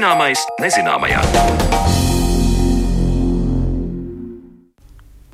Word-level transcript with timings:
Zināmais 0.00 0.40
nezināmajā. 0.56 1.18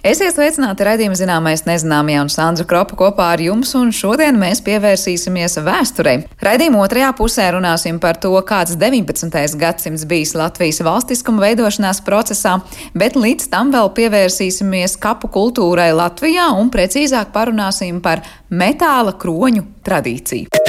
Esiet 0.02 0.34
sveicināti 0.34 0.82
raidījuma 0.88 1.14
zināmais 1.14 1.62
nezināmajā 1.68 2.24
un 2.24 2.32
Sandra 2.34 2.66
Kropa 2.66 2.98
kopā 2.98 3.28
ar 3.36 3.44
jums, 3.44 3.76
un 3.78 3.94
šodien 3.94 4.34
mēs 4.42 4.64
pievērsīsimies 4.66 5.60
vēsturei. 5.62 6.16
Raidījuma 6.42 6.82
otrajā 6.82 7.12
pusē 7.14 7.46
runāsim 7.54 8.02
par 8.02 8.18
to, 8.18 8.34
kāds 8.42 8.74
19. 8.74 9.54
gadsimts 9.62 10.02
bijis 10.10 10.34
Latvijas 10.34 10.82
valstiskuma 10.82 11.46
veidošanās 11.46 12.02
procesā, 12.02 12.58
bet 12.90 13.14
līdz 13.14 13.46
tam 13.54 13.70
vēl 13.70 13.94
pievērsīsimies 13.94 14.98
kapu 14.98 15.30
kultūrai 15.30 15.92
Latvijā 15.94 16.50
un 16.58 16.74
precīzāk 16.74 17.30
parunāsim 17.30 18.02
par 18.02 18.26
metāla 18.50 19.14
kroņu 19.14 19.68
tradīciju. 19.86 20.65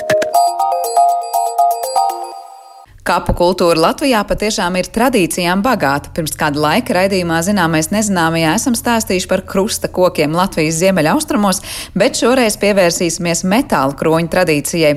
Kapu 3.08 3.32
kultūra 3.40 3.80
Latvijā 3.80 4.20
patiešām 4.28 4.76
ir 4.82 4.90
tradīcijām 4.92 5.62
bagāta. 5.64 6.10
Pirms 6.12 6.34
kāda 6.36 6.60
laika 6.60 6.98
raidījumā 6.98 7.38
zināmais 7.46 7.88
nezināmajā 7.94 8.56
esam 8.58 8.76
stāstījuši 8.76 9.30
par 9.32 9.46
krusta 9.48 9.88
kokiem 9.88 10.36
Latvijas 10.36 10.82
ziemeļaustrumos, 10.82 11.62
bet 11.96 12.20
šoreiz 12.20 12.60
pievērsīsimies 12.60 13.46
metāla 13.48 13.96
kroņu 13.96 14.28
tradīcijai. 14.36 14.92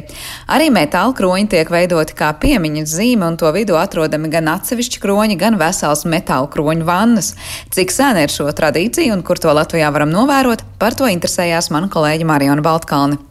Arī 0.50 0.72
metāla 0.74 1.14
kroņi 1.14 1.52
tiek 1.54 1.70
veidoti 1.70 2.18
kā 2.18 2.32
piemiņas 2.42 2.98
zīme, 2.98 3.30
un 3.30 3.38
to 3.38 3.54
vidū 3.54 3.78
atrodami 3.78 4.34
gan 4.34 4.50
atsevišķi 4.56 5.06
kroņi, 5.06 5.38
gan 5.38 5.62
vesels 5.62 6.02
metāla 6.02 6.50
kroņu 6.50 6.90
vannas. 6.90 7.36
Cik 7.70 7.94
sena 7.94 8.26
ir 8.26 8.34
šo 8.34 8.50
tradīciju 8.50 9.14
un 9.14 9.22
kur 9.22 9.38
to 9.38 9.54
Latvijā 9.54 9.94
varam 9.94 10.10
novērot, 10.10 10.66
par 10.82 10.98
to 10.98 11.06
interesējās 11.06 11.70
mana 11.70 11.86
kolēģi 11.86 12.26
Mariona 12.26 12.66
Baltkalni. 12.72 13.29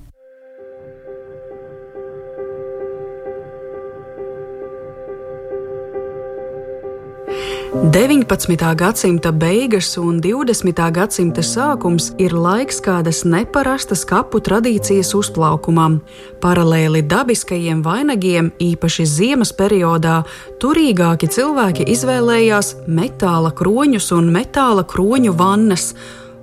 19. 7.74 8.76
gadsimta 8.76 9.32
beigas 9.32 9.98
un 9.98 10.18
20. 10.22 10.92
gadsimta 10.92 11.44
sākums 11.46 12.08
ir 12.18 12.34
laiks 12.34 12.80
kādas 12.82 13.20
neparastas 13.30 14.02
kapu 14.10 14.40
tradīcijas 14.42 15.12
uzplaukumam. 15.14 16.00
Paralēli 16.42 17.04
dabiskajiem 17.06 17.84
vainagiem, 17.86 18.50
īpaši 18.58 19.06
ziemas 19.06 19.54
periodā, 19.54 20.24
turīgāki 20.58 21.30
cilvēki 21.30 21.86
izvēlējās 21.94 22.74
metāla 22.90 23.54
kroņus 23.54 24.10
un 24.18 24.34
metāla 24.34 24.82
kroņu 24.90 25.38
vannas, 25.38 25.92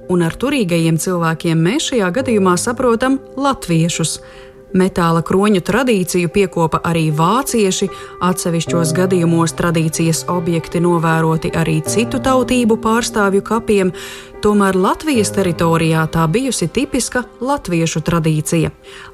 un 0.06 0.22
ar 0.22 0.38
turīgajiem 0.38 1.02
cilvēkiem 1.02 1.58
mēs 1.58 1.90
šajā 1.90 2.12
gadījumā 2.20 2.54
saprotam 2.54 3.18
latviešus. 3.34 4.20
Metāla 4.76 5.22
kroņu 5.24 5.62
tradīciju 5.64 6.28
piekopa 6.34 6.82
arī 6.84 7.06
vācieši, 7.16 7.88
atsevišķos 8.28 8.92
gadījumos 8.98 9.54
tradīcijas 9.56 10.26
objekti 10.32 10.82
novēroti 10.84 11.52
arī 11.56 11.78
citu 11.88 12.20
tautību 12.20 12.76
pārstāvju 12.84 13.44
kapiem, 13.46 13.94
Tomēr 14.46 14.76
Latvijas 14.78 15.32
teritorijā 15.34 16.04
tā 16.14 16.22
bijusi 16.30 16.68
tipiska 16.70 17.24
latviešu 17.42 17.98
tradīcija. 18.06 18.68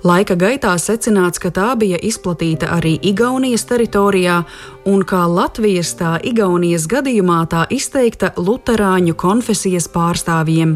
Laika 0.05 0.34
gaitā 0.36 0.74
secināts, 0.77 1.41
ka 1.41 1.48
tā 1.48 1.70
bija 1.80 1.97
izplatīta 1.97 2.69
arī 2.74 2.98
Igaunijas 3.00 3.64
teritorijā, 3.70 4.34
un 4.92 5.00
kā 5.08 5.22
Latvijas 5.24 5.94
tā 5.97 6.19
Igaunijas 6.20 6.84
gadījumā 6.84 7.39
tā 7.48 7.62
izteikta 7.72 8.34
luterāņu 8.36 9.14
konfesijas 9.16 9.89
pārstāvjiem. 9.94 10.74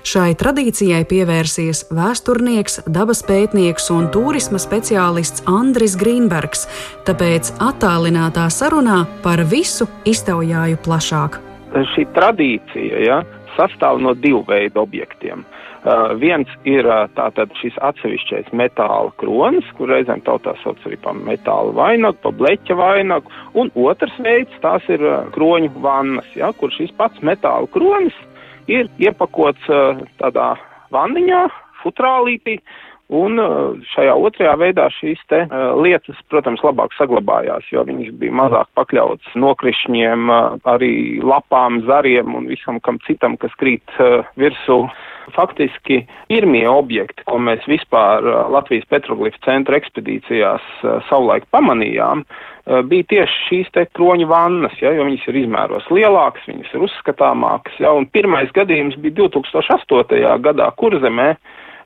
Šai 0.00 0.32
tradīcijai 0.32 1.02
pievērsies 1.10 1.90
vēsturnieks, 1.92 2.80
dabas 2.88 3.20
pētnieks 3.28 3.90
un 3.92 4.08
turisma 4.14 4.62
speciālists 4.64 5.44
Andris 5.44 5.98
Grīnbergs, 6.00 6.64
tāpēc 7.04 7.52
attālinātā 7.68 8.48
sarunā 8.48 9.02
par 9.20 9.44
visu 9.44 9.90
iztaujāju 10.08 10.80
plašāk. 10.88 11.36
Šī 11.92 12.02
tradīcija, 12.16 13.04
ja, 13.04 13.20
sastāv 13.60 14.00
no 14.00 14.16
divu 14.16 14.40
veidu 14.48 14.80
objektiem. 14.82 15.44
Uh, 15.80 16.12
viens 16.20 16.48
ir 16.68 16.84
uh, 16.84 17.06
tātad 17.16 17.52
šis 17.56 17.76
atsevišķais 17.80 18.50
metāla 18.52 19.14
kronis, 19.20 19.64
kur 19.78 19.88
reizēm 19.88 20.20
tautā 20.26 20.52
sauc 20.60 20.80
arī 20.84 20.98
par 21.00 21.16
metāla 21.16 21.72
vainagu, 21.76 22.18
par 22.20 22.34
bleķa 22.36 22.76
vainagu, 22.76 23.32
un 23.56 23.72
otrs 23.80 24.18
veids 24.20 24.60
tās 24.60 24.84
ir 24.92 25.00
uh, 25.06 25.22
kroņu 25.32 25.72
vannas, 25.80 26.28
ja, 26.36 26.52
kur 26.52 26.72
šis 26.76 26.92
pats 27.00 27.24
metāla 27.24 27.70
kronis 27.72 28.16
ir 28.68 28.92
iepakots 29.00 29.72
uh, 29.72 30.04
tādā 30.20 30.52
vanniņā, 30.92 31.46
futrālītī, 31.80 32.58
Un 33.10 33.40
uh, 33.42 33.74
šajā 33.90 34.12
otrajā 34.14 34.52
veidā 34.60 34.84
šīs 34.94 35.18
te 35.30 35.40
uh, 35.42 35.72
lietas, 35.82 36.18
protams, 36.30 36.62
labāk 36.62 36.94
saglabājās, 36.94 37.66
jo 37.72 37.82
viņas 37.88 38.12
bija 38.20 38.36
mazāk 38.38 38.68
pakļautas 38.78 39.34
nokrišņiem, 39.34 40.30
uh, 40.30 40.60
arī 40.70 41.18
lapām, 41.18 41.80
zariem 41.88 42.36
un 42.38 42.46
visam 42.50 42.78
kam 42.78 43.00
citam, 43.08 43.34
kas 43.40 43.56
krīt 43.58 43.98
virsū. 44.38 44.84
Faktiski 45.30 46.00
pirmie 46.30 46.64
objekti, 46.66 47.22
ko 47.28 47.38
mēs 47.38 47.62
vispār 47.70 48.24
Latvijas 48.50 48.88
petroglifu 48.90 49.38
centra 49.44 49.78
ekspedīcijās 49.78 50.64
savulaik 51.06 51.44
pamanījām, 51.54 52.24
bija 52.90 53.06
tieši 53.12 53.44
šīs 53.46 53.70
te 53.76 53.84
kroņu 53.94 54.26
vannas, 54.30 54.74
ja, 54.82 54.90
jo 54.96 55.06
viņas 55.06 55.28
ir 55.30 55.38
izmēros 55.44 55.86
lielākas, 55.94 56.48
viņas 56.50 56.74
ir 56.74 56.86
uzskatāmākas. 56.88 57.78
Ja, 57.78 57.94
un 57.94 58.08
pirmais 58.10 58.50
gadījums 58.56 58.98
bija 58.98 59.20
2008. 59.20 60.18
gadā 60.42 60.66
Kurzemē, 60.80 61.30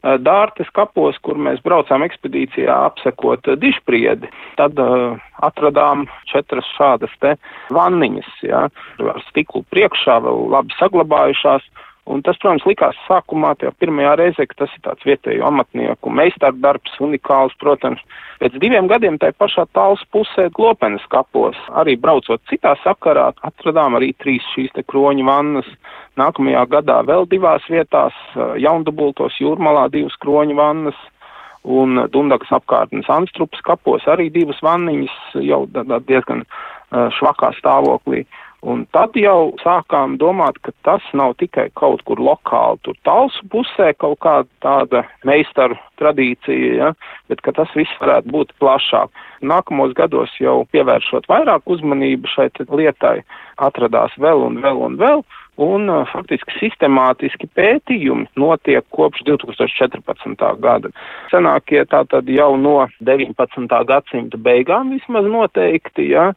Dārtes 0.04 0.68
kapos, 0.76 1.16
kur 1.24 1.38
mēs 1.40 1.62
braucām 1.64 2.04
ekspedīcijā 2.04 2.74
apsekot 2.90 3.48
eh, 3.48 3.56
dišpriedi. 3.60 4.28
Tad 4.58 4.76
uh, 4.82 5.16
atradām 5.46 6.04
četras 6.28 6.68
šādas 6.76 7.14
te 7.24 7.34
vanniņas, 7.72 8.28
ja, 8.44 8.66
ar 9.00 9.22
stiklu 9.30 9.64
priekšā, 9.72 10.18
vēl 10.26 10.44
labi 10.52 10.76
saglabājušās. 10.78 11.64
Un 12.04 12.20
tas, 12.20 12.36
protams, 12.36 12.66
likās 12.68 12.96
sākumā, 13.06 13.54
tajā 13.56 13.70
pirmajā 13.80 14.10
reizē, 14.20 14.44
ka 14.50 14.58
tas 14.58 14.72
ir 14.76 14.82
tāds 14.84 15.06
vietēju 15.08 15.46
amatnieku 15.48 16.10
meistardarbs, 16.12 16.98
unikāls, 17.00 17.54
protams. 17.62 18.02
Pēc 18.42 18.58
diviem 18.60 18.90
gadiem 18.90 19.16
tai 19.22 19.30
pašā 19.32 19.64
tāls 19.72 20.02
pusē 20.12 20.50
Glopenes 20.52 21.06
kapos, 21.08 21.56
arī 21.72 21.96
braucot 21.96 22.42
citā 22.50 22.74
sakarā, 22.82 23.30
atradām 23.48 23.96
arī 23.96 24.12
trīs 24.20 24.44
šīs 24.52 24.74
te 24.76 24.84
kroņu 24.84 25.24
vannas. 25.24 25.70
Nākamajā 26.20 26.66
gadā 26.76 27.00
vēl 27.08 27.24
divās 27.32 27.64
vietās, 27.72 28.12
jaundubultos 28.60 29.40
jūrmalā 29.40 29.88
divas 29.96 30.20
kroņu 30.20 30.60
vannas, 30.60 31.00
un 31.64 32.04
Dundagas 32.12 32.52
apkārtnes 32.52 33.08
Anstrupas 33.08 33.64
kapos 33.64 34.04
arī 34.12 34.28
divas 34.32 34.60
vanniņas 34.62 35.40
jau 35.40 35.64
diezgan 36.04 36.44
švakā 36.92 37.54
stāvoklī. 37.56 38.26
Un 38.64 38.86
tad 38.96 39.12
jau 39.18 39.52
sākām 39.60 40.14
domāt, 40.16 40.56
ka 40.64 40.72
tas 40.86 41.04
nav 41.12 41.34
tikai 41.40 41.66
kaut 41.76 42.00
kur 42.08 42.20
lokāli, 42.22 42.80
tur 42.86 42.96
talsu 43.04 43.44
pusē 43.52 43.90
kaut 44.00 44.16
kāda 44.24 44.48
tāda 44.64 45.02
meistaru 45.28 45.76
tradīcija, 46.00 46.70
ja, 46.78 46.90
bet 47.28 47.44
ka 47.44 47.52
tas 47.52 47.68
viss 47.76 48.00
varētu 48.00 48.32
būt 48.32 48.54
plašāk. 48.62 49.12
Nākamos 49.44 49.92
gados 49.98 50.32
jau 50.40 50.62
pievēršot 50.72 51.28
vairāk 51.28 51.68
uzmanību 51.76 52.30
šai 52.32 52.48
lietai, 52.72 53.18
atradās 53.60 54.16
vēl 54.16 54.46
un 54.48 54.62
vēl 54.64 54.80
un 54.88 54.96
vēl, 55.02 55.20
un 55.20 55.43
uh, 55.90 56.02
faktiski 56.10 56.56
sistemātiski 56.58 57.48
pētījumi 57.54 58.26
notiek 58.40 58.84
kopš 58.94 59.22
2014. 59.28 60.42
gada. 60.62 60.90
Senākie 61.30 61.84
tātad 61.90 62.28
jau 62.30 62.54
no 62.58 62.88
19. 63.06 63.70
gadsimta 63.86 64.40
beigām 64.40 64.90
vismaz 64.94 65.28
noteikti, 65.30 66.10
ja, 66.14 66.32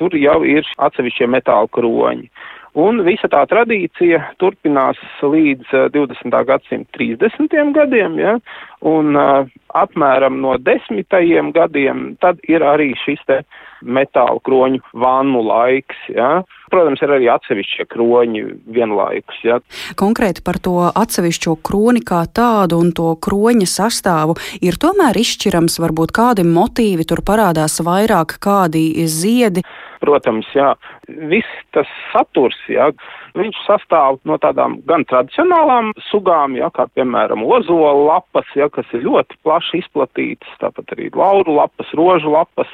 tur 0.00 0.16
jau 0.16 0.40
ir 0.48 0.66
atsevišķie 0.78 1.28
metāla 1.28 1.68
kroņi. 1.72 2.30
Un 2.72 3.02
visa 3.04 3.28
tā 3.28 3.42
tradīcija 3.44 4.22
turpinās 4.40 5.00
līdz 5.20 5.92
20. 5.92 6.38
gadsimta 6.48 6.96
30. 6.96 7.58
gadiem, 7.76 8.16
ja, 8.16 8.38
un 8.80 9.12
uh, 9.12 9.44
apmēram 9.76 10.40
no 10.40 10.56
desmitajiem 10.56 11.52
gadiem 11.52 12.14
tad 12.24 12.40
ir 12.48 12.64
arī 12.64 12.94
šis 13.04 13.20
te 13.28 13.42
metāla 13.82 14.40
kroņu 14.44 14.82
vannu 14.92 15.42
laiks, 15.46 15.98
ja. 16.14 16.42
Protams, 16.72 17.02
ir 17.04 17.12
arī 17.12 17.28
atsevišķie 17.28 17.86
kroņi 17.92 18.42
vienlaikus, 18.72 19.40
ja. 19.44 19.58
Konkrēti 19.98 20.44
par 20.46 20.58
to 20.62 20.78
atsevišķo 20.88 21.58
kroni 21.66 22.00
kā 22.06 22.22
tādu 22.32 22.80
un 22.80 22.94
to 22.96 23.12
kroņa 23.22 23.68
sastāvu 23.68 24.38
ir 24.64 24.78
tomēr 24.80 25.18
izšķirams 25.20 25.78
varbūt 25.82 26.14
kādi 26.16 26.46
motīvi, 26.48 27.06
tur 27.08 27.24
parādās 27.26 27.80
vairāk 27.84 28.38
kādi 28.42 28.86
ziedi. 29.10 29.64
Protams, 30.02 30.48
jā, 30.56 30.72
viss 31.06 31.60
tas 31.76 31.90
saturs, 32.10 32.58
jā, 32.70 32.90
viņš 33.38 33.60
sastāv 33.66 34.18
no 34.28 34.38
tādām 34.42 34.78
gan 34.88 35.06
tradicionālām 35.08 35.92
sugām, 36.10 36.56
jā, 36.58 36.68
kā 36.74 36.86
piemēram 36.96 37.44
ozola 37.46 37.92
lapas, 37.96 38.48
jā, 38.58 38.68
kas 38.72 38.88
ir 38.92 39.06
ļoti 39.06 39.38
plaši 39.46 39.82
izplatītas, 39.82 40.58
tāpat 40.62 40.94
arī 40.96 41.10
lauru 41.16 41.56
lapas, 41.60 41.92
rožu 41.98 42.32
lapas, 42.34 42.70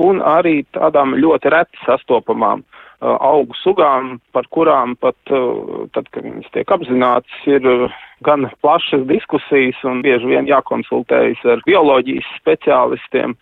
un 0.00 0.22
arī 0.26 0.62
tādām 0.74 1.14
ļoti 1.18 1.52
reti 1.54 1.84
sastopamām 1.84 2.64
augu 3.04 3.56
sugām, 3.60 4.18
par 4.32 4.48
kurām 4.54 4.96
pat, 5.00 5.16
tad, 5.28 6.08
kad 6.10 6.24
viņas 6.24 6.50
tiek 6.54 6.72
apzināts, 6.72 7.38
ir 7.50 7.66
gan 8.24 8.46
plašas 8.62 9.04
diskusijas 9.08 9.80
un 9.84 10.00
bieži 10.04 10.30
vien 10.30 10.48
jākonsultējas 10.48 11.42
ar 11.54 11.62
bioloģijas 11.66 12.28
speciālistiem, 12.38 13.34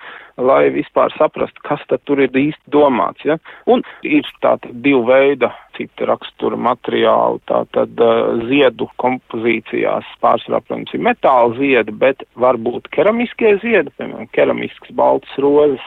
lai 0.43 0.73
vispār 0.75 1.13
saprastu, 1.15 1.63
kas 1.67 1.83
tad 1.91 2.03
tur 2.09 2.23
ir 2.25 2.33
īsti 2.33 2.73
domāts. 2.75 3.23
Ja? 3.29 3.37
Un 3.71 3.85
ir 4.03 4.27
tātad 4.43 4.73
divu 4.85 5.05
veida 5.11 5.53
cita 5.77 6.09
rakstura 6.11 6.59
materiāli, 6.59 7.43
tātad 7.51 8.03
ziedu 8.49 8.89
kompozīcijās 9.03 10.09
pārsvarā, 10.25 10.63
protams, 10.65 10.93
ir 10.97 11.05
metāla 11.05 11.55
ziedi, 11.61 11.95
bet 12.05 12.27
varbūt 12.41 12.91
keramiskie 12.97 13.59
ziedi, 13.63 13.93
piemēram, 13.99 14.31
keramisks 14.35 14.95
balts 14.99 15.41
rozes 15.43 15.85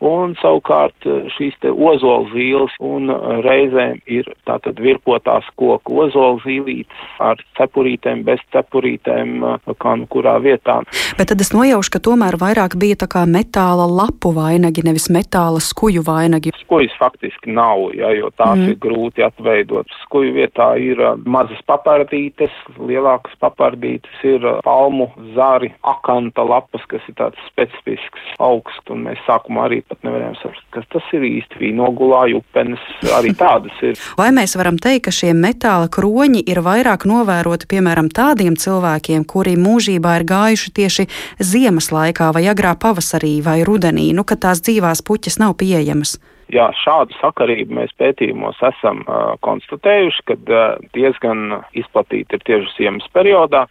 un 0.00 0.34
savukārt 0.40 1.06
eh, 1.06 1.28
šīs 1.36 1.56
te 1.62 1.70
ozolzīles 1.70 2.74
un 2.84 3.12
eh, 3.12 3.40
reizēm 3.44 4.00
ir 4.10 4.28
tātad 4.48 4.80
virpotās 4.80 5.46
koku 5.60 6.00
ozolzīlītes 6.06 7.20
ar 7.22 7.40
cepurītēm, 7.58 8.24
bez 8.24 8.42
cepurītēm, 8.54 9.36
eh, 9.44 9.74
kā 9.80 9.94
nu 10.00 10.08
kurā 10.10 10.38
vietā. 10.42 10.80
Bet 11.18 11.30
tad 11.32 11.44
es 11.44 11.52
nojaušu, 11.54 11.92
ka 11.94 12.02
tomēr 12.10 12.38
vairāk 12.40 12.78
bija 12.80 12.98
tā 13.04 13.10
kā 13.12 13.26
metāla 13.28 13.86
lapu 13.88 14.32
vainagi, 14.36 14.84
nevis 14.86 15.10
metāla 15.12 15.60
skuju 15.64 16.04
vainagi. 16.06 16.54
Skujas 16.62 16.96
faktiski 17.00 17.52
nav, 17.52 17.90
ja, 17.96 18.12
jo 18.16 18.32
tās 18.36 18.56
mm. 18.56 18.72
ir 18.72 18.80
grūti 18.80 19.24
atveidot. 19.26 19.88
Skuju 20.06 20.32
vietā 20.38 20.72
ir 20.80 21.00
mazas 21.28 21.60
papardītes, 21.68 22.54
lielākas 22.80 23.36
papardītes 23.42 24.24
ir 24.24 24.46
palmu 24.64 25.10
zari, 25.36 25.72
akanta 25.84 26.44
lapas, 26.46 26.84
kas 26.90 27.04
ir 27.10 27.18
tāds 27.20 27.48
specifisks 27.50 28.34
augsts, 28.40 28.88
un 28.90 29.04
mēs 29.08 29.20
sākumā 29.28 29.68
arī 29.68 29.82
pat 29.90 30.06
nevarējām 30.06 30.36
saprast, 30.40 30.66
kas 30.74 30.86
tas 30.94 31.12
ir 31.16 31.26
īsti. 31.26 31.58
Vīnogulā, 31.60 32.22
jupenes, 32.32 32.82
arī 33.18 33.34
tādas 33.38 33.76
ir. 33.84 33.98
Vai 34.20 34.30
mēs 34.36 34.56
varam 34.58 34.78
teikt, 34.80 35.08
ka 35.08 35.14
šie 35.14 35.34
metāla 35.36 35.90
kroņi 35.92 36.44
ir 36.50 36.62
vairāk 36.66 37.06
novēroti, 37.10 37.68
piemēram, 37.70 38.10
tādiem 38.14 38.56
cilvēkiem, 38.60 39.26
kuri 39.28 39.56
mūžībā 39.60 40.20
ir 40.20 40.26
gājuši 40.30 40.74
tieši 40.78 41.08
ziemas 41.42 41.90
laikā 41.94 42.32
vai 42.36 42.46
agrā 42.52 42.76
pavasarī 42.78 43.38
vai 43.44 43.60
rudenī, 43.66 44.10
nu, 44.16 44.24
kad 44.24 44.42
tās 44.46 44.62
dzīvās 44.64 45.04
puķas 45.06 45.40
nav 45.42 45.58
pieejamas? 45.60 46.18
Jā, 46.50 46.66
šādu 46.74 47.14
sakarību 47.20 47.76
mēs 47.78 47.92
pētījumos 48.00 48.58
esam 48.72 49.04
uh, 49.04 49.36
konstatējuši, 49.46 50.24
ka 50.26 50.34
uh, 50.40 50.64
diezgan 50.96 51.60
izplatīti 51.78 52.34
ir 52.38 52.46
tieši 52.48 52.74
ziemas 52.78 53.06
periodā 53.14 53.68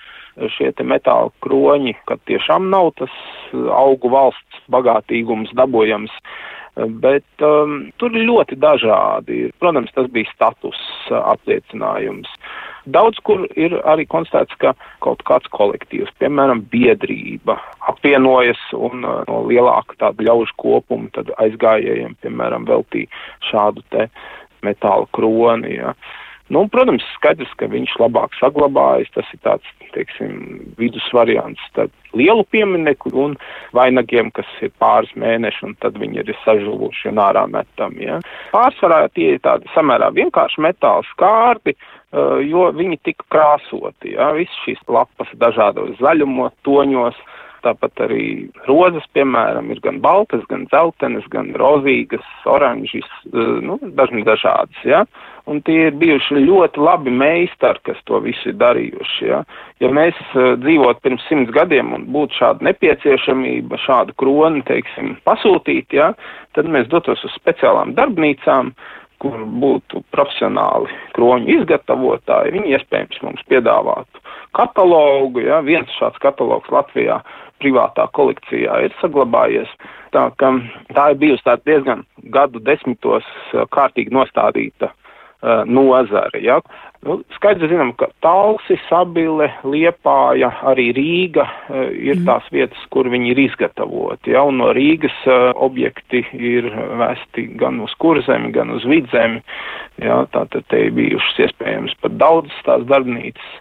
šie 0.55 0.71
metāla 0.87 1.31
kroņi, 1.43 1.95
kad 2.09 2.21
tiešām 2.29 2.69
nav 2.71 2.93
tas 2.99 3.13
augu 3.53 4.11
valsts 4.13 4.63
bagātīgums 4.71 5.53
dabojams. 5.57 6.13
Bet 6.79 7.43
um, 7.43 7.89
tur 7.99 8.13
ir 8.15 8.27
ļoti 8.29 8.55
dažādi. 8.61 9.49
Protams, 9.59 9.91
tas 9.95 10.07
bija 10.13 10.29
status 10.31 10.79
uh, 11.09 11.17
apliecinājums. 11.33 12.29
Daudz 12.89 13.19
kur 13.25 13.43
ir 13.59 13.75
arī 13.89 14.05
konstatēts, 14.07 14.55
ka 14.61 14.71
kaut 15.03 15.25
kāds 15.27 15.49
kolektīvs, 15.51 16.13
piemēram, 16.21 16.63
biedrība, 16.71 17.57
apvienojas 17.91 18.61
un 18.77 19.03
uh, 19.03 19.25
no 19.27 19.41
lielāka 19.49 19.97
tāda 20.05 20.29
ļaužu 20.29 20.55
kopuma 20.61 21.11
tad 21.17 21.33
aizgājējiem, 21.43 22.15
piemēram, 22.23 22.69
veltīja 22.69 23.11
šādu 23.49 23.83
te 23.91 24.07
metāla 24.63 25.09
kroni. 25.15 25.75
Ja. 25.81 25.93
Nu, 26.49 26.63
protams, 26.73 27.05
skaidrs, 27.13 27.51
ka 27.61 27.69
viņš 27.69 27.93
labāk 28.01 28.33
saglabājas. 28.39 29.11
Tas 29.13 29.27
ir 29.35 29.41
tāds, 29.45 29.73
teiksim, 29.93 30.33
vidus 30.79 31.05
variants 31.13 31.61
starp 31.69 31.93
lielu 32.17 32.43
pieminieku 32.49 33.11
un 33.21 33.35
vainagiem, 33.77 34.31
kas 34.33 34.49
ir 34.65 34.73
pāris 34.81 35.11
mēneši, 35.19 35.61
un 35.67 35.75
tad 35.83 35.99
viņi 36.01 36.23
ir 36.23 36.33
sažuvuši 36.45 37.11
un 37.11 37.21
ārā 37.21 37.45
metami. 37.51 38.07
Ja. 38.07 38.19
Pārsvarā 38.53 39.03
tie 39.13 39.35
ir 39.35 39.43
tādi 39.45 39.69
samērā 39.75 40.09
vienkārši 40.17 40.65
metāla 40.65 41.05
skārti, 41.11 41.75
uh, 41.77 42.39
jo 42.41 42.69
viņi 42.73 43.01
tika 43.05 43.27
krāsoti. 43.35 44.15
Ja. 44.17 44.31
Viss 44.37 44.63
šīs 44.65 44.81
lapas 44.89 45.29
dažādos 45.41 45.97
zaļumos, 46.01 46.55
toņos. 46.67 47.21
Tāpat 47.59 47.99
arī 48.05 48.47
rozes, 48.69 49.03
piemēram, 49.11 49.67
ir 49.73 49.81
gan 49.83 49.97
baltas, 49.99 50.45
gan 50.47 50.61
dzeltenas, 50.69 51.25
gan 51.27 51.49
rozīgas, 51.59 52.23
oranžas, 52.47 53.09
uh, 53.33 53.57
nu, 53.59 53.75
dažni 53.99 54.23
dažādas. 54.23 54.79
Ja? 54.87 55.03
Un 55.49 55.61
tie 55.65 55.87
ir 55.87 55.97
bijuši 55.99 56.43
ļoti 56.45 56.81
labi 56.83 57.13
meistari, 57.13 57.81
kas 57.87 57.99
to 58.09 58.21
visu 58.23 58.51
ir 58.51 58.59
darījuši. 58.61 59.25
Ja, 59.29 59.41
ja 59.81 59.89
mēs 59.95 60.17
uh, 60.35 60.53
dzīvotu 60.61 61.03
pirms 61.05 61.25
simts 61.29 61.53
gadiem 61.55 61.93
un 61.97 62.05
būtu 62.13 62.37
šāda 62.39 62.69
nepieciešamība, 62.69 63.81
šādu 63.85 64.15
kroni, 64.21 64.63
teiksim, 64.69 65.15
pasūtīt, 65.27 65.97
ja, 65.97 66.13
tad 66.57 66.69
mēs 66.69 66.89
dotos 66.93 67.23
uz 67.25 67.35
speciālām 67.39 67.95
darbnīcām, 67.97 68.73
kur 69.19 69.41
būtu 69.61 69.99
profesionāli 70.15 70.93
kroņu 71.17 71.49
izgatavotāji, 71.57 72.53
viņi 72.55 72.77
iespējams 72.77 73.19
mums 73.25 73.43
piedāvātu 73.51 74.21
katalogu, 74.55 75.43
ja, 75.43 75.59
viens 75.65 75.91
šāds 75.99 76.21
katalogs 76.23 76.71
Latvijā 76.73 77.19
privātā 77.59 78.05
kolekcijā 78.15 78.77
ir 78.85 78.95
saglabājies. 79.01 79.69
Tā, 80.15 80.29
tā 80.39 81.03
ir 81.11 81.19
bijusi 81.19 81.57
diezgan 81.67 82.05
gadu 82.33 82.63
desmitos 82.63 83.27
uh, 83.27 83.67
kārtīgi 83.75 84.15
nostādīta 84.15 84.93
uh, 85.41 85.63
nozare. 85.65 86.41
Ja? 86.43 86.59
Nu, 87.05 87.19
skaidrs 87.37 87.71
zinām, 87.71 87.93
ka 87.99 88.09
Talsi, 88.23 88.75
Sabile, 88.89 89.49
Liepāja, 89.63 90.51
arī 90.71 90.89
Rīga 90.97 91.45
uh, 91.47 91.85
ir 91.93 92.19
mm. 92.19 92.25
tās 92.27 92.47
vietas, 92.53 92.81
kur 92.93 93.09
viņi 93.11 93.33
ir 93.33 93.43
izgatavoti. 93.47 94.33
Ja? 94.35 94.43
Un 94.49 94.59
no 94.61 94.71
Rīgas 94.75 95.15
uh, 95.29 95.51
objekti 95.55 96.25
ir 96.33 96.69
vesti 96.99 97.49
gan 97.59 97.79
uz 97.85 97.95
kurzemi, 98.03 98.53
gan 98.55 98.73
uz 98.75 98.87
vidzemi. 98.89 99.43
Ja? 100.03 100.23
Tātad 100.33 100.67
te 100.71 100.87
ir 100.87 100.95
bijušas 100.97 101.45
iespējams 101.47 101.95
pat 102.03 102.19
daudzas 102.19 102.65
tās 102.67 102.87
darbnīcas. 102.89 103.55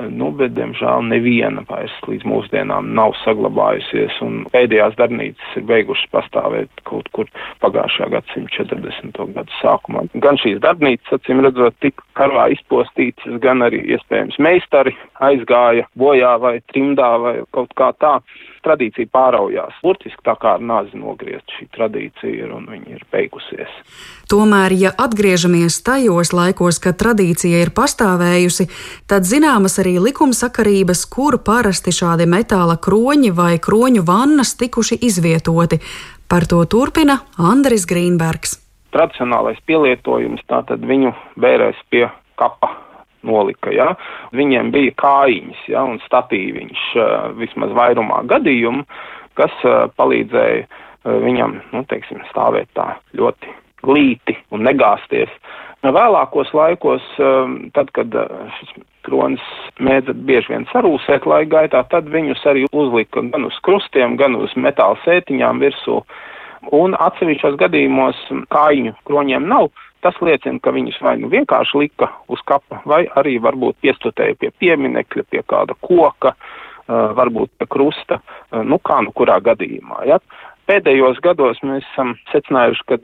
Nu, 0.00 0.30
bet, 0.32 0.54
diemžēl, 0.56 1.04
neviena 1.04 1.60
vairs 1.68 1.92
līdz 2.08 2.24
mūsdienām 2.24 2.94
nav 2.96 3.12
saglabājusies, 3.20 4.14
un 4.24 4.46
pēdējās 4.54 4.96
darbnīcas 4.96 5.58
ir 5.60 5.66
beigušas 5.68 6.08
pastāvēt 6.14 6.80
kaut 6.88 7.10
kur 7.12 7.28
pagājušā 7.60 8.08
gadsimta 8.14 8.64
40. 8.64 9.20
gadu 9.36 9.58
sākumā. 9.58 10.06
Gan 10.24 10.40
šīs 10.40 10.62
darbnīcas, 10.64 11.12
acīm 11.18 11.44
redzot, 11.44 11.76
tika 11.84 12.06
karā 12.16 12.48
izpostītas, 12.56 13.36
gan 13.44 13.60
arī 13.68 13.82
iespējams 13.92 14.40
meistari 14.40 14.96
aizgāja 15.20 15.84
bojā 16.00 16.38
vai 16.40 16.56
trimdā 16.72 17.12
vai 17.20 17.36
kaut 17.52 17.76
kā 17.76 17.92
tā 18.00 18.16
tradīcija 18.64 19.10
pāraujās. 19.12 19.76
Burtiski 19.84 20.22
tā 20.26 20.34
kā 20.40 20.56
ar 20.56 20.64
nāzi 20.64 20.98
nogriezt 20.98 21.52
šī 21.56 21.68
tradīcija 21.74 22.46
ir 22.46 22.52
un 22.54 22.68
viņa 22.70 22.96
ir 22.96 23.04
beigusies. 23.12 23.72
Tomēr, 24.30 24.74
ja 24.78 24.92
atgriežamies 25.04 25.80
tajos 25.86 26.32
laikos, 26.36 26.80
kad 26.82 26.98
tradīcija 27.00 27.62
ir 27.64 27.72
pastāvējusi, 27.76 28.68
tad 29.10 29.28
zināmas 29.28 29.78
arī 29.82 29.98
likumsakarības, 30.02 31.04
kur 31.12 31.38
parasti 31.44 31.94
šādi 31.94 32.28
metāla 32.30 32.78
kroņi 32.80 33.32
vai 33.36 33.56
kroņu 33.62 34.06
vannas 34.08 34.56
tikuši 34.60 35.02
izvietoti. 35.08 35.82
Par 36.28 36.48
to 36.48 36.62
turpina 36.64 37.20
Andris 37.36 37.84
Grīnbergs. 37.88 38.56
Tradicionālais 38.92 39.60
pielietojums 39.68 40.44
tātad 40.48 40.84
viņu 40.84 41.14
bērēs 41.40 41.78
pie 41.92 42.06
kapa 42.40 42.81
nolika. 43.26 43.72
Ja? 43.74 43.92
Viņiem 44.36 44.70
bija 44.74 44.94
kājiņas 45.02 45.66
ja? 45.72 45.86
un 45.88 46.00
statīviņš 46.06 46.84
vismaz 47.40 47.74
vairumā 47.76 48.22
gadījumu, 48.30 48.86
kas 49.38 49.54
palīdzēja 49.98 50.66
viņam, 51.02 51.58
nu, 51.72 51.82
teiksim, 51.90 52.22
stāvēt 52.30 52.70
tā 52.78 52.92
ļoti 53.18 53.50
glīti 53.82 54.36
un 54.54 54.66
negāsties. 54.66 55.30
Vēlākos 55.82 56.52
laikos, 56.54 57.02
tad, 57.74 57.88
kad 57.96 58.14
šis 58.58 58.74
kronis 59.02 59.42
mēdza 59.82 60.14
bieži 60.14 60.52
vien 60.52 60.66
sarūsēt 60.70 61.26
laika 61.26 61.50
gaitā, 61.56 61.82
tad 61.90 62.10
viņus 62.12 62.44
arī 62.46 62.68
uzlika 62.70 63.24
gan 63.32 63.48
uz 63.48 63.58
krustiem, 63.66 64.14
gan 64.20 64.38
uz 64.38 64.54
metāla 64.54 64.98
sētiņām 65.02 65.62
virsū. 65.64 65.98
Un 66.78 66.94
atsevišķos 66.94 67.58
gadījumos 67.58 68.20
kājiņu 68.54 68.94
kroņiem 69.08 69.48
nav, 69.50 69.72
Tas 70.02 70.16
liecina, 70.18 70.58
ka 70.62 70.72
viņus 70.74 70.98
vai 71.04 71.14
nu 71.20 71.30
vienkārši 71.30 71.78
lika 71.78 72.08
uz 72.32 72.40
kapa, 72.48 72.80
vai 72.90 73.04
arī 73.20 73.36
varbūt 73.42 73.78
piestutēja 73.84 74.34
pie 74.40 74.50
pieminekļa, 74.58 75.24
pie 75.30 75.42
kāda 75.46 75.76
koka, 75.78 76.34
varbūt 76.88 77.52
pie 77.58 77.68
krusta, 77.70 78.18
nu 78.66 78.80
kā 78.82 78.98
nu 79.06 79.14
kurā 79.14 79.38
gadījumā. 79.44 80.02
Ja? 80.10 80.18
Pēdējos 80.66 81.22
gados 81.22 81.62
mēs 81.62 81.86
esam 81.92 82.16
secinājuši, 82.32 82.86
ka 82.88 82.98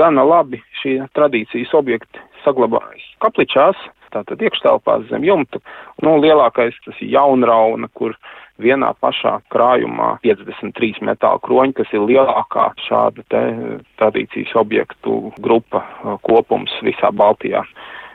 gana 0.00 0.24
labi 0.24 0.62
šie 0.80 0.98
tradīcijas 1.16 1.72
objekti 1.76 2.24
saglabājas 2.44 3.04
kapličās, 3.20 3.76
tātad 4.14 4.40
iekštelpās 4.42 5.06
zem 5.10 5.24
jumta. 5.24 5.60
Nu, 6.02 6.16
lielākais 6.22 6.76
tas 6.86 6.96
ir 7.04 7.12
jaunrauna, 7.14 7.88
kur 7.94 8.16
vienā 8.62 8.92
pašā 9.02 9.38
krājumā 9.52 10.16
53 10.24 11.04
metāla 11.06 11.40
kroņi, 11.44 11.76
kas 11.80 11.94
ir 11.96 12.04
lielākā 12.08 12.70
šāda 12.86 13.24
te 13.32 13.42
tradīcijas 14.00 14.54
objektu 14.60 15.32
grupa 15.40 15.84
kopums 16.26 16.74
visā 16.86 17.12
Baltijā. 17.12 17.64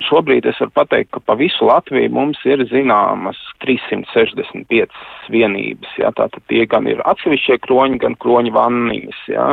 Šobrīd 0.04 0.46
es 0.50 0.58
varu 0.60 0.74
pateikt, 0.76 1.14
ka 1.16 1.22
pa 1.24 1.38
visu 1.40 1.70
Latviju 1.70 2.12
mums 2.12 2.42
ir 2.46 2.66
zināmas 2.68 3.40
365 3.64 4.92
vienības. 5.32 5.94
Ja, 6.02 6.12
tātad 6.12 6.44
tie 6.52 6.66
gan 6.68 6.90
ir 6.92 7.00
atsevišķie 7.08 7.62
kroņi, 7.64 8.02
gan 8.04 8.18
kroņi 8.20 8.52
vanniņas. 8.56 9.22
Ja. 9.32 9.48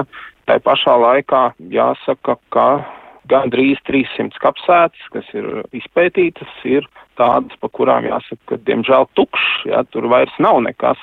Tā 0.50 0.58
pašā 0.58 0.96
laikā 0.99 1.44
jāsaka, 1.70 2.37
ka 2.50 2.66
gandrīz 3.30 3.80
300 3.86 4.40
kapsētas, 4.42 5.08
kas 5.14 5.28
ir 5.36 5.48
izpētītas, 5.76 6.52
ir 6.68 6.86
tādas, 7.20 7.54
pa 7.60 7.70
kurām 7.70 8.06
jāsaka, 8.08 8.40
ka 8.50 8.60
diemžēl 8.66 9.06
tukšs, 9.18 9.66
jā, 9.70 9.82
tur 9.94 10.08
vairs 10.10 10.34
nav 10.42 10.62
nekas. 10.66 11.00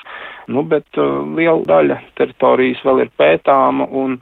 Nu, 0.50 0.64
bet 0.66 0.86
uh, 1.00 1.22
liela 1.36 1.62
daļa 1.68 2.00
teritorijas 2.20 2.82
vēl 2.86 3.06
ir 3.06 3.12
pētāma 3.20 3.86
un 3.90 4.18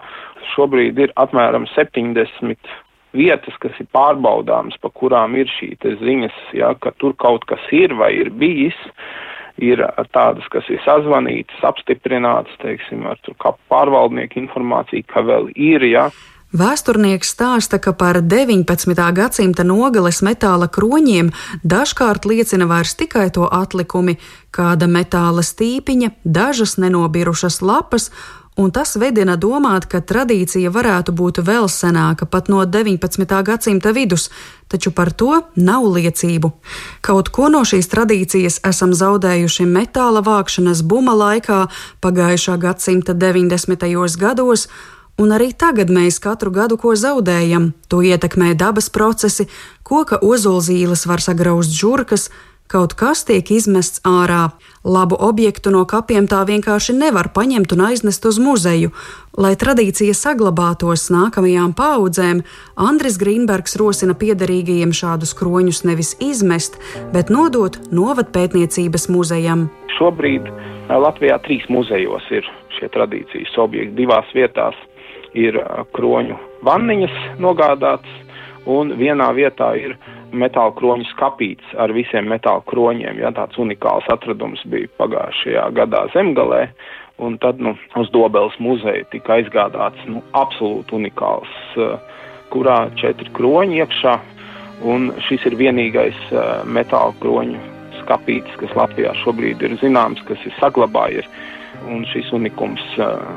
šobrīd 0.55 1.01
ir 1.03 1.15
apmēram 1.19 1.67
70 1.75 2.77
vietas, 3.17 3.57
kas 3.63 3.77
ir 3.81 3.89
pārbaudāmas, 3.95 4.77
pa 4.83 4.91
kurām 4.95 5.37
ir 5.39 5.51
šī 5.59 5.75
ziņas, 5.83 6.37
jā, 6.57 6.75
ka 6.83 6.93
tur 7.01 7.17
kaut 7.19 7.49
kas 7.49 7.65
ir 7.73 7.97
vai 7.99 8.15
ir 8.21 8.31
bijis. 8.31 8.79
Ir 9.59 9.81
tādas, 10.15 10.47
kas 10.55 10.69
ir 10.71 10.79
sazvanītas, 10.85 11.65
apstiprinātas, 11.67 12.55
teiksim, 12.63 13.09
ar 13.11 13.19
pārvaldnieku 13.67 14.39
informāciju, 14.39 15.03
ka 15.11 15.25
vēl 15.27 15.49
ir, 15.59 15.83
jā. 15.83 16.05
Vēsturnieks 16.49 17.35
stāsta, 17.35 17.77
ka 17.77 17.93
par 17.93 18.23
19. 18.25 18.95
gadsimta 19.13 19.67
nogales 19.69 20.23
metāla 20.25 20.65
kroņiem 20.73 21.29
dažkārt 21.61 22.25
liecina 22.25 22.65
vairs 22.65 22.95
tikai 22.97 23.29
to 23.37 23.45
atlikumi, 23.45 24.17
kāda 24.49 24.89
metāla 24.89 25.45
stīpiņa, 25.45 26.15
dažas 26.25 26.79
nenobirušas 26.81 27.61
lapas, 27.61 28.09
un 28.57 28.73
tas 28.73 28.97
vedina 28.97 29.37
domāt, 29.37 29.91
ka 29.93 30.01
tradīcija 30.01 30.73
varētu 30.73 31.13
būt 31.13 31.45
vēl 31.45 31.69
senāka, 31.69 32.25
pat 32.25 32.49
no 32.49 32.65
19. 32.65 33.29
gadsimta 33.45 33.93
vidus, 33.93 34.31
taču 34.73 34.91
par 34.91 35.13
to 35.13 35.43
nav 35.55 35.85
liecību. 35.85 36.55
Kaut 37.05 37.29
ko 37.29 37.53
no 37.53 37.61
šīs 37.61 37.93
tradīcijas 37.93 38.63
esam 38.65 38.97
zaudējuši 38.97 39.69
metāla 39.69 40.25
vākšanas 40.25 40.81
buma 40.81 41.13
laikā, 41.13 41.67
pagājušā 42.01 42.57
gadsimta 42.57 43.13
90. 43.13 44.17
gados, 44.17 44.71
Un 45.19 45.33
arī 45.35 45.49
tagad 45.51 45.91
mēs 45.91 46.21
katru 46.23 46.53
gadu 46.55 46.77
ko 46.79 46.93
zaudējam. 46.95 47.73
To 47.91 47.99
ietekmē 48.07 48.53
dabas 48.55 48.87
procesi, 48.95 49.49
koka 49.83 50.21
ozolzīles 50.23 51.03
var 51.11 51.19
sagrauzt 51.19 51.75
žurkas, 51.75 52.29
kaut 52.71 52.95
kas 52.95 53.25
tiek 53.27 53.51
izmests 53.51 53.99
ārā. 54.07 54.53
Labu 54.87 55.17
objektu 55.19 55.73
no 55.75 55.83
kapiem 55.91 56.29
tā 56.31 56.45
vienkārši 56.47 56.95
nevar 56.95 57.33
paņemt 57.35 57.75
un 57.75 57.83
aiznest 57.89 58.29
uz 58.31 58.39
muzeju. 58.39 58.93
Lai 59.35 59.57
tradīcija 59.59 60.15
saglabātos 60.15 61.09
nākamajām 61.11 61.75
paudzēm, 61.75 62.45
Andris 62.79 63.19
Grīnbergs 63.19 63.75
rosina 63.81 64.15
piederīgajiem 64.15 64.95
šādus 64.95 65.35
kroņus 65.39 65.83
nevis 65.89 66.15
izmest, 66.23 66.79
bet 67.11 67.35
nodot 67.35 67.81
novatpētniecības 67.91 69.09
muzejam. 69.11 69.67
Šobrīd 69.99 70.47
Latvijā 70.89 71.41
trīs 71.43 71.67
muzejos 71.73 72.31
ir 72.31 72.47
šie 72.79 72.87
tradīcijas 72.95 73.59
objekti 73.59 73.99
divās 73.99 74.31
vietās 74.37 74.79
ir 75.37 75.59
kroņu 75.97 76.37
vanniņas 76.67 77.17
nogādātas, 77.43 78.15
un 78.69 78.93
vienā 79.01 79.31
vietā 79.37 79.73
ir 79.81 79.97
metāla 80.33 80.75
kroņu 80.77 81.09
skapīts 81.13 81.75
ar 81.81 81.93
visiem 81.97 82.29
metāla 82.29 82.63
kroņiem. 82.69 83.21
Ja, 83.23 83.33
tāds 83.33 83.59
unikāls 83.61 84.09
atradums 84.13 84.65
bija 84.69 84.91
pagājušajā 85.01 85.69
gadā 85.77 86.05
Zemgalē, 86.13 86.67
un 87.25 87.39
tad 87.43 87.61
nu, 87.65 87.75
uz 87.99 88.11
Dobeles 88.15 88.59
muzeja 88.63 89.07
tika 89.13 89.39
aizgādāts 89.39 90.05
nu, 90.11 90.23
absolūti 90.37 90.99
unikāls, 91.01 91.55
kurā 92.53 92.79
četri 93.01 93.33
kroņi 93.37 93.83
iekšā, 93.83 94.15
un 94.89 95.11
šis 95.27 95.49
ir 95.51 95.59
vienīgais 95.59 96.21
metāla 96.69 97.17
kroņu 97.23 97.59
skapīts, 98.03 98.57
kas 98.61 98.77
Latvijā 98.79 99.15
šobrīd 99.25 99.65
ir 99.65 99.79
zināms, 99.83 100.23
kas 100.29 100.45
ir 100.47 100.55
saglabājies 100.61 101.29
un 101.87 102.05
šis 102.11 102.31
unikums 102.37 102.83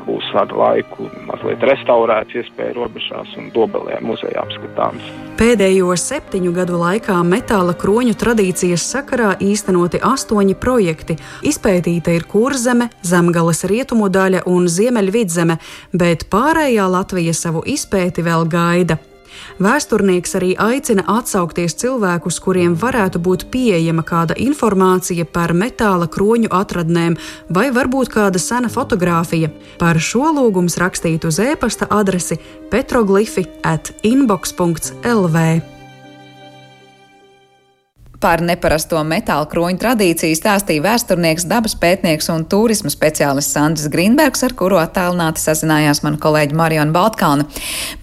būs 0.06 0.30
ar 0.38 0.52
laiku 0.56 1.08
mazliet 1.28 1.62
restaurēts, 1.66 2.34
iespēja 2.40 2.74
robežās 2.76 3.36
un 3.40 3.50
dobelē 3.54 4.00
muzejā 4.04 4.42
apskatāms. 4.42 5.10
Pēdējo 5.38 5.94
septiņu 5.98 6.52
gadu 6.56 6.80
laikā 6.80 7.18
metāla 7.26 7.74
kroņu 7.78 8.16
tradīcijas 8.18 8.84
sakarā 8.94 9.34
īstenoti 9.42 10.02
astoņi 10.06 10.58
projekti. 10.60 11.18
Izpētīta 11.48 12.14
ir 12.16 12.26
kurzeme, 12.30 12.90
zemgales 13.06 13.64
rietumu 13.68 14.10
daļa 14.12 14.44
un 14.50 14.68
ziemeļvidzeme, 14.70 15.58
bet 15.92 16.28
pārējā 16.32 16.90
Latvija 16.96 17.34
savu 17.36 17.64
izpēti 17.66 18.26
vēl 18.26 18.46
gaida. 18.50 19.00
Vēsturnieks 19.62 20.36
arī 20.38 20.52
aicina 20.58 21.04
atsaukties 21.18 21.76
cilvēkus, 21.82 22.40
kuriem 22.44 22.76
varētu 22.78 23.20
būt 23.22 23.46
pieejama 23.52 24.04
kāda 24.06 24.36
informācija 24.38 25.26
par 25.26 25.54
metāla 25.56 26.08
kroņu 26.10 26.52
atradnēm 26.52 27.18
vai 27.50 27.68
varbūt 27.74 28.12
kāda 28.14 28.42
sena 28.42 28.72
fotografija. 28.72 29.52
Par 29.78 30.00
šo 30.00 30.32
lūgumu 30.38 30.72
rakstīt 30.82 31.26
uz 31.28 31.38
e-pasta 31.42 31.90
adresi 31.90 32.40
petroglifi 32.70 33.46
at 33.62 33.92
inbox.lv. 34.02 35.81
Par 38.22 38.38
neparasto 38.38 39.00
metāla 39.02 39.48
kroņu 39.50 39.80
tradīciju 39.82 40.36
stāstīja 40.38 40.84
vēsturnieks, 40.84 41.46
dabas 41.50 41.74
pētnieks 41.74 42.30
un 42.30 42.44
turisma 42.46 42.92
speciālists 42.92 43.56
Sandrs 43.56 43.88
Grīnbergs, 43.90 44.44
ar 44.46 44.54
kuru 44.58 44.78
attālināti 44.78 45.42
sazinājās 45.42 46.04
mana 46.06 46.20
kolēģa 46.22 46.58
Mariona 46.60 46.94
Baltkalna. 46.94 47.48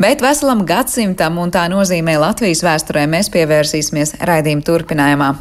Bet 0.02 0.20
veselam 0.26 0.66
gadsimtam 0.68 1.40
un 1.40 1.56
tā 1.56 1.70
nozīmē 1.72 2.18
Latvijas 2.20 2.66
vēsturē 2.68 3.08
mēs 3.08 3.32
pievērsīsimies 3.32 4.18
raidījuma 4.28 4.68
turpinājumā. 4.68 5.32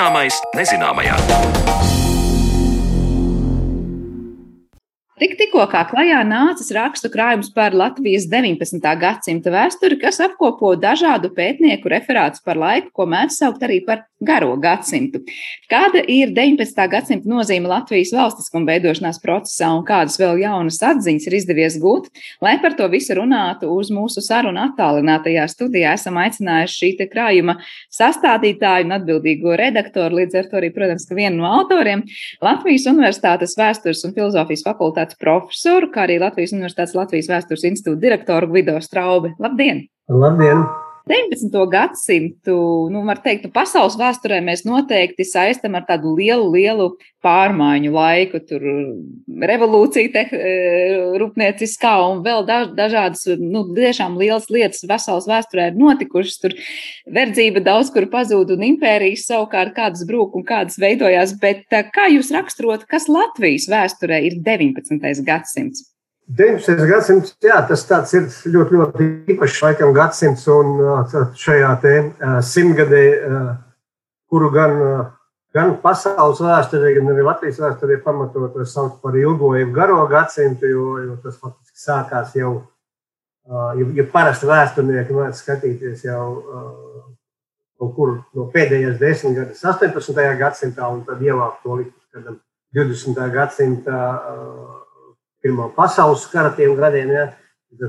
Zināmais 0.00 0.36
nezināmajā. 0.56 1.12
Tik, 5.40 5.54
tikko 5.54 5.84
klajā 5.88 6.20
nācis 6.28 6.68
rakstu 6.76 7.08
krājums 7.08 7.48
par 7.54 7.72
Latvijas 7.72 8.26
19. 8.28 8.84
gadsimta 9.00 9.50
vēsturi, 9.50 9.96
kas 10.00 10.20
apkopo 10.20 10.74
dažādu 10.76 11.30
pētnieku 11.32 11.88
referātus 11.88 12.44
par 12.44 12.60
laiku, 12.60 12.90
ko 12.92 13.06
mēdz 13.08 13.38
saukt 13.40 13.64
arī 13.64 13.80
par 13.86 14.04
garo 14.20 14.52
gadsimtu. 14.60 15.22
Kāda 15.70 16.02
ir 16.04 16.34
19. 16.36 16.84
gadsimta 16.92 17.28
nozīme 17.28 17.70
Latvijas 17.70 18.12
valstiskuma 18.12 18.68
veidošanās 18.74 19.20
procesā 19.22 19.70
un 19.72 19.80
kādas 19.88 20.18
vēl 20.20 20.42
jaunas 20.42 20.76
atziņas 20.84 21.28
ir 21.30 21.36
izdevies 21.38 21.78
gūt? 21.80 22.10
Lai 22.44 22.58
par 22.60 22.76
to 22.76 22.90
visu 22.92 23.16
runātu 23.16 23.72
uz 23.72 23.88
mūsu 23.88 24.20
sarunu 24.20 24.60
attālinātajā 24.66 25.48
studijā, 25.48 25.94
esam 25.96 26.20
aicinājuši 26.20 26.76
šī 26.82 27.08
krājuma 27.08 27.56
sastādītāju 27.96 28.90
un 28.90 28.96
atbildīgo 28.98 29.56
redaktoru, 29.56 30.20
līdz 30.20 30.36
ar 30.42 30.52
to 30.52 30.60
arī, 30.60 30.68
protams, 30.76 31.08
vienu 31.16 31.40
no 31.40 31.48
autoriem- 31.62 32.04
Latvijas 32.46 32.84
Universitātes 32.92 33.56
vēstures 33.56 34.04
un 34.04 34.12
filozofijas 34.12 34.66
fakultātes 34.68 35.00
universitātes 35.00 35.18
profesoru, 35.30 35.90
kā 35.94 36.04
arī 36.06 36.18
Latvijas 36.22 36.54
Universitātes 36.56 36.96
Latvijas 36.98 37.30
vēstures 37.30 37.66
institūta 37.70 38.02
direktoru 38.02 38.50
Gvido 38.50 38.78
Straube. 38.82 39.34
Labdien! 39.42 39.86
Labdien! 40.10 40.64
19. 41.10 41.50
gadsimtu, 41.72 42.56
nu, 42.92 43.02
var 43.08 43.18
teikt, 43.24 43.48
nu, 43.48 43.50
pasaules 43.54 43.96
vēsturē 43.98 44.38
mēs 44.46 44.62
noteikti 44.62 45.26
saistam 45.26 45.74
ar 45.74 45.82
tādu 45.88 46.12
lielu, 46.14 46.46
lielu 46.54 46.86
pārmaiņu 47.24 47.90
laiku. 47.94 48.40
Tur 48.46 48.62
revolūcija, 49.50 50.12
te, 50.14 50.24
e, 50.30 50.54
rūpnieciskā 51.20 51.92
un 52.12 52.22
vēl 52.26 52.46
daž, 52.46 52.70
dažādas, 52.78 53.26
nu, 53.42 53.64
tiešām 53.74 54.14
lielas 54.20 54.46
lietas 54.54 54.86
pasaules 54.88 55.28
vēsturē 55.30 55.70
ir 55.72 55.78
notikušas. 55.82 56.40
Tur 56.44 56.56
verdzība 57.18 57.64
daudz 57.66 57.90
kur 57.94 58.06
pazūd 58.12 58.54
un 58.54 58.66
impērijas 58.70 59.26
savukārt 59.32 59.74
kādas 59.76 60.06
brūk 60.06 60.38
un 60.38 60.46
kādas 60.46 60.78
veidojās. 60.78 61.34
Bet 61.42 61.66
e, 61.74 61.84
kā 61.90 62.06
jūs 62.14 62.30
raksturot, 62.36 62.86
kas 62.90 63.10
Latvijas 63.10 63.66
vēsturē 63.72 64.22
ir 64.30 64.38
19. 64.46 65.26
gadsimts? 65.26 65.89
19. 66.30 66.86
gadsimts, 66.86 67.32
jā, 67.42 67.56
tas 67.66 68.12
ir 68.14 68.26
ļoti, 68.52 68.76
ļoti 68.78 69.06
īpašs 69.34 69.62
laikam 69.64 69.94
gadsimts, 69.96 70.46
un 70.52 70.78
šajā 71.38 71.70
te 71.82 71.94
simtgadē, 72.46 73.04
kuru 74.30 74.50
gan, 74.54 74.76
gan 75.56 75.72
pasaules 75.82 76.42
vēsturē, 76.44 76.92
gan 76.98 77.10
arī 77.10 77.24
Latvijas 77.26 77.58
vēsturē 77.64 77.98
pamatot, 78.04 78.52
to 78.54 78.66
sauc 78.68 79.00
par 79.02 79.18
ilgo, 79.18 79.56
jeb 79.58 79.72
garo 79.74 80.04
gadsimtu, 80.10 80.70
jo, 80.70 80.86
jo 81.02 81.16
tas 81.24 81.40
faktiski 81.40 81.82
sākās 81.82 82.36
jau, 82.38 82.52
ja, 83.50 83.88
ja 83.98 84.06
parasti 84.12 84.46
vēsturnieki 84.50 85.16
mēdz 85.16 85.42
skatīties 85.42 86.06
jau 86.06 86.26
kaut 87.80 87.94
kur 87.96 88.18
no 88.36 88.44
pēdējās 88.52 89.00
desmitgades 89.00 89.64
18. 89.64 90.14
gadsimtā, 90.38 90.86
un 90.92 91.02
tad 91.08 91.22
ievākt 91.24 91.64
to 91.64 91.80
līdz 91.80 91.96
kādam 92.14 92.38
20. 92.76 93.24
gadsimta 93.34 93.96
Pirmā 95.40 95.70
pasaules 95.76 96.26
kara 96.32 96.52
tiem 96.56 96.74
gadiem. 96.78 97.12
Ja? 97.14 97.28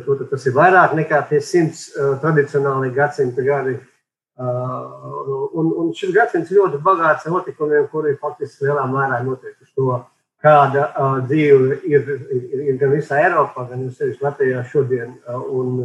To, 0.06 0.16
tas 0.30 0.46
ir 0.46 0.54
vairāk 0.56 0.94
nekā 0.96 1.24
tie 1.30 1.42
simts 1.44 1.88
uh, 1.96 2.14
tradicionāli 2.22 2.94
gadsimta 2.96 3.44
gadi. 3.46 3.76
Uh, 4.42 5.50
un, 5.58 5.72
un 5.82 5.90
šis 5.98 6.14
gadsimts 6.16 6.54
ļoti 6.54 6.80
bagāts 6.86 7.26
ar 7.28 7.36
notikumiem, 7.36 7.88
kuri 7.92 8.16
faktiski 8.22 8.68
lielā 8.68 8.86
mērā 8.90 9.20
notiekuši 9.26 9.74
to, 9.76 9.98
kāda 10.42 10.88
uh, 10.90 11.18
dzīve 11.28 11.82
ir, 11.90 12.08
ir, 12.32 12.62
ir 12.72 12.80
gan 12.82 12.94
visā 12.96 13.20
Eiropā, 13.26 13.68
gan 13.70 13.84
arī 13.90 14.16
Latvijā 14.22 14.64
šodien. 14.72 15.18
Uh, 15.28 15.44
un, 15.60 15.76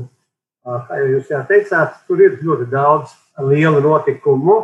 uh, 0.65 0.79
kā 0.87 1.01
jau 1.03 1.11
jūs 1.17 1.33
jā 1.33 1.43
teicāt, 1.49 1.99
tur 2.07 2.23
ir 2.25 2.39
ļoti 2.41 2.69
daudz 2.73 3.17
lielu 3.49 3.83
notikumu. 3.85 4.63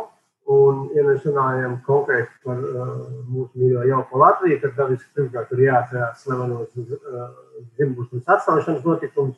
Un, 0.51 0.89
ja 0.91 0.99
mēs 1.07 1.23
runājam 1.23 1.77
konkrēti 1.85 2.33
par 2.43 2.57
uh, 2.59 2.87
mūsu 3.31 3.55
mīļo 3.61 3.85
jauko 3.87 4.19
Latviju, 4.19 4.57
tad 4.59 4.73
dabiski 4.75 5.07
pirmkārt 5.15 5.47
ir 5.55 5.61
jāatcerās 5.69 6.19
slevenos 6.25 6.67
uh, 6.75 6.83
dzimbušanas 7.77 8.27
atstāšanas 8.35 8.83
notikums. 8.83 9.37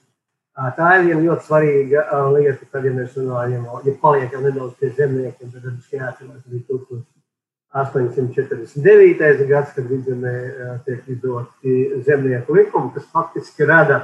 Uh, 0.58 0.74
tā 0.74 0.98
ir 0.98 1.06
viena 1.12 1.22
ļoti 1.28 1.46
svarīga 1.46 2.00
uh, 2.08 2.34
lieta, 2.34 2.66
kad 2.72 2.82
ja 2.88 2.94
mēs 2.96 3.14
runājam, 3.20 3.64
ja 3.86 3.94
paliekam 4.02 4.42
nedaudz 4.48 4.74
pie 4.80 4.90
zemniekiem, 4.98 5.48
tad 5.54 5.62
dabiski 5.62 6.00
jāatcerās 6.00 6.42
arī 6.50 6.60
1849. 6.74 9.46
gads, 9.52 9.76
kad 9.78 9.86
vidzemē 9.92 10.36
uh, 10.42 10.82
tiek 10.88 11.02
izdoti 11.14 11.72
zemnieku 12.08 12.50
likumi, 12.58 12.90
kas 12.98 13.06
faktiski 13.14 13.62
rada 13.70 13.98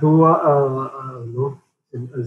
to 0.00 0.12
uh, 0.24 0.32
uh, 0.32 1.20
nu, 1.28 1.52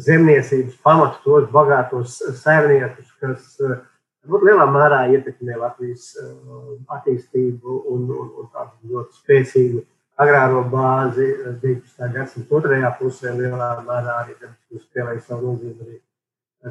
zemniecības 0.07 0.79
pamatu, 0.83 1.21
tos 1.25 1.49
bagātos 1.51 2.17
saimniekus, 2.41 3.11
kas 3.21 3.59
varbūt 3.67 4.47
lielā 4.47 4.65
mērā 4.71 5.03
ietekmē 5.15 5.59
Latvijas 5.59 6.09
uh, 6.21 6.77
attīstību 6.97 7.83
un, 7.93 8.09
un, 8.11 8.33
un 8.41 8.49
tādu 8.53 8.95
ļoti 8.95 9.21
spēcīgu 9.21 9.83
agrāro 10.17 10.63
bāzi 10.71 11.27
19. 11.61 12.11
gadsimta 12.15 12.57
otrajā 12.57 12.91
pusē. 12.99 13.33
Lielā 13.37 13.71
mērā 13.85 14.21
arī 14.23 14.37
spēlēja 14.81 15.23
savu 15.27 15.53
nozīmi 15.53 15.85
arī 15.85 15.99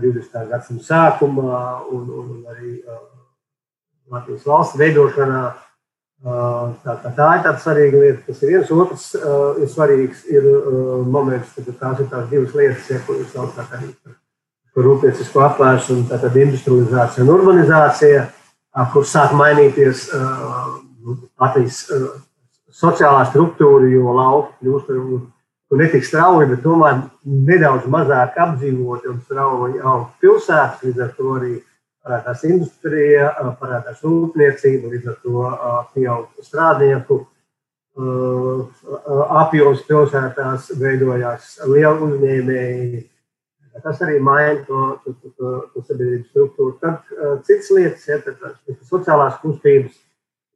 20. 0.03 0.49
gadsimta 0.51 0.89
sākumā 0.89 1.61
un, 1.95 2.09
un, 2.11 2.33
arī 2.53 2.81
Latvijas 4.11 4.47
valsts 4.47 4.79
veidošanā. 4.81 5.45
Uh, 6.25 6.73
tā, 6.81 6.95
tā, 7.03 7.11
tā 7.13 7.27
ir 7.37 7.43
tāda 7.45 7.61
svarīga 7.61 7.99
lieta. 8.01 8.23
Tas 8.27 8.39
ir 8.41 8.55
viens 8.55 8.71
otrs 8.73 9.03
uh, 9.19 9.59
ir 9.61 9.69
svarīgs 9.69 10.23
ir, 10.33 10.47
uh, 10.49 11.03
moments, 11.05 11.53
kad 11.55 11.69
tās 11.77 12.01
ir 12.01 12.09
tās 12.09 12.31
divas 12.31 12.55
lietas, 12.57 12.87
ja, 12.89 13.03
ko 13.05 13.19
jūs 13.19 13.35
saucat 13.35 13.75
arī 13.77 13.91
par 14.01 14.87
rūpniecisko 14.89 15.45
apvēršanu, 15.45 16.07
tātad 16.09 16.39
industrializācija 16.41 17.25
un 17.25 17.33
urbanizācija, 17.33 18.25
kur 18.93 19.07
sāk 19.09 19.33
mainīties 19.33 20.03
Latvijas 21.41 21.79
sociālā 22.77 23.23
struktūra, 23.31 23.89
jo 23.89 24.13
lauki 24.13 24.67
kļūst 24.67 25.79
ne 25.81 25.89
tik 25.95 26.05
strauji, 26.05 26.51
bet 26.51 26.61
tomēr 26.65 27.01
nedaudz 27.25 27.89
mazāk 27.91 28.37
apdzīvoti 28.45 29.09
un 29.11 29.23
strauji 29.25 29.81
aug 29.81 30.11
pilsētas, 30.21 30.85
līdz 30.85 31.07
ar 31.07 31.15
to 31.17 31.33
arī 31.39 31.55
parādās 32.07 32.45
industrija, 32.47 33.33
parādās 33.61 34.05
rūpniecība, 34.07 34.93
līdz 34.95 35.11
ar 35.11 35.19
to 35.25 35.49
pieaug 35.95 36.47
strādnieku 36.47 37.25
apjoms 39.43 39.83
pilsētās, 39.89 40.71
veidojās 40.79 41.57
liela 41.67 41.99
uzņēmēji, 42.07 43.05
Tas 43.83 44.01
arī 44.01 44.19
maina 44.25 44.63
to, 44.65 44.83
to, 45.05 45.13
to, 45.13 45.31
to, 45.37 45.53
to 45.75 45.83
sabiedrības 45.85 46.31
struktūru. 46.31 46.77
Tad 46.81 47.11
citas 47.45 47.71
lietas, 47.77 48.07
ja, 48.09 48.19
tad, 48.25 48.39
tas, 48.41 48.79
sociālās 48.89 49.37
kustības, 49.43 49.99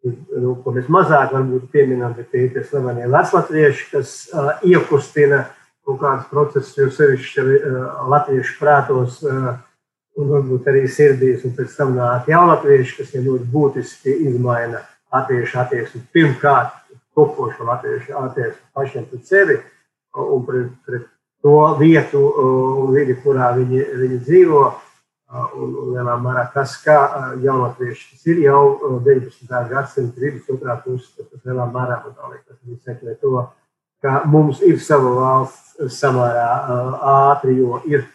nu, 0.04 0.54
ko 0.64 0.72
mēs 0.76 0.88
mazāk 0.92 1.34
varbūt 1.36 1.68
pieminam, 1.72 2.14
bet 2.16 2.30
tie 2.32 2.46
ir 2.48 2.64
slavenie 2.64 3.08
veclatvieši, 3.12 3.88
kas 3.92 4.14
uh, 4.32 4.54
iekustina 4.64 5.44
kaut 5.84 6.00
kādas 6.00 6.30
procesus, 6.30 6.76
jo 6.78 6.88
sevišķi 6.94 7.44
uh, 7.44 7.82
latviešu 8.08 8.56
prātos 8.60 9.20
uh, 9.26 9.52
un 10.18 10.30
varbūt 10.30 10.68
arī 10.70 10.84
sirdīs, 10.90 11.44
un 11.46 11.54
pēc 11.56 11.76
tam 11.76 11.94
nāk 11.98 12.28
jaunatvieši, 12.30 12.96
kas 12.98 13.14
ir 13.14 13.26
ļoti 13.26 13.48
būtiski 13.52 14.16
izmaina 14.30 14.82
latviešu 15.12 15.60
attieksmi. 15.62 16.02
Pirmkārt, 16.14 16.76
topošo 17.16 17.66
latviešu 17.68 18.16
attieksmi 18.18 18.68
pašiem 18.74 19.08
pret 19.10 19.26
sevi 19.26 19.58
un 20.14 20.44
pret, 20.46 20.70
pret 20.86 21.08
to 21.42 21.56
vietu 21.80 22.20
un 22.44 22.94
vidi, 22.94 23.16
kurā 23.22 23.52
viņi, 23.56 23.84
viņi 24.02 24.22
dzīvo. 24.26 24.62
Un, 25.30 25.74
un 25.78 25.92
lielā 25.94 26.16
mērā 26.18 26.48
tas, 26.50 26.72
kā 26.82 26.96
jaunatvieši 27.38 28.08
tas 28.16 28.24
ir 28.32 28.40
jau 28.48 28.62
19. 29.06 29.52
gadsimta 29.70 30.18
vidus 30.18 30.48
otrā 30.50 30.74
pusē, 30.82 31.22
tas 31.22 31.44
lielā 31.46 31.68
mērā 31.70 32.00
man 32.02 32.32
liekas, 32.32 32.56
viņi 32.66 32.80
sekmē 32.82 33.14
to, 33.20 33.44
ka 34.02 34.24
mums 34.26 34.58
ir 34.66 34.80
sava 34.82 35.12
valsts 35.20 35.94
samērā 36.00 36.48
ātri, 37.12 37.60
jo 37.62 37.78
ir 37.86 38.08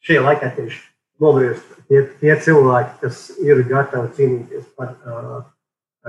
šie 0.00 0.16
laikā 0.24 0.48
tieši 0.56 0.80
nobriest 1.22 1.72
tie, 1.88 2.04
tie 2.20 2.36
cilvēki, 2.44 2.94
kas 3.02 3.24
ir 3.42 3.62
gatavi 3.68 4.12
cīnīties 4.18 4.66
par 4.78 4.94
uh, 5.06 5.42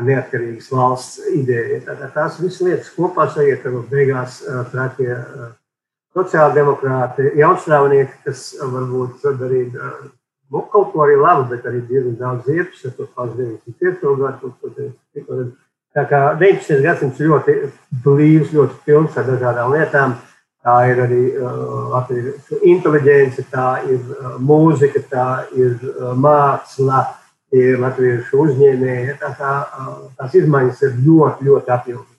neatkarīgas 0.02 0.71
valsts 0.73 1.21
ideju. 1.34 1.84
Tātad 1.88 2.15
tās 2.15 2.39
visas 2.41 2.63
lietas 2.65 2.91
kopā 2.95 3.28
sajiet, 3.34 3.62
ka 3.63 3.86
beigās 3.91 4.41
uh, 4.43 4.63
trakie 4.71 5.12
uh, 5.13 5.52
sociāldemokrāti, 6.13 7.32
jaunstrāvnieki, 7.39 8.19
kas 8.26 8.52
varbūt 8.62 9.23
darīt 9.39 9.73
nu, 10.54 10.62
kaut 10.69 10.91
ko 10.93 11.04
arī 11.06 11.17
labu, 11.17 11.47
bet 11.49 11.65
arī 11.69 11.82
diezgan 11.89 12.17
daudz 12.19 12.49
ziepes, 12.49 12.84
ar 12.86 12.93
to 12.97 13.08
pats 13.15 13.34
95. 13.38 14.04
gadu. 15.26 15.54
Tā 15.93 16.04
kā 16.10 16.19
19. 16.39 16.82
gadsimts 16.82 17.21
ļoti 17.21 17.56
blīvs, 18.06 18.54
ļoti 18.54 18.80
pilns 18.86 19.17
ar 19.17 19.28
dažādām 19.30 19.73
lietām. 19.76 20.15
Tā 20.63 20.78
ir 20.88 21.02
arī 21.04 21.23
uh, 21.36 22.12
inteliģence, 22.63 23.43
tā 23.52 23.67
ir 23.91 23.99
uh, 23.99 24.38
mūzika, 24.39 25.02
tā 25.12 25.28
ir 25.60 25.76
uh, 25.89 26.13
māksla, 26.15 27.02
ir 27.52 27.82
latviešu 27.84 28.45
uzņēmēji. 28.45 29.17
Tā 29.19 29.34
kā, 29.39 29.52
uh, 29.60 29.97
tās 30.15 30.38
izmaiņas 30.39 30.86
ir 30.88 30.95
ļoti, 31.04 31.49
ļoti 31.49 31.76
apjomīgas. 31.76 32.12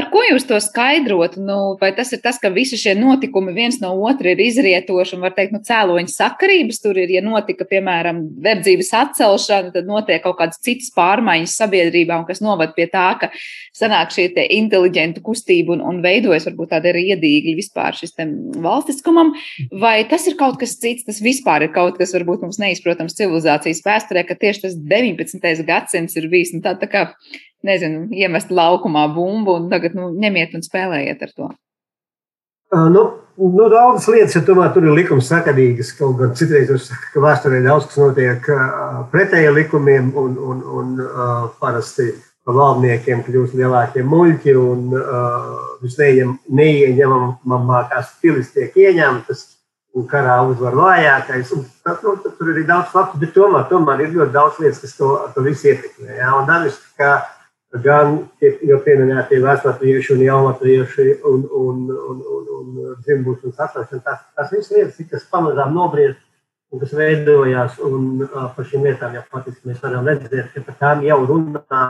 Ar 0.00 0.06
ko 0.08 0.22
jūs 0.24 0.46
to 0.48 0.56
skaidrotu? 0.62 1.42
Nu, 1.44 1.56
vai 1.80 1.90
tas 1.92 2.08
ir 2.14 2.22
tas, 2.24 2.38
ka 2.40 2.48
visi 2.54 2.78
šie 2.80 2.94
notikumi 2.96 3.52
viens 3.52 3.76
no 3.82 3.90
otra 4.08 4.32
ir 4.32 4.40
izrietoši 4.40 5.16
un, 5.16 5.24
var 5.26 5.34
teikt, 5.36 5.52
nu, 5.52 5.60
cēloņa 5.66 6.12
sakarības 6.14 6.80
tur 6.80 6.96
ir? 7.02 7.12
Ja 7.12 7.20
notika, 7.24 7.66
piemēram, 7.68 8.22
verdzības 8.40 8.92
atcelšana, 9.02 9.74
tad 9.74 9.90
notiek 9.90 10.22
kaut 10.24 10.38
kādas 10.38 10.62
citas 10.64 10.88
pārmaiņas 10.96 11.56
sabiedrībā, 11.60 12.16
un 12.16 12.24
kas 12.28 12.40
novad 12.44 12.72
pie 12.78 12.86
tā, 12.88 13.10
ka 13.20 13.28
sanāk 13.76 14.14
šī 14.14 14.30
inteliģenta 14.56 15.20
kustība 15.26 15.76
un, 15.76 15.84
un 15.84 16.00
veidojas 16.04 16.48
varbūt 16.48 16.72
tāda 16.72 16.94
arī 16.94 17.10
iedīgļa 17.12 17.56
vispār 17.58 18.00
šis 18.00 18.16
valstiskumam, 18.64 19.34
vai 19.84 19.98
tas 20.08 20.24
ir 20.30 20.38
kaut 20.40 20.56
kas 20.62 20.78
cits, 20.80 21.04
tas 21.08 21.20
vispār 21.24 21.66
ir 21.68 21.74
kaut 21.76 22.00
kas, 22.00 22.14
varbūt 22.16 22.46
mums 22.46 22.60
neizprotams 22.62 23.18
civilizācijas 23.20 23.84
vēsturē, 23.84 24.24
ka 24.24 24.38
tieši 24.40 24.64
tas 24.64 24.80
19. 24.80 25.64
gadsimts 25.68 26.16
ir 26.16 26.32
bijis 26.32 26.56
nu, 26.56 26.64
tā, 26.64 26.78
tā 26.80 26.88
kā 26.88 27.06
nezinu, 27.66 28.06
iemest 28.16 28.52
laukumā 28.54 29.04
bumbu 29.14 29.52
un 29.60 29.64
tagad 29.72 29.92
nu, 29.98 30.04
ņemiet 30.20 30.50
un 30.56 30.62
spēlējiet 30.66 31.26
ar 31.26 31.32
to? 31.36 31.46
Nu, 32.70 33.10
nu, 33.34 33.68
daudzas 33.68 34.08
lietas, 34.12 34.34
ja 34.36 34.42
tomēr 34.46 34.68
tur 34.74 34.84
ir 34.86 34.92
likums 34.94 35.28
sakarīgas. 35.32 35.96
Kaut 35.98 36.14
gan 36.20 36.30
citreiz 36.38 36.68
es 36.70 36.84
saku, 36.86 37.06
ka 37.14 37.18
vēsturē 37.24 37.58
daudz 37.64 37.84
kas 37.90 37.98
notiek 37.98 38.40
pretēji 39.10 39.56
likumiem 39.56 40.06
un, 40.14 40.32
un, 40.38 40.56
un 40.78 40.86
parasti 41.58 42.06
par 42.46 42.54
valdniekiem 42.56 43.22
kļūst 43.26 43.54
lielākie 43.58 44.02
muļķi 44.06 44.52
un 44.58 44.80
uh, 44.96 45.02
visneieņemamākās 45.82 48.06
pilis 48.22 48.48
tiek 48.54 48.70
ieņemtas 48.76 49.40
un 49.98 50.06
karā 50.10 50.36
uzvar 50.46 50.74
vājākais. 50.78 51.50
Un, 51.56 51.60
nu, 51.66 52.14
tad 52.22 52.32
tur 52.38 52.46
ir 52.54 52.66
daudz 52.68 52.88
faktu, 52.94 53.14
bet 53.22 53.30
tomēr, 53.34 53.64
tomēr 53.70 53.98
ir 54.04 54.14
ļoti 54.14 54.32
daudz 54.36 54.54
lietas, 54.62 54.82
kas 54.84 54.92
to, 54.98 55.08
to 55.34 55.40
visu 55.46 55.64
ietekmē. 55.72 56.10
Ja? 56.20 56.28
Un 56.38 56.44
dabiski, 56.48 56.86
ka 57.00 57.08
gan 57.78 58.16
jau 58.40 58.78
pieminētie 58.84 59.38
veclatvieši 59.44 60.14
un 60.16 60.24
jaunatvieši 60.24 61.06
un, 61.30 61.44
un, 61.54 61.84
un, 61.94 62.24
un, 62.36 62.48
un 62.56 62.96
dzimbušanas 63.04 63.60
atcelšana. 63.66 64.02
Tas, 64.06 64.24
tas 64.34 64.50
viss 64.54 64.72
lietas, 64.74 64.98
kas 65.10 65.28
pamazām 65.30 65.74
nobriest 65.74 66.18
un 66.70 66.82
kas 66.82 66.94
veidojās, 66.94 67.78
un 67.86 68.24
par 68.30 68.66
šīm 68.66 68.86
lietām 68.86 69.14
jau 69.14 69.22
patiesībā 69.30 69.70
mēs 69.70 69.84
varam 69.84 70.10
redzēt, 70.10 70.50
ka 70.54 70.64
par 70.66 70.76
tām 70.82 71.06
jau 71.06 71.20
runā 71.26 71.86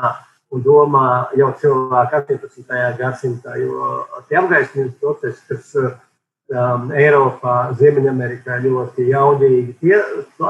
un 0.51 0.63
domā 0.65 1.09
jau 1.39 1.51
cilvēki 1.61 2.17
18. 2.19 2.79
gadsimtā, 2.99 3.57
jo 3.61 3.91
tie 4.29 4.39
apgaismības 4.41 4.97
procesi, 5.01 5.45
kas 5.49 5.75
um, 5.77 6.91
Eiropā, 6.97 7.57
Ziemeļamerikā 7.79 8.59
ļoti 8.65 9.07
jaudīgi, 9.13 9.77
tie 9.85 10.01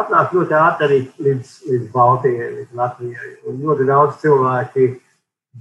atnāk 0.01 0.35
ļoti 0.37 0.57
ātri 0.57 0.89
arī 0.89 1.01
līdz, 1.27 1.53
līdz 1.69 1.91
Baltijai, 1.95 2.51
līdz 2.57 2.81
Latvijai. 2.81 3.33
Un 3.51 3.61
ļoti 3.67 3.89
daudz 3.91 4.19
cilvēki 4.23 4.89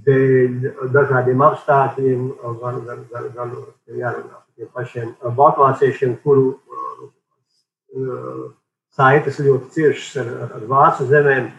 dēļ 0.06 0.90
dažādiem 0.94 1.42
apstākļiem, 1.44 2.26
gan, 2.60 2.80
gan, 2.86 3.04
gan, 3.10 3.30
gan 3.36 3.54
jārunā 3.88 4.36
par 4.36 4.44
tiem 4.56 4.68
pašiem 4.74 5.14
baltvāciešiem, 5.36 6.16
kuru 6.24 6.52
uh, 6.54 8.44
saites 8.94 9.40
ļoti 9.42 9.72
ciešas 9.74 10.20
ar, 10.22 10.30
ar 10.58 10.68
vācu 10.70 11.08
zemēm. 11.10 11.50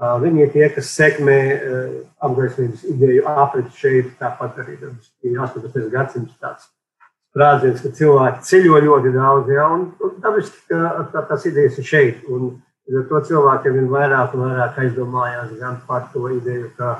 Uh, 0.00 0.16
viņi 0.20 0.44
ir 0.44 0.52
tie, 0.52 0.66
kas 0.72 0.92
sekmē 0.96 1.38
uh, 1.52 1.96
apgaismības 2.24 2.84
ideju 2.88 3.24
apriti 3.28 3.76
šeit, 3.76 4.12
tāpat 4.20 4.60
arī 4.62 4.78
18. 4.80 5.88
gadsimts 5.92 6.36
tāds 6.40 6.70
sprādziens, 7.30 7.82
ka 7.82 7.92
cilvēki 7.96 8.46
ceļo 8.48 8.80
ļoti 8.86 9.12
daudz, 9.14 9.52
ja, 9.54 9.68
un, 9.70 9.90
un 10.02 10.16
dabiski, 10.22 10.64
ka 10.70 11.04
tā, 11.12 11.24
tas 11.28 11.46
idejas 11.48 11.78
ir 11.78 11.86
šeit. 11.86 12.24
Un, 12.32 12.56
to 12.90 13.20
cilvēkiem 13.28 13.76
vien 13.76 13.90
vairāk 13.92 14.32
un 14.34 14.48
vairāk 14.48 14.80
aizdomājās 14.82 15.52
gan 15.60 15.76
par 15.86 16.08
to 16.14 16.24
ideju, 16.32 16.72
ka 16.78 16.96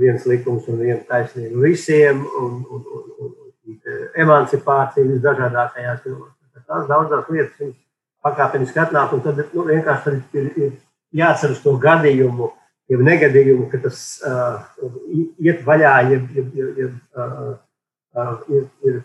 viens 0.00 0.26
likums 0.28 0.68
un 0.68 0.80
viena 0.82 1.00
taisnība 1.08 1.62
visiem, 1.64 2.22
un, 2.40 2.60
un, 2.70 2.86
un, 2.96 3.10
un, 3.24 3.34
emancipācija 4.22 5.06
visdažādākajās 5.06 6.06
jomās. 6.06 6.32
Tās 6.66 6.86
daudzas 6.88 7.28
lietas 7.30 7.58
viņas 7.60 7.74
pakāpeniski 8.26 8.80
atnāk, 8.82 9.12
un 9.14 9.22
tad 9.22 9.42
nu, 9.54 9.64
vienkārši 9.68 10.04
tad 10.06 10.38
ir, 10.40 10.46
ir 10.58 10.72
jāatceras 11.20 11.60
to 11.62 11.76
gadījumu, 11.82 12.48
jau 12.90 13.02
negadījumu, 13.06 13.68
ka 13.70 13.80
tas 13.84 14.00
uh, 14.26 14.64
iet 15.42 15.62
vaļā, 15.66 15.94
ja, 16.10 16.20
ja, 16.34 16.46
ja, 16.58 16.70
ja, 16.80 16.88
uh, 17.18 17.52
uh, 18.16 18.32
ir, 18.50 18.66
ir 18.86 19.00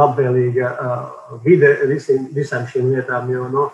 labvēlīga 0.00 0.70
uh, 0.72 1.38
vide 1.44 1.74
visiem, 1.90 2.28
visām 2.36 2.68
šīm 2.70 2.92
lietām, 2.94 3.28
jo 3.32 3.48
nu, 3.52 3.68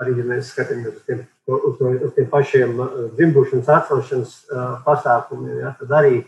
arī, 0.00 0.16
ja 0.20 0.28
mēs 0.32 0.54
skatāmies 0.54 0.94
uz 0.94 1.04
tiem, 1.08 1.24
uz, 1.56 1.80
uz 1.80 2.12
tiem 2.16 2.28
pašiem 2.30 2.76
dzimbušanas 3.16 3.70
atcelšanas 3.76 4.36
uh, 4.50 4.76
pasākumiem, 4.86 5.58
ja, 5.64 5.74
tad 5.80 5.96
arī 6.02 6.20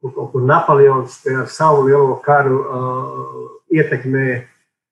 kaut 0.00 0.30
kur 0.32 0.46
Napoleons 0.48 1.18
ar 1.28 1.48
savu 1.52 1.84
lielo 1.88 2.16
karu 2.24 2.60
uh, 2.60 3.42
ietekmē 3.70 4.28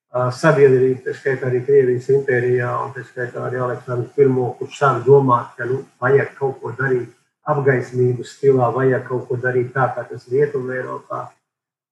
sabiedrību, 0.09 1.03
tā 1.05 1.13
skaitā 1.17 1.49
arī 1.51 1.61
Krievijas 1.67 2.09
impērijā, 2.13 2.71
un 2.85 2.93
tā 2.95 3.05
skaitā 3.05 3.43
arī 3.45 3.61
Aleksandrs 3.61 4.17
I, 4.17 4.29
kurš 4.59 4.79
sāk 4.79 5.03
domāt, 5.05 5.51
ka 5.59 5.69
nu, 5.69 5.83
vajag 6.01 6.31
kaut 6.39 6.61
ko 6.63 6.73
darīt 6.79 7.11
apgaismības 7.49 8.37
stilā, 8.37 8.71
vajag 8.73 9.05
kaut 9.09 9.27
ko 9.29 9.37
darīt 9.41 9.75
tā, 9.75 9.89
kā 9.95 10.07
tas 10.09 10.25
Rietumē 10.33 10.79
Eiropā. 10.81 11.27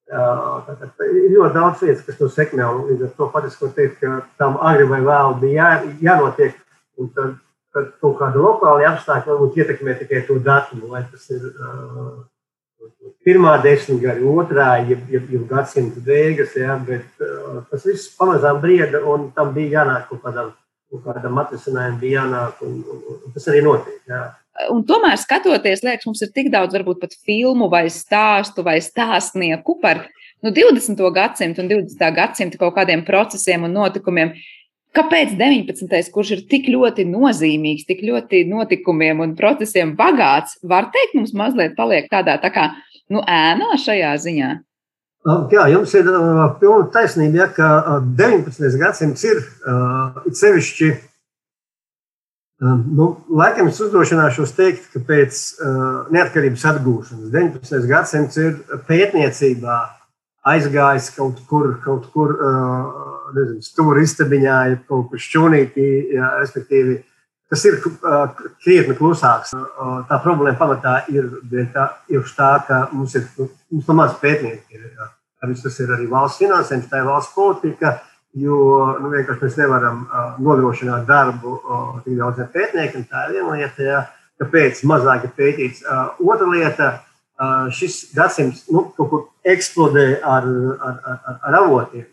Tātad 0.07 1.03
ir 1.03 1.33
ļoti 1.35 1.55
daudz 1.55 1.83
lietas, 1.83 2.05
kas 2.07 2.19
to 2.21 2.29
sekmē, 2.31 2.65
un 2.65 2.85
līdz 2.91 3.09
ar 3.09 3.15
to 3.19 3.29
patiesībā 3.35 3.71
teikt, 3.75 3.99
ka 4.01 4.21
tam 4.41 4.57
agri 4.63 4.87
vai 4.89 5.01
vēl 5.05 5.35
bija 5.43 5.71
jā, 5.75 5.95
jānotiek, 6.09 6.61
un 7.03 7.11
tad, 7.17 7.35
tad 7.77 7.93
kaut 8.01 8.17
kāda 8.21 8.41
lokāla 8.41 8.89
apstākļa 8.95 9.35
varbūt 9.35 9.61
ietekmē 9.61 9.97
tikai 10.01 10.25
to 10.29 10.39
datumu, 10.43 10.89
vai 10.95 11.03
tas 11.11 11.27
ir 11.35 11.45
uh, 11.53 12.25
pirmā 13.27 13.57
desmitgada, 13.65 14.23
otrā, 14.33 14.69
jeb, 14.89 15.05
jeb, 15.13 15.29
jeb 15.35 15.45
gadsimta 15.51 16.01
beigas, 16.07 16.57
ja, 16.57 16.79
bet 16.89 17.25
uh, 17.25 17.61
tas 17.71 17.85
viss 17.89 18.15
pamazām 18.17 18.63
brieda 18.63 19.03
un 19.05 19.31
tam 19.37 19.53
bija 19.57 19.81
jānāk 19.83 20.09
kaut 20.11 20.25
kādam, 20.25 20.51
kaut 20.93 21.05
kādam 21.05 21.41
atrisinājumam, 21.43 22.01
bija 22.01 22.23
jānāk, 22.23 22.67
un, 22.67 22.83
un, 22.83 23.23
un 23.29 23.37
tas 23.37 23.49
arī 23.53 23.63
notiek. 23.67 24.01
Ja. 24.09 24.25
Un 24.73 24.85
tomēr, 24.89 25.19
skatoties, 25.21 25.85
liekas, 25.85 26.09
mums 26.09 26.23
ir 26.25 26.33
tik 26.33 26.49
daudz, 26.55 26.73
varbūt 26.77 27.03
pat 27.03 27.17
filmu 27.27 27.69
vai 27.73 27.87
stāstu 27.93 28.65
vai 28.65 28.79
stāstnieku 28.81 29.77
par 29.83 30.07
nu, 30.41 30.53
20. 30.55 31.03
gadsimtu 31.13 31.65
un 31.65 31.69
20. 31.69 32.07
gadsimta 32.17 32.61
kaut 32.61 32.77
kādiem 32.79 33.05
procesiem 33.05 33.67
un 33.69 33.77
notikumiem. 33.77 34.33
Kāpēc 34.97 35.35
19. 35.37 36.13
kurš 36.13 36.31
ir 36.33 36.45
tik 36.49 36.71
ļoti 36.73 37.05
nozīmīgs, 37.11 37.85
tik 37.89 38.01
ļoti 38.07 38.47
notikumiem 38.49 39.21
un 39.21 39.35
procesiem 39.37 39.93
bagāts, 39.99 40.57
var 40.65 40.89
teikt, 40.95 41.19
mums 41.19 41.35
mazliet 41.37 41.77
paliek 41.77 42.09
tādā 42.13 42.39
tā 42.41 42.53
kā 42.55 42.71
nu, 43.13 43.21
ēnā 43.21 43.77
šajā 43.83 44.15
ziņā? 44.25 44.53
Jā, 45.51 45.67
jums 45.73 45.91
ir 45.99 46.07
pilna 46.61 46.87
taisnība, 46.95 47.41
ja, 47.41 47.47
ka 47.51 47.99
19. 48.17 48.79
gadsimts 48.79 49.27
ir 49.27 49.41
uh, 49.43 50.21
sevišķi. 50.31 50.91
Uh, 52.63 52.77
nu, 52.87 53.09
laikam 53.37 53.69
es 53.69 53.81
uzdrošināšos 53.83 54.55
teikt, 54.57 54.87
ka 54.95 55.03
pēc 55.05 55.41
uh, 55.59 56.07
neatkarības 56.15 56.65
atgūšanas 56.71 57.35
19. 57.35 57.89
gadsimts 57.91 58.39
ir 58.41 58.55
pētniecībā 58.87 59.81
aizgājis 60.47 61.11
kaut 61.17 61.43
kur, 61.51 61.75
kaut 61.85 62.09
kur 62.15 62.35
nezinu, 63.35 63.65
stūra 63.65 64.03
istabiņā, 64.05 64.57
ja 64.71 64.81
kaut 64.89 65.11
kur 65.11 65.23
šķūnītī, 65.23 65.91
ja, 66.17 66.37
respektīvi. 66.41 67.01
Tas 67.47 67.63
ir 67.69 67.77
krietni 68.65 68.97
klusāks. 68.99 69.53
Tā 70.09 70.17
problēma 70.25 70.59
pamatā 70.59 70.97
ir 71.13 71.29
tā, 71.75 71.85
tā 72.35 72.51
ka 72.67 72.81
mums 72.91 73.15
ir 73.15 73.29
nu, 73.39 73.47
mums 73.71 73.93
maz 73.95 74.17
pētnieki. 74.23 74.81
Ir, 74.81 74.91
tas 75.63 75.79
ir 75.79 75.93
arī 75.95 76.09
valsts 76.11 76.43
finansējums, 76.43 76.89
tā 76.91 77.05
ir 77.05 77.07
valsts 77.07 77.37
politika, 77.37 78.01
jo 78.35 78.59
nu, 78.99 79.13
vienkārši 79.13 79.45
mēs 79.45 79.59
nevaram 79.61 80.03
nodrošināt 80.43 81.07
darbu 81.07 81.55
tik 82.03 82.19
daudziem 82.19 82.51
pētniekiem. 82.55 83.07
Tā 83.11 83.29
ir 83.29 83.39
viena 83.39 83.61
lieta, 83.61 83.87
ja, 83.87 84.03
kāpēc 84.43 84.83
mazāk 84.91 85.29
ir 85.29 85.37
pētīts. 85.39 85.87
Otra 86.19 86.51
lieta, 86.51 86.91
šis 87.77 88.15
gadsimts 88.17 88.65
nu, 88.73 88.87
kaut 88.97 89.11
kur 89.11 89.25
eksplodē 89.45 90.07
ar, 90.25 90.47
ar, 90.81 91.01
ar, 91.13 91.41
ar 91.49 91.59
avotiem. 91.63 92.07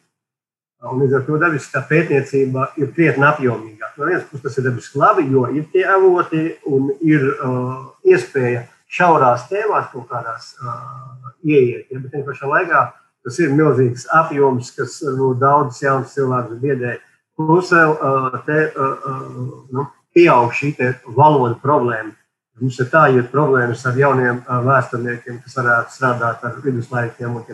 Un 0.83 0.99
līdz 0.99 1.15
ar 1.15 1.21
to 1.23 1.37
dabiskā 1.39 1.79
pētniecība 1.87 2.65
ir 2.75 2.89
krietni 2.95 3.23
apjomīgāka. 3.23 3.95
No 3.95 4.09
vienas 4.09 4.25
puses 4.27 4.43
tas 4.43 4.57
ir 4.59 4.65
dabiski 4.67 4.99
labi, 4.99 5.23
jo 5.31 5.45
ir 5.55 5.69
tie 5.71 5.85
avoti 5.87 6.41
un 6.67 6.89
ir 6.99 7.23
uh, 7.31 7.85
iespēja 8.03 8.65
šaurās 8.91 9.47
tēmās 9.47 9.87
kaut 9.93 10.09
kādās 10.11 10.51
uh, 10.59 11.31
ieiet. 11.39 11.87
Ja, 11.87 12.01
bet 12.01 12.11
tajā 12.11 12.25
pašā 12.27 12.51
laikā 12.51 12.83
tas 13.23 13.39
ir 13.39 13.55
milzīgs 13.55 14.09
apjoms, 14.11 14.73
kas 14.75 14.97
varbūt 15.05 15.39
daudzus 15.39 15.79
jaunus 15.85 16.17
cilvēkus 16.17 16.59
biedē. 16.65 16.97
Plus 17.39 17.71
vēl 17.71 17.95
uh, 17.95 18.35
te, 18.43 18.59
uh, 18.75 19.07
uh, 19.07 19.53
nu, 19.71 19.87
pieaug 20.13 20.51
šī 20.53 20.75
valoda 21.15 21.55
problēma. 21.63 22.11
Mums 22.61 22.77
ir 22.79 22.89
tā, 22.91 23.07
ir 23.09 23.29
problēmas 23.31 23.81
ar 23.89 23.95
jauniem 23.97 24.43
vēsturniekiem, 24.45 25.39
kas 25.41 25.55
varētu 25.57 25.95
strādāt 25.95 26.43
ar 26.45 26.59
viduslaikiem 26.61 27.39
un 27.39 27.45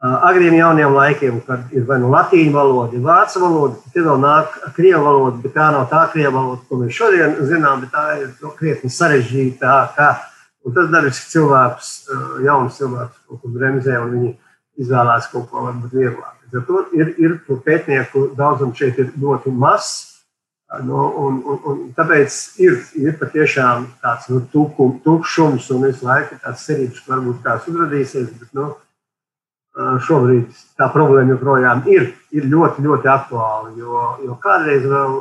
agriem 0.00 0.54
jauniem 0.54 0.94
laikiem, 0.94 1.40
kad 1.46 1.72
ir 1.72 1.86
vai 1.88 1.98
nu 2.02 2.10
latīņu 2.12 2.52
valoda, 2.52 2.98
vai 2.98 3.04
vācu 3.06 3.42
valoda, 3.42 3.92
tad 3.94 4.04
vēl 4.06 4.18
nāk 4.20 4.56
krievu 4.76 5.02
valoda, 5.04 5.40
bet 5.42 5.54
tā 5.56 5.68
nav 5.72 5.86
tā 5.90 6.02
krievu 6.12 6.34
valoda, 6.36 6.62
ko 6.68 6.80
mēs 6.80 6.98
šodien 6.98 7.36
zinām, 7.48 7.80
bet 7.84 7.94
tā 7.94 8.06
ir 8.20 8.32
no, 8.42 8.52
krietni 8.58 8.90
sarežģīta. 8.92 9.76
Kā, 9.96 10.10
un 10.66 10.76
tas 10.76 10.90
dabiski 10.92 11.32
cilvēks, 11.32 11.92
jauns 12.44 12.76
cilvēks 12.80 13.22
kaut 13.28 13.42
ko 13.42 13.52
bremzē, 13.54 13.96
un 14.02 14.12
viņi 14.18 14.34
izvēlās 14.84 15.30
kaut 15.32 15.48
ko 15.50 15.64
varbūt 15.68 15.96
vieglāk. 15.96 16.34
Ir, 16.96 17.14
ir 17.18 17.38
pētnieku 17.64 18.30
daudzums 18.36 18.78
šeit 18.78 19.00
ir 19.02 19.10
ļoti 19.18 19.50
mazs. 19.50 20.05
Nu, 20.82 20.98
un, 21.22 21.36
un, 21.46 21.58
un 21.70 21.82
tāpēc 21.94 22.36
ir, 22.58 22.80
ir 22.98 23.14
patiešām 23.20 23.84
tāds 24.02 24.26
nu, 24.32 24.40
tukum, 24.50 24.96
tukšums 25.04 25.68
un 25.70 25.86
visu 25.86 26.08
laiku 26.08 26.40
tāds 26.42 26.64
cerības, 26.66 27.04
varbūt 27.06 27.44
tās 27.44 27.68
uzradīsies. 27.70 28.32
Bet, 28.40 28.50
nu, 28.58 28.72
šobrīd 29.76 30.48
tā 30.78 30.88
problēma 30.92 31.34
joprojām 31.34 31.84
ir, 31.92 32.08
ir 32.32 32.48
ļoti, 32.48 32.84
ļoti 32.86 33.10
aktuāla. 33.12 33.74
Jo, 33.76 34.06
jo 34.24 34.38
kādreiz 34.42 34.86
vēl 34.88 35.16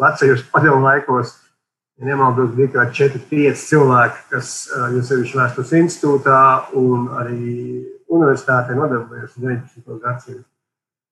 vecajos 0.00 0.46
padomu 0.52 0.86
laikos, 0.86 1.34
ja 1.98 2.08
nemaldos, 2.08 2.54
bija 2.56 2.72
kā 2.72 2.88
4-5 2.94 3.62
cilvēki, 3.66 4.26
kas 4.32 4.52
jau 4.72 5.06
sevišķi 5.10 5.40
vēstures 5.42 5.76
institūtā 5.82 6.42
un 6.78 7.08
arī 7.20 7.54
universitātē 8.06 8.76
nodarbojās 8.78 9.36
19. 9.36 9.98
gadsimtu. 10.00 10.46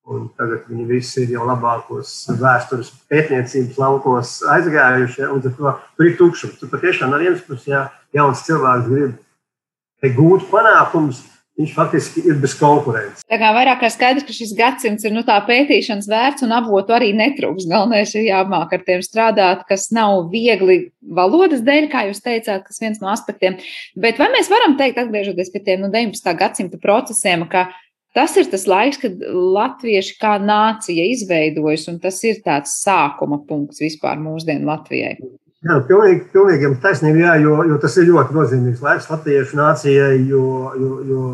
Un 0.05 0.27
tagad 0.37 0.67
viņi 0.69 0.85
visi 0.85 1.23
ir 1.23 1.31
jau 1.33 1.47
labākos 1.49 2.11
vēstures 2.37 2.91
pētniecības 3.09 3.79
laukos 3.81 4.33
aizgājuši. 4.53 5.23
Ja, 5.23 5.31
to, 5.41 5.77
tur 5.97 6.09
ir 6.11 6.19
tukšums. 6.19 6.59
Tur 6.61 6.73
patiešām 6.75 7.15
no 7.15 7.21
vienas 7.23 7.41
puses, 7.47 7.71
ja 7.71 7.87
jauns 8.13 8.45
cilvēks 8.45 8.91
grib 8.91 10.13
gūt 10.13 10.45
panākumus, 10.51 11.23
viņš 11.57 11.73
faktiski 11.77 12.25
ir 12.27 12.39
bez 12.43 12.57
konkurences. 12.59 13.23
Tā 13.31 13.39
kā 13.39 13.53
vairāk 13.55 13.79
kā 13.81 13.91
skaidrs, 13.93 14.27
ka 14.27 14.35
šis 14.35 14.55
gadsimts 14.59 15.07
ir 15.07 15.15
nu, 15.15 15.23
tā 15.27 15.37
pētīšanas 15.47 16.09
vērts 16.11 16.45
un 16.45 16.55
avotu 16.57 16.97
arī 16.97 17.13
netrūks. 17.17 17.69
Galvenais 17.71 18.15
ir 18.19 18.27
jāmāk 18.27 18.75
ar 18.75 18.83
tiem 18.85 19.05
strādāt, 19.07 19.63
kas 19.69 19.87
nav 19.95 20.27
viegli 20.35 20.91
valodas 21.01 21.63
dēļ, 21.65 21.89
kā 21.93 22.09
jūs 22.11 22.25
teicāt, 22.25 22.67
kas 22.67 22.83
viens 22.83 23.01
no 23.01 23.09
aspektiem. 23.13 23.61
Bet 23.97 24.19
vai 24.21 24.33
mēs 24.35 24.51
varam 24.51 24.75
teikt, 24.81 24.99
atgriežoties 25.01 25.55
pie 25.55 25.63
tiem 25.65 25.87
nu, 25.87 25.93
19. 25.95 26.35
gadsimta 26.43 26.81
procesiem, 26.83 27.47
ka 27.49 27.69
tas 28.15 28.37
ir 28.41 28.51
tas 28.51 28.67
laiks, 28.71 29.01
kad 29.03 29.23
latvieši 29.29 30.19
kā 30.21 30.37
nācija 30.43 31.07
izveidojas, 31.13 31.89
un 31.93 31.99
tas 32.03 32.21
ir 32.27 32.43
tāds 32.45 32.79
sākuma 32.85 33.41
punkts 33.49 33.83
vispār 33.83 34.21
mūsdienu 34.23 34.71
Latvijai? 34.71 35.17
Jā, 35.65 35.79
pilnīgi, 35.89 36.27
pilnīgi 36.35 36.69
taisnība, 36.83 37.23
jā, 37.23 37.35
jo, 37.41 37.57
jo 37.71 37.79
tas 37.81 37.95
ir 37.97 38.11
ļoti 38.11 38.37
nozīmīgs 38.37 38.83
laiks 38.85 39.09
latviešu 39.09 39.57
nācijai, 39.57 40.19
jo, 40.29 40.49
jo, 40.77 40.91
jo 41.09 41.29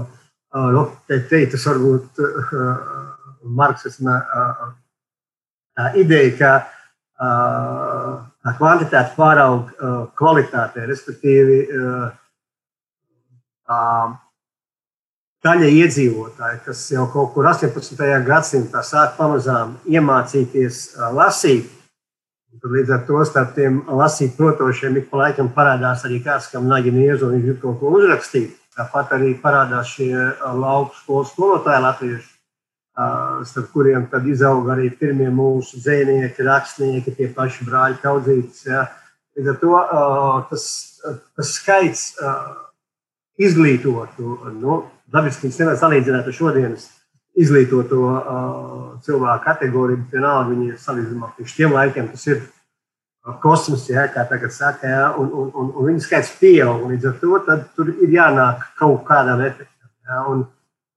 nu, 0.77 0.85
te, 1.11 1.19
te, 1.27 1.41
tas 1.51 1.67
varbūt 1.67 2.21
uh, 2.23 2.85
marksisma 3.59 4.21
uh, 4.23 4.69
ideja, 5.99 6.31
ka 6.39 6.53
uh, 7.27 8.55
kvantitāte 8.61 9.17
pāraug 9.19 9.67
uh, 9.75 10.05
kvalitātei, 10.19 10.87
respektīvi 10.93 11.59
uh, 11.75 12.07
uh, 13.67 14.15
daļa 15.45 15.69
iedzīvotāji, 15.81 16.63
kas 16.67 16.87
jau 16.93 17.07
kaut 17.13 17.35
kur 17.35 17.49
18. 17.49 18.01
gadsimtā 18.27 18.83
sāk 18.85 19.17
pamazām 19.19 19.79
iemācīties 19.89 20.83
lasīt, 21.17 21.71
Tad 22.51 22.73
līdz 22.75 22.91
ar 22.91 23.03
to 23.07 23.21
starp 23.25 23.53
tiem 23.55 23.77
lasīt 23.95 24.33
protošiem 24.35 24.97
ik 24.99 25.05
pa 25.13 25.21
laikam 25.21 25.53
parādās 25.55 26.03
arī 26.05 26.19
kāds, 26.25 26.49
kam 26.51 26.67
nagi 26.69 26.91
niezo, 26.91 27.29
viņš 27.31 27.45
grib 27.47 27.61
kaut 27.63 27.79
ko 27.79 27.93
uzrakstīt. 27.95 28.57
Tāpat 28.75 29.15
arī 29.15 29.31
parādās 29.39 29.93
šie 29.95 30.11
lauku 30.59 30.99
skolas 30.99 31.31
skolotāji 31.31 31.85
latvieši, 31.85 32.27
starp 33.53 33.71
kuriem 33.73 34.09
tad 34.11 34.27
izauga 34.27 34.75
arī 34.75 34.91
pirmie 34.99 35.31
mūsu 35.31 35.79
dzēnieki, 35.79 36.47
rakstnieki, 36.49 37.15
tie 37.17 37.31
paši 37.37 37.69
brāļi 37.69 38.01
kaudzītes. 38.03 38.65
Ja. 38.67 38.89
Līdz 39.39 39.53
ar 39.55 39.61
to 39.63 39.81
tas, 40.51 40.67
tas 41.39 41.55
skaits 41.55 42.05
izglītotu, 43.39 44.35
nu, 44.59 44.83
dabiski 45.13 45.51
nevar 45.59 45.79
salīdzināt 45.81 46.29
ar 46.29 46.37
šodienas 46.37 46.89
izglītoto 47.41 48.01
cilvēku 49.05 49.45
kategoriju, 49.45 50.07
vienalga 50.13 50.51
viņi 50.51 50.73
ir 50.73 50.81
salīdzinājumā 50.81 51.31
pie 51.37 51.47
šiem 51.49 51.75
laikiem. 51.77 52.09
Tas 52.13 52.27
ir 52.29 52.43
kosmos, 53.43 53.87
ja, 53.91 54.07
kā 54.13 54.25
tagad 54.29 54.53
saka, 54.55 54.89
ja, 54.89 55.05
un, 55.21 55.29
un, 55.31 55.51
un, 55.55 55.73
un 55.75 55.89
viņu 55.91 56.05
skaits 56.05 56.33
pieaug. 56.41 56.87
Līdz 56.91 57.11
ar 57.11 57.19
to 57.21 57.59
tur 57.77 57.93
ir 57.93 58.17
jānāk 58.17 58.65
kaut 58.79 59.05
kādam 59.09 59.43
efektam. 59.45 59.91
Ja, 60.09 60.25
un, 60.33 60.45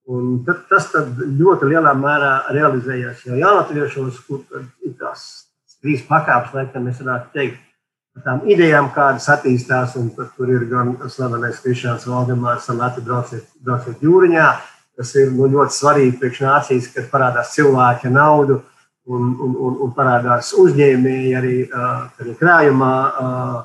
un 0.09 0.39
tad, 0.47 0.63
tas 0.71 0.89
ļoti 0.93 1.69
lielā 1.73 1.93
mērā 1.99 2.33
realizējās 2.55 3.25
jau 3.27 3.37
jaunatviešos, 3.39 4.23
kur 4.27 4.43
ir 4.57 4.95
tās 4.99 5.27
trīs 5.83 6.03
pakāpes, 6.07 6.55
laikam 6.55 6.87
mēs 6.87 7.03
varētu 7.03 7.33
teikt, 7.35 7.61
tām 8.21 8.43
idejām, 8.49 8.91
kādas 8.93 9.25
attīstās. 9.33 9.95
Un 9.99 10.11
tur 10.13 10.51
ir 10.53 10.67
gan 10.69 10.93
slavenais 11.09 11.61
Krišāns 11.63 12.05
Valdemārs, 12.09 12.69
Latvijas 12.69 13.07
brauciet, 13.07 13.49
brauciet 13.63 14.05
jūriņā. 14.05 14.51
Tas 14.93 15.15
ir 15.17 15.31
nu, 15.33 15.47
ļoti 15.49 15.73
svarīgi 15.73 16.19
priekš 16.21 16.43
nācijas, 16.45 16.91
kad 16.93 17.09
parādās 17.09 17.55
cilvēki 17.55 18.11
naudu 18.13 18.59
un, 19.09 19.33
un, 19.41 19.55
un, 19.57 19.77
un 19.83 19.93
parādās 19.95 20.53
uzņēmēji 20.61 21.31
arī 21.39 21.55
uh, 21.65 22.35
krājumā, 22.39 22.93
uh, 23.09 23.55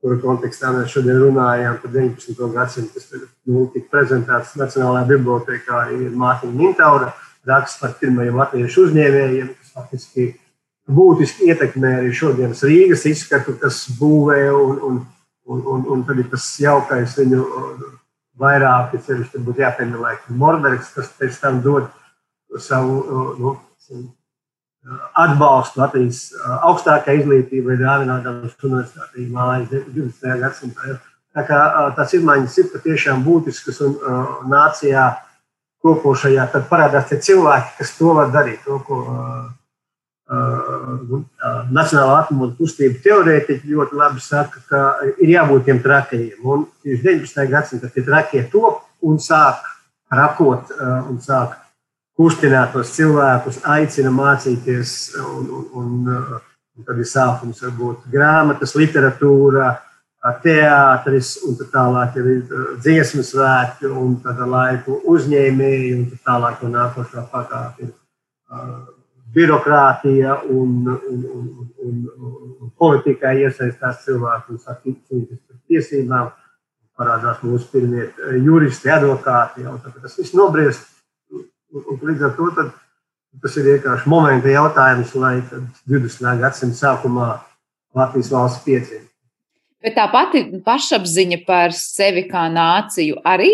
kura 0.00 0.16
kontekstā 0.22 0.72
mēs 0.72 0.94
šodien 0.94 1.20
runājām 1.20 1.76
par 1.82 1.92
19. 1.92 2.40
gadsimtu, 2.54 2.96
kas 2.96 3.10
nu, 3.44 3.66
tika 3.74 3.92
prezentēts 3.92 4.56
Nacionālajā 4.56 5.10
bibliotekā, 5.12 5.82
ir 5.92 6.16
Mārtiņa 6.16 6.56
Mintaura 6.56 7.12
raksts 7.46 7.80
par 7.82 7.92
pirmajiem 8.00 8.40
latviešu 8.40 8.86
uzņēmējiem, 8.88 9.52
kas 9.58 9.74
faktiski 9.76 10.30
būtiski 10.90 11.48
ietekmē 11.52 11.94
arī 12.00 12.12
šodienas 12.16 12.62
Rīgas 12.66 13.06
izskatu, 13.10 13.56
kas 13.60 13.84
būvē, 13.98 14.42
un, 14.54 14.78
un, 14.88 15.00
un, 15.46 15.64
un, 15.74 15.88
un 15.94 16.04
tad 16.08 16.20
ir 16.22 16.30
tas 16.32 16.46
jaukais 16.60 17.16
viņu 17.18 17.44
vairāk, 18.40 18.94
ja 18.96 19.02
sevišķi 19.06 19.42
būtu 19.46 19.64
jāpiemina, 19.64 20.16
Morbergs, 20.42 20.94
kas 20.96 21.12
pēc 21.18 21.38
tam 21.42 21.60
dod 21.64 21.90
savu, 22.58 23.36
nu, 23.38 23.56
atbalstu 25.20 25.80
Latvijas 25.82 26.20
augstākajai 26.64 27.20
izglītībai, 27.20 27.76
dāvinādams 27.80 28.56
universitātī 28.64 29.26
mājas 29.32 29.68
20. 29.72 30.36
gadsimtā. 30.40 30.98
Tā 31.36 31.44
kā 31.46 31.58
tās 31.94 32.14
izmaiņas 32.16 32.56
ir 32.58 32.70
patiešām 32.72 33.20
būtiskas 33.22 33.78
un 33.86 33.92
uh, 34.00 34.30
nācijā 34.50 35.04
kopošajā, 35.84 36.48
tad 36.52 36.66
parādās 36.72 37.06
tie 37.10 37.20
cilvēki, 37.28 37.76
kas 37.78 37.92
to 37.98 38.16
var 38.16 38.32
darīt. 38.34 38.64
To, 38.64 38.80
ko 38.86 38.98
uh, 39.04 39.44
Nacionālā 40.30 42.20
atmodu 42.20 42.54
kustība 42.60 43.00
teorētiķi 43.02 43.72
ļoti 43.72 43.98
labi 43.98 44.22
saka, 44.22 44.62
ka 44.70 44.82
ir 45.16 45.32
jābūt 45.32 45.64
tiem 45.66 45.80
trakajiem. 45.82 46.38
Un 46.46 46.68
tieši 46.84 47.02
19. 47.08 47.48
gadsimtā 47.50 47.90
tie 47.90 48.04
trakie 48.06 48.44
top 48.52 48.84
un 49.02 49.18
sāk 49.18 49.64
rakot 50.14 50.70
un 51.10 51.18
sāk 51.24 51.56
kustināt 52.18 52.74
tos 52.76 52.92
cilvēkus, 52.94 53.62
aicina 53.74 54.12
mācīties. 54.14 54.94
Un, 55.18 55.50
un, 55.50 55.66
un, 55.82 56.40
un 56.78 56.86
tad 56.86 57.00
ir 57.00 57.08
sākums 57.08 57.62
varbūt 57.64 58.06
grāmatas, 58.12 58.76
literatūra, 58.78 59.72
teātris, 60.44 61.38
un 61.48 61.56
tā 61.56 61.66
tālāk 61.72 62.20
ir 62.20 62.30
dziesmu 62.84 63.24
svētki, 63.24 63.88
un 63.88 64.18
tad 64.22 64.42
laiku 64.44 65.00
uzņēmēji, 65.10 65.92
un 65.96 66.06
tā 66.12 66.22
tālāk 66.28 66.62
un 66.66 66.76
nākošā 66.76 67.24
pakāpe 67.32 67.88
ir 67.88 67.94
birokrātija 69.34 70.40
un, 70.50 70.76
un, 70.90 71.24
un, 71.32 71.48
un, 71.86 71.98
un 72.60 72.70
politikā 72.80 73.32
iesaistās 73.44 74.04
cilvēki 74.06 74.54
un 74.54 74.62
saka, 74.62 74.94
cīnīties 75.08 75.42
par 75.46 75.58
tiesībām. 75.70 76.30
Parādās 77.00 77.38
mūsu 77.40 77.64
pirmie 77.72 78.10
juristi, 78.44 78.90
advokāti. 78.92 79.62
Jau, 79.64 79.78
tas 79.80 80.18
viss 80.18 80.34
nobriest 80.36 80.90
Un, 81.70 82.00
līdz 82.02 82.24
ar 82.26 82.32
to 82.34 82.48
tad, 82.56 82.72
tas 83.42 83.56
ir 83.60 83.68
vienkārši 83.68 84.10
momenta 84.10 84.50
jautājums, 84.50 85.12
lai 85.22 85.36
20. 85.46 86.32
gadsimta 86.40 86.78
sākumā 86.80 87.28
Latvijas 87.94 88.32
valsts 88.34 88.64
piedzīvotu. 88.64 89.09
Bet 89.80 89.94
tā 89.96 90.04
pati 90.12 90.42
pašapziņa 90.60 91.38
par 91.46 91.72
sevi 91.72 92.26
kā 92.28 92.42
nāciju 92.52 93.22
arī, 93.24 93.52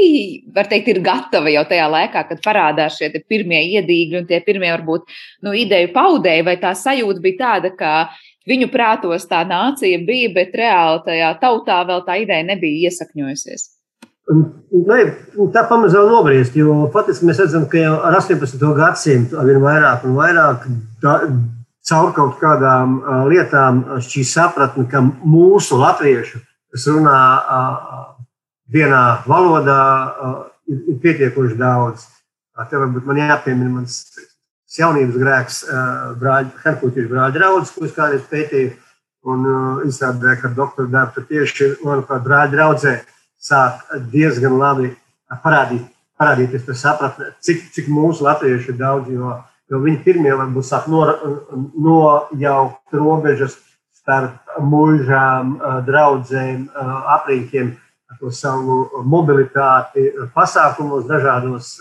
var 0.55 0.67
teikt, 0.67 0.89
ir 0.91 0.99
gatava 1.07 1.53
jau 1.53 1.63
tajā 1.71 1.85
laikā, 1.93 2.25
kad 2.27 2.43
parādās 2.43 2.97
šie 2.99 3.13
pirmie 3.31 3.61
iedīgļi 3.77 4.19
un 4.19 4.27
tie 4.27 4.41
pirmie, 4.43 4.73
varbūt, 4.73 5.07
nu, 5.47 5.55
ideju 5.55 5.93
paudēji, 5.95 6.47
vai 6.49 6.57
tā 6.59 6.75
sajūta 6.75 7.23
bija 7.23 7.39
tāda, 7.45 7.71
ka 7.79 7.93
viņu 8.51 8.73
prātos 8.75 9.29
tā 9.31 9.45
nācija 9.47 10.03
bija, 10.07 10.33
bet 10.35 10.59
reāli 10.59 11.05
tajā 11.07 11.31
tautā 11.43 11.79
vēl 11.87 12.03
tā 12.09 12.19
ideja 12.25 12.51
nebija 12.51 12.91
iesakņojusies. 12.91 13.71
Ne, 14.27 15.03
tā 15.55 15.63
pamazām 15.71 16.09
nobriest, 16.11 16.57
jo 16.59 16.89
patiesībā 16.95 17.31
mēs 17.31 17.45
redzam, 17.45 17.69
ka 17.71 17.79
jau 17.79 17.95
ar 18.09 18.19
18. 18.19 18.59
gadsimtu 18.75 19.39
ar 19.39 19.47
vien 19.47 19.63
vairāk 19.63 20.09
un 20.09 20.19
vairāk 20.19 20.67
da, 21.05 21.21
caur 21.87 22.13
kaut 22.17 22.39
kādām 22.41 22.99
uh, 22.99 23.25
lietām 23.31 23.83
šī 24.03 24.25
sapratne, 24.27 24.87
ka 24.91 25.03
mūsu 25.05 25.79
latviešu, 25.81 26.43
kas 26.75 26.87
runā 26.91 27.21
uh, 27.39 28.05
vienā 28.73 29.05
valodā, 29.27 29.83
uh, 30.07 30.39
ir, 30.71 30.83
pietiekoši 31.03 31.59
daudz. 31.61 32.09
Te 32.57 32.79
varbūt 32.81 33.05
man 33.05 33.21
jāpiemina 33.21 33.69
mans 33.69 33.99
jaunības 34.73 35.17
grēks, 35.21 35.59
Herkūtiešu 36.63 37.11
brāļa 37.11 37.35
draugs, 37.35 37.73
ko 37.75 37.85
es 37.85 37.93
kādreiz 37.93 38.23
pētīju, 38.31 38.71
un 39.29 39.45
izrādīja, 39.85 40.39
ka 40.41 40.51
doktora 40.57 40.89
darbu 40.93 41.25
tieši, 41.29 41.75
manuprāt, 41.85 42.25
brāļa 42.25 42.53
draudzē 42.55 42.95
sāk 43.37 43.85
diezgan 44.13 44.57
labi 44.59 44.93
parādīt, 45.43 45.85
parādīties 46.19 46.65
par 46.67 46.79
sapratni, 46.81 47.31
cik, 47.45 47.67
cik 47.75 47.91
mūsu 47.93 48.27
latvieši 48.27 48.73
ir 48.73 48.79
daudz, 48.81 49.11
jo, 49.13 49.35
jo 49.71 49.81
viņi 49.83 50.03
pirmie 50.05 50.35
varbūt 50.37 50.69
sāk 50.69 50.87
nojaukt 50.91 52.95
robežas 52.95 53.57
starp 53.97 54.59
mūžām, 54.63 55.57
draugiem, 55.87 56.69
aprīkiem, 57.17 57.75
to 58.21 58.31
savu 58.31 59.03
mobilitāti, 59.05 60.13
pasākumos 60.35 61.09
dažādos, 61.09 61.75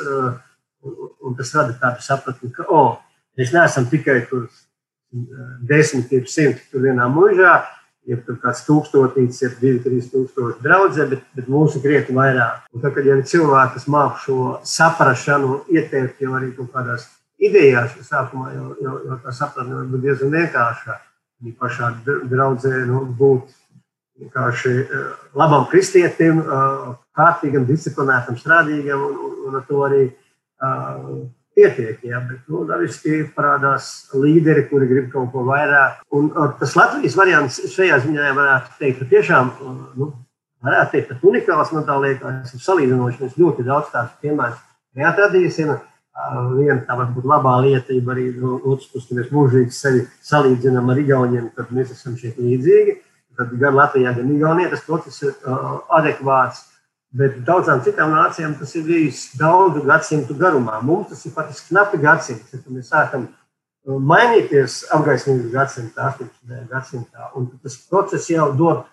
un 1.21 1.35
tas 1.37 1.53
rada 1.55 1.75
tādu 1.81 2.01
sapratni, 2.01 2.49
ka, 2.55 2.65
oh, 2.73 2.97
mēs 3.37 3.53
neesam 3.53 3.85
tikai 3.91 4.23
tur 4.29 4.49
desmit, 5.69 6.09
simti 6.27 6.65
tur 6.71 6.81
vienā 6.87 7.05
mūžā, 7.13 7.53
ja 8.09 8.17
tur 8.25 8.39
kāds 8.41 8.65
tūkstotis, 8.67 9.41
ir 9.45 9.53
divi, 9.61 9.79
trīs 9.83 10.09
tūkstoši 10.11 10.63
draugi, 10.65 11.05
bet, 11.13 11.21
bet 11.37 11.47
mūsu 11.49 11.81
krietni 11.81 12.17
vairāk. 12.17 12.65
Un 12.73 12.83
tad, 12.83 12.93
kad 12.97 13.07
jau 13.07 13.17
ir 13.17 13.29
cilvēki, 13.29 13.77
kas 13.77 13.87
māca 13.89 14.21
šo 14.25 14.39
saprāšanu, 14.69 15.63
ieteikt 15.73 16.21
jau 16.21 16.35
arī 16.37 16.51
kaut 16.57 16.73
kādās 16.73 17.07
idejās, 17.41 17.97
sākumā 18.07 18.53
jau, 18.53 18.71
jau, 18.81 18.95
jau 19.09 19.19
tā 19.23 19.35
sapratne 19.35 19.75
var 19.75 19.87
būt 19.91 20.07
diezgan 20.07 20.33
vienkārša. 20.35 20.97
Viņa 21.43 21.57
pašā 21.59 21.91
draudzē 22.31 22.73
nu, 22.87 23.01
būt 23.19 23.55
vienkārši 24.21 24.75
eh, 24.81 25.07
labam 25.35 25.65
kristietim, 25.71 26.39
eh, 26.41 26.91
kārtīgam, 27.15 27.65
disciplinētam, 27.67 28.37
strādīgam 28.39 29.03
un, 29.09 29.17
un, 29.27 29.33
un 29.49 29.57
ar 29.59 29.65
to 29.67 29.81
arī 29.85 30.03
uh, 30.09 31.25
pietiek. 31.55 32.03
Ja, 32.03 32.19
bet 32.27 32.43
nu, 32.51 32.65
dabiski 32.67 33.23
parādās 33.35 34.09
līderi, 34.15 34.65
kuri 34.69 34.89
grib 34.89 35.07
kaut 35.13 35.31
ko 35.31 35.45
vairāk. 35.47 36.03
Un, 36.15 36.29
tas 36.59 36.75
Latvijas 36.75 37.15
variants 37.15 37.61
šajā 37.71 38.01
ziņā 38.03 38.33
varētu 38.35 38.75
teikt, 38.81 38.99
ka 38.99 39.09
tiešām 39.13 39.51
nu, 39.95 40.09
varētu 40.65 40.97
teikt, 40.97 41.13
ka 41.13 41.31
unikāls 41.31 41.71
man 41.75 41.87
tā 41.87 41.97
liekas, 42.03 42.53
ir 42.55 42.63
salīdzinoši. 42.65 43.21
Mēs 43.23 43.39
ļoti 43.39 43.67
daudz 43.67 43.91
tādu 43.93 44.11
piemēru 44.25 44.59
neatradīsim. 44.99 45.75
Viena 46.15 46.79
tā 46.87 46.95
varbūt 46.95 47.25
labā 47.27 47.57
lieta, 47.65 47.91
ja 47.91 48.03
arī 48.13 48.29
no 48.39 48.55
otras 48.61 48.87
puses, 48.87 49.09
ka 49.09 49.17
mēs 49.17 49.33
mūžīgi 49.35 49.73
sevi 49.75 50.05
salīdzinām 50.23 50.87
ar 50.93 51.01
Igauniem, 51.01 51.49
tad 51.57 51.73
mēs 51.75 51.91
esam 51.91 52.15
šeit 52.19 52.37
līdzīgi. 52.39 52.95
Tad 53.35 53.51
gan 53.59 53.75
Latvijā, 53.75 54.13
gan 54.15 54.29
Igaunijā 54.31 54.71
tas 54.71 54.85
process 54.87 55.25
ir 55.25 55.33
uh, 55.33 55.81
adekvāts. 55.99 56.63
Bet 57.15 57.41
daudzām 57.47 57.81
citām 57.83 58.15
nācijām 58.15 58.55
tas 58.59 58.71
ir 58.75 58.87
bijis 58.87 59.25
daudzu 59.39 59.83
gadsimtu 59.87 60.35
garumā. 60.39 60.79
Mums 60.83 61.11
tas 61.11 61.27
ir 61.27 61.35
patiesībā 61.35 61.73
knapi 61.73 61.99
gadsimts, 62.03 62.47
kad 62.51 62.71
mēs 62.71 62.89
sākam 62.95 63.27
uh, 63.27 63.99
mainīties 63.99 64.85
apgaismības 64.95 65.51
gadsimtā, 65.51 66.09
18. 66.15 66.65
gadsimtā. 66.71 67.29
Un 67.35 67.51
tas 67.59 67.75
process 67.91 68.31
jau 68.31 68.49
dod 68.55 68.85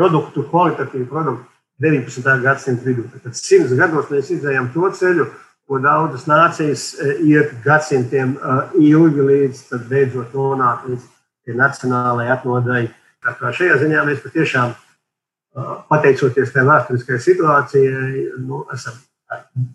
produktu, 0.00 0.48
kvalitatīvu 0.48 1.08
produktu 1.12 1.48
19. 1.84 2.34
gadsimta 2.48 2.88
vidū. 2.88 3.08
Tad 3.12 3.36
simts 3.36 3.76
gados 3.76 4.08
mēs 4.12 4.32
izējām 4.32 4.72
to 4.72 4.88
ceļu, 4.96 5.28
ko 5.68 5.78
daudzas 5.82 6.26
nācijas 6.30 6.88
uh, 6.94 7.14
iet 7.26 7.54
gadsimtiem 7.64 8.36
uh, 8.38 8.74
ilgi 8.78 9.28
līdz 9.28 9.64
beidzot 9.90 10.34
nonāk 10.36 10.88
līdz 10.90 11.56
nacionālajai 11.58 12.34
atmodai. 12.36 12.82
Tā 13.22 13.36
kā 13.38 13.50
šajā 13.54 13.78
ziņā 13.82 14.02
mēs 14.06 14.22
patiešām 14.22 14.74
pateicoties 15.90 16.52
tai 16.54 16.62
vēsturiskajai 16.64 17.22
situācijai, 17.22 18.22
nu, 18.40 18.62
esam 18.72 18.94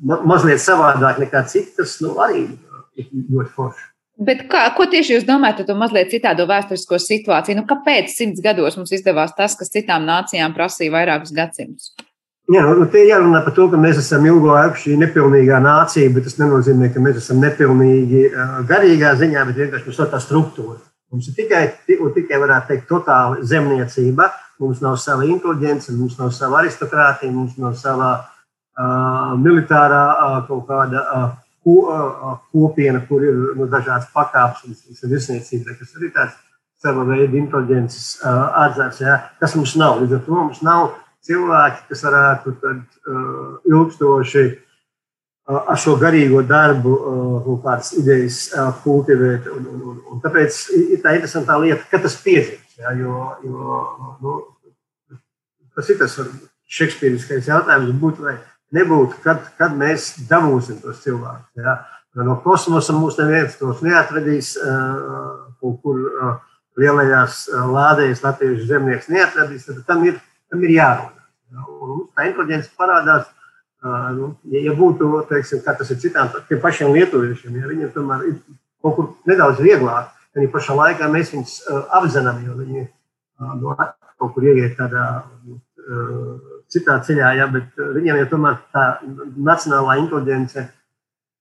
ma 0.06 0.20
mazliet 0.28 0.62
savādāk 0.62 1.22
nekā 1.22 1.44
citas, 1.50 1.98
nu, 2.04 2.16
arī 2.24 2.48
ļoti 2.98 3.54
forši. 3.54 3.86
Bet 4.28 4.48
kā, 4.50 4.64
ko 4.74 4.88
tieši 4.90 5.14
jūs 5.14 5.26
domājat 5.28 5.60
par 5.60 5.68
to 5.68 5.76
mazliet 5.78 6.10
citādo 6.10 6.48
vēsturisko 6.50 6.98
situāciju? 7.02 7.60
Nu, 7.60 7.66
kāpēc 7.70 8.10
simts 8.10 8.42
gados 8.42 8.78
mums 8.80 8.94
izdevās 8.98 9.36
tas, 9.38 9.54
kas 9.60 9.70
citām 9.74 10.08
nācijām 10.10 10.56
prasīja 10.58 10.96
vairākus 10.96 11.36
gadsimtus? 11.38 11.92
Jā, 12.48 12.62
nu, 12.64 12.86
te 12.88 13.02
jārunā 13.04 13.42
par 13.44 13.52
to, 13.58 13.66
ka 13.68 13.78
mēs 13.80 13.98
esam 14.00 14.24
ilgu 14.24 14.48
laiku 14.48 14.80
šī 14.80 14.94
nepilnīgā 15.02 15.58
nācija, 15.60 16.12
bet 16.16 16.24
tas 16.30 16.38
nenozīmē, 16.40 16.88
ka 16.94 17.02
mēs 17.04 17.18
esam 17.20 17.42
nepilnīgi 17.44 18.22
garīgā 18.70 19.10
ziņā, 19.20 19.42
bet 19.50 19.58
vienkārši 19.60 19.90
mums 19.90 20.00
ir 20.00 20.14
tā 20.14 20.22
struktūra. 20.24 20.78
Mums 21.12 21.28
ir 21.28 21.36
tikai, 21.36 21.64
tikai 21.88 22.40
varētu 22.40 22.72
teikt, 22.72 22.86
totāla 22.88 23.44
zemniecība. 23.48 24.30
Mums 24.64 24.80
nav 24.84 24.96
sava 25.00 25.28
inteliģence, 25.28 25.92
mums 25.96 26.16
nav 26.20 26.32
sava 26.36 26.62
aristokrātija, 26.62 27.32
mums 27.32 27.58
nav 27.62 27.76
sava 27.80 28.14
uh, 28.18 29.36
militārā 29.40 30.02
uh, 30.14 30.38
kaut 30.48 30.64
kāda 30.68 31.04
uh, 31.04 31.26
ko, 31.68 31.76
uh, 31.92 32.38
kopiena, 32.56 33.04
kur 33.10 33.24
ir 33.28 33.38
nu, 33.60 33.68
dažādas 33.72 34.08
pakāpes, 34.16 34.64
kas 34.88 35.04
ir 35.04 35.12
virsniecība, 35.14 35.76
kas 35.80 35.92
ir 36.00 36.16
tāds 36.16 36.40
sava 36.80 37.04
veida 37.08 37.38
inteliģences 37.40 38.08
uh, 38.22 38.64
atzars, 38.64 39.04
ja, 39.04 39.20
kas 39.44 39.56
mums 39.60 39.76
nav. 39.80 40.00
Līdz 40.02 40.18
ar 40.18 40.26
to 40.26 40.40
mums 40.40 40.64
nav 40.66 40.90
cilvēki, 41.28 41.84
kas 41.92 42.04
varētu 42.08 42.54
tad, 42.62 42.82
uh, 43.08 43.58
ilgstoši 43.68 44.44
uh, 44.48 45.60
ar 45.60 45.80
šo 45.82 45.98
garīgo 46.02 46.44
darbu 46.48 46.94
uh, 46.96 47.38
kaut 47.46 47.64
kādas 47.66 47.94
idejas 48.00 48.42
uh, 48.54 48.72
kultivēt. 48.84 49.50
Un, 49.54 49.70
un, 49.74 49.86
un, 49.92 50.02
un 50.14 50.24
tāpēc 50.24 50.60
ir 50.78 51.02
tā 51.04 51.18
interesantā 51.18 51.60
lieta, 51.62 51.84
ka 51.92 52.02
tas 52.04 52.18
piezīmes. 52.24 52.78
Ja, 52.78 52.94
jo, 52.94 53.22
jo, 53.44 53.80
nu, 54.22 54.38
tas 55.76 55.90
ir 55.90 56.00
tas 56.02 56.18
šekspīriskais 56.78 57.48
jautājums, 57.50 57.96
būtu 58.02 58.28
vai 58.28 58.36
nebūtu, 58.76 59.22
kad, 59.24 59.46
kad 59.58 59.74
mēs 59.78 60.14
dabūsim 60.30 60.82
tos 60.84 61.00
cilvēkus. 61.06 61.64
Ja. 61.64 61.80
No 62.18 62.40
kosmosa 62.42 62.96
mums 62.98 63.18
neviens 63.20 63.60
tos 63.60 63.84
neatradīs 63.86 64.56
uh, 64.58 65.50
kaut 65.62 65.82
kur. 65.84 66.06
Uh, 66.18 66.38
lielajās 66.78 67.48
lādēs 67.74 68.24
latviešu 68.24 68.68
zemnieks 68.70 69.10
neatradīs, 69.12 69.68
tad 69.68 69.84
tam 69.88 70.04
ir, 70.08 70.20
tam 70.52 70.64
ir 70.66 70.76
jārunā. 70.78 71.17
Un 71.56 72.06
tā 72.16 72.28
inteliģence 72.28 72.74
parādās, 72.78 73.28
nu, 74.18 74.34
ja, 74.52 74.64
ja 74.68 74.74
būtu, 74.76 75.10
teiksim, 75.30 75.62
kā 75.66 75.76
tas 75.78 75.92
ir 75.94 76.02
citām, 76.02 76.32
pašiem 76.64 76.92
lietuviešiem, 76.96 77.56
ja 77.62 77.70
viņiem 77.70 77.94
tomēr 77.96 78.26
ir 78.32 78.40
kaut 78.84 78.98
kur 78.98 79.10
nedaudz 79.30 79.62
vieglāk, 79.64 80.12
tad 80.36 80.52
pašā 80.54 80.76
laikā 80.78 81.08
mēs 81.14 81.32
viņus 81.34 81.56
apzinām, 81.98 82.44
jo 82.46 82.58
viņi 82.60 82.88
no, 83.62 83.78
kaut 84.18 84.34
kur 84.36 84.50
ieiet 84.50 84.76
tādā 84.80 85.06
citā 86.72 86.98
ceļā, 87.08 87.32
ja, 87.40 87.48
bet 87.52 87.78
viņiem 87.80 88.24
jau 88.24 88.32
tomēr 88.34 88.58
tā 88.76 88.88
nacionālā 89.38 90.02
inteliģence 90.04 90.66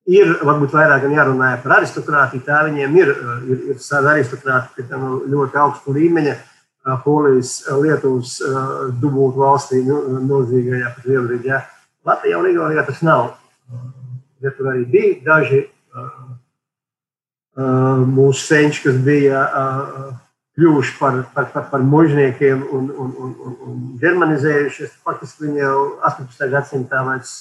ir 0.06 0.36
varbūt 0.46 0.74
vairāk 0.74 1.06
jārunā 1.10 1.50
par 1.62 1.80
aristokrātiju. 1.80 2.44
Tā 2.46 2.62
viņiem 2.68 2.98
ir, 3.00 3.12
ir, 3.50 3.64
ir 3.72 3.80
savi 3.82 4.12
aristokrāti, 4.14 4.76
kas 4.76 4.92
ir 4.92 5.32
ļoti 5.32 5.60
augstu 5.62 5.96
līmeņa. 5.96 6.36
Polijas, 7.04 7.64
Lietuvas 7.82 8.36
dubultu 9.00 9.42
valstī 9.42 9.80
nozīmīgajā 9.86 10.92
pat 10.94 11.08
Lielbriģē. 11.10 11.62
Latvijā 12.06 12.38
un 12.38 12.50
Igaunijā 12.52 12.84
tas 12.86 13.00
nav. 13.06 13.32
Ja 14.44 14.52
tur 14.54 14.70
arī 14.70 14.84
bija 14.90 15.16
daži 15.26 15.64
mūsu 17.56 18.44
senči, 18.44 18.84
kas 18.84 19.00
bija 19.02 19.42
kļuvuši 20.56 20.94
par, 21.00 21.18
par, 21.34 21.48
par, 21.52 21.66
par 21.72 21.82
mužniekiem 21.84 22.62
un, 22.72 22.86
un, 22.90 23.10
un, 23.24 23.34
un, 23.46 23.56
un 23.66 23.82
germanizējušies. 24.00 24.94
Faktiski 25.04 25.48
viņi 25.48 25.64
jau 25.64 25.80
18. 26.06 26.46
gadsimtā 26.52 27.02
vairs 27.04 27.34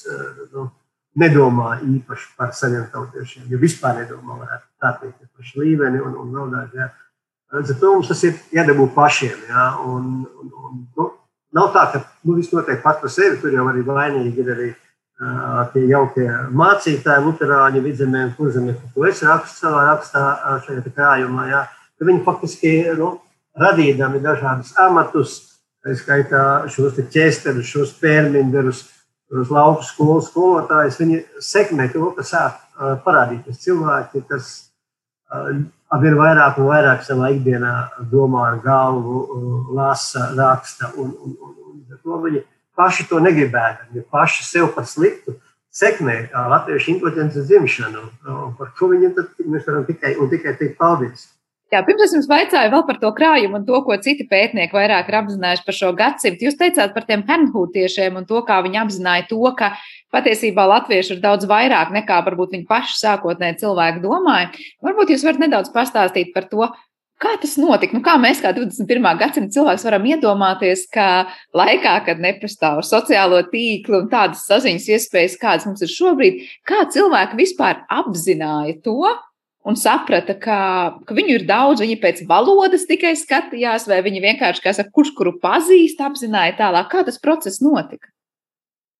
nu, 0.55 0.69
nedomā 1.19 1.77
īpaši 1.85 2.33
par 2.39 2.51
saviem 2.57 2.85
tautiešiem, 2.91 3.47
ja 3.51 3.59
vispār 3.59 4.01
nedomā, 4.01 4.35
varētu 4.41 4.67
tā 4.83 4.91
teikt, 4.99 5.27
par 5.31 5.47
šlīveni 5.47 6.01
un, 6.03 6.15
un 6.19 6.33
vēl 6.35 6.51
dažādiem 6.51 6.91
Līdz 7.55 7.71
ar 7.71 7.77
to 7.79 7.91
mums 7.93 8.09
tas 8.11 8.23
ir 8.27 8.39
jādabū 8.55 8.89
pašiem. 8.95 9.35
Ja? 9.49 9.67
Un, 9.87 10.25
un, 10.41 10.49
un, 10.65 10.79
nu, 10.97 11.05
nav 11.55 11.69
tā, 11.75 11.85
ka 11.93 12.01
nu, 12.25 12.35
viss 12.35 12.53
notiek 12.53 12.81
pats 12.83 13.03
par 13.03 13.13
sevi. 13.13 13.39
Tur 13.41 13.55
jau 13.55 13.67
arī 13.71 13.83
vainīgi 13.85 14.43
ir 14.43 14.51
arī 14.55 14.67
uh, 14.71 15.61
tie 15.73 15.85
jaukie 15.91 16.27
mācītāji, 16.61 17.23
luterāņi, 17.27 17.83
vidzemē 17.85 18.25
kurzemē, 18.37 18.75
ko 18.95 19.07
es 19.07 19.23
rakstu 19.23 19.63
savā 19.63 19.85
rakstā 19.91 20.25
šajā 20.65 20.83
krājumā. 20.89 21.47
Ja? 21.53 21.63
Viņi 22.03 22.25
faktiski 22.25 22.75
nu, 22.99 23.13
radīdami 23.55 24.19
dažādus 24.23 24.73
amatus, 24.83 25.37
tā 25.85 25.95
skaitā 25.95 26.43
šos 26.71 26.99
ķēsterus, 26.99 27.71
šos 27.71 27.95
pērminderus, 28.01 28.83
šos 29.31 29.51
lauku 29.53 29.85
skolu 29.87 30.21
skolotājus, 30.25 30.99
viņi 30.99 31.23
sekmē 31.39 31.87
to, 31.93 32.09
ka 32.17 32.25
sāk 32.27 32.59
parādīties 33.05 33.63
cilvēki, 33.63 34.25
kas 34.27 34.64
arvien 35.95 36.17
vairāk 36.19 36.59
un 36.59 36.69
vairāk 36.69 37.05
savā 37.07 37.31
ikdienā 37.35 37.73
domā 38.11 38.49
ar 38.51 38.59
galvu, 38.63 39.23
lasa, 39.77 40.31
raksta. 40.37 40.91
Un, 40.97 41.13
un, 41.15 41.37
un, 41.39 41.55
un 41.71 42.01
to 42.03 42.21
viņi 42.25 42.43
paši 42.77 43.07
to 43.09 43.21
negribētu. 43.23 43.89
Viņi 43.91 44.07
paši 44.11 44.47
sev 44.47 44.71
par 44.75 44.87
sliktu 44.89 45.37
sekmē 45.75 46.17
latviešu 46.33 46.95
inteliģences 46.95 47.47
dzimšanu. 47.49 48.03
Par 48.59 48.75
ko 48.79 48.91
viņiem 48.91 49.15
mēs 49.51 49.65
varam 49.67 49.87
tikai 49.87 50.15
un 50.19 50.31
tikai 50.31 50.55
teikt 50.59 50.77
paldies. 50.79 51.29
Jā, 51.73 51.81
pirms 51.83 52.03
es 52.05 52.13
jums 52.13 52.27
vaicāju 52.29 52.69
vēl 52.71 52.83
par 52.87 52.99
to 53.01 53.09
krājumu 53.17 53.57
un 53.57 53.63
to, 53.67 53.79
ko 53.83 53.95
citi 53.99 54.23
pētnieki 54.29 54.77
vairāk 54.77 55.09
ir 55.09 55.17
apzinājuši 55.17 55.65
par 55.65 55.75
šo 55.75 55.89
gadsimtu. 55.97 56.45
Jūs 56.45 56.59
teicāt 56.59 56.93
par 56.93 57.07
tiem 57.09 57.23
hernhūtiešiem 57.25 58.19
un 58.21 58.27
to, 58.29 58.43
kā 58.47 58.59
viņi 58.63 58.79
apzināja 58.83 59.25
to, 59.31 59.41
ka 59.57 59.73
patiesībā 60.15 60.65
latvieši 60.71 61.17
ir 61.17 61.21
daudz 61.23 61.47
vairāk 61.51 61.91
nekā 61.95 62.23
varbūt 62.25 62.55
viņi 62.55 62.67
paši 62.71 62.99
sākotnēji 63.03 63.61
cilvēki 63.65 64.03
domāja. 64.03 64.51
Varbūt 64.85 65.11
jūs 65.13 65.27
varat 65.27 65.43
nedaudz 65.43 65.71
pastāstīt 65.75 66.31
par 66.35 66.47
to, 66.51 66.71
Kā 67.15 67.37
tas 67.39 67.53
notika? 67.55 67.95
Nu, 67.95 68.01
kā 68.03 68.17
mēs, 68.19 68.41
kā 68.43 68.49
21. 68.51 69.05
gadsimta 69.21 69.55
cilvēks, 69.55 69.85
varam 69.87 70.07
iedomāties, 70.09 70.81
ka 70.91 71.05
laikā, 71.55 71.93
kad 72.09 72.19
nepastāv 72.19 72.81
sociālo 72.83 73.39
tīklu 73.53 74.01
un 74.01 74.09
tādas 74.11 74.41
saziņas 74.49 74.89
iespējas, 74.97 75.37
kādas 75.39 75.67
mums 75.69 75.85
ir 75.85 75.93
šobrīd, 75.93 76.41
kā 76.67 76.81
cilvēki 76.91 77.39
vispār 77.39 77.85
apzināja 78.01 78.75
to, 78.83 79.13
un 79.63 79.79
saprata, 79.79 80.35
ka, 80.35 80.59
ka 81.07 81.15
viņu 81.15 81.37
ir 81.37 81.47
daudz, 81.47 81.85
viņi 81.85 81.95
pēc 82.03 82.25
valodas 82.27 82.83
tikai 82.89 83.13
skatījās, 83.15 83.87
vai 83.87 84.01
viņi 84.03 84.25
vienkārši, 84.27 84.65
kā 84.67 84.75
saka, 84.75 84.91
kurš 84.99 85.15
kuru 85.15 85.37
pazīst, 85.39 86.03
apzināja 86.03 86.57
tālāk, 86.59 86.91
kā 86.91 87.05
tas 87.07 87.21
process 87.23 87.63
notika. 87.63 88.11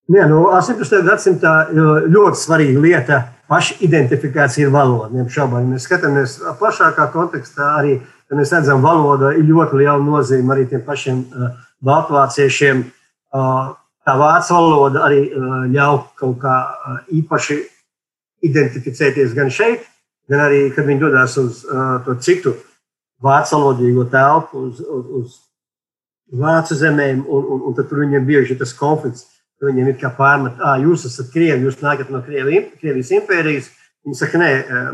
Nē, 0.05 0.27
nu, 0.29 0.43
18. 0.53 0.99
gadsimtā 1.01 1.51
ļoti 1.73 2.37
svarīga 2.37 2.81
lieta- 2.81 3.15
pašidentifikācija 3.49 4.67
ar 4.67 4.73
valodu. 4.73 5.17
Ja 5.17 5.47
mēs 5.65 5.87
skatāmies 5.87 6.37
plašākā 6.59 7.11
kontekstā, 7.11 7.79
arī 7.79 8.01
mēs 8.29 8.53
redzam, 8.53 8.81
ka 8.81 8.87
valoda 8.87 9.33
ir 9.33 9.49
ļoti 9.49 9.81
liela 9.81 9.97
nozīme 9.97 10.53
arī 10.53 10.69
tiem 10.69 10.81
pašiem 10.85 11.25
uh, 11.25 11.49
baltvāciešiem. 11.81 12.85
Uh, 13.33 13.73
tā 14.05 14.13
vācu 14.13 14.53
valoda 14.53 14.99
arī 15.09 15.25
uh, 15.33 15.65
ļauj 15.73 15.99
kaut 16.15 16.37
kā 16.37 16.55
uh, 16.69 16.99
īpaši 17.09 17.57
identificēties 18.43 19.33
gan 19.33 19.49
šeit, 19.49 19.81
gan 20.29 20.39
arī, 20.39 20.69
kad 20.75 20.85
viņi 20.85 20.99
dodas 20.99 21.37
uz 21.37 21.65
uh, 21.65 21.97
to 22.05 22.13
citu 22.21 22.53
vācu 23.23 23.57
valodīgo 23.57 24.05
telpu, 24.11 24.67
uz, 24.69 24.79
uz, 24.81 25.05
uz 25.17 25.39
vācu 26.31 26.75
zemēm, 26.75 27.25
un, 27.25 27.43
un, 27.43 27.61
un 27.69 27.73
tad 27.73 27.89
tur 27.89 28.05
viņiem 28.05 28.25
bieži 28.25 28.53
ir 28.53 28.59
tas 28.59 28.73
konflikts. 28.73 29.31
Viņiem 29.63 29.93
ir 29.93 29.97
kā 30.01 30.11
pārmet, 30.17 30.59
ah, 30.59 30.75
jūs 30.81 31.05
esat 31.07 31.31
krievi, 31.31 31.63
jūs 31.63 31.79
nākat 31.79 32.09
no 32.11 32.19
Krievi, 32.25 32.59
Krievijas 32.81 33.13
impērijas. 33.15 33.69
Viņi 34.05 34.17
saka, 34.19 34.37
nē, 34.37 34.49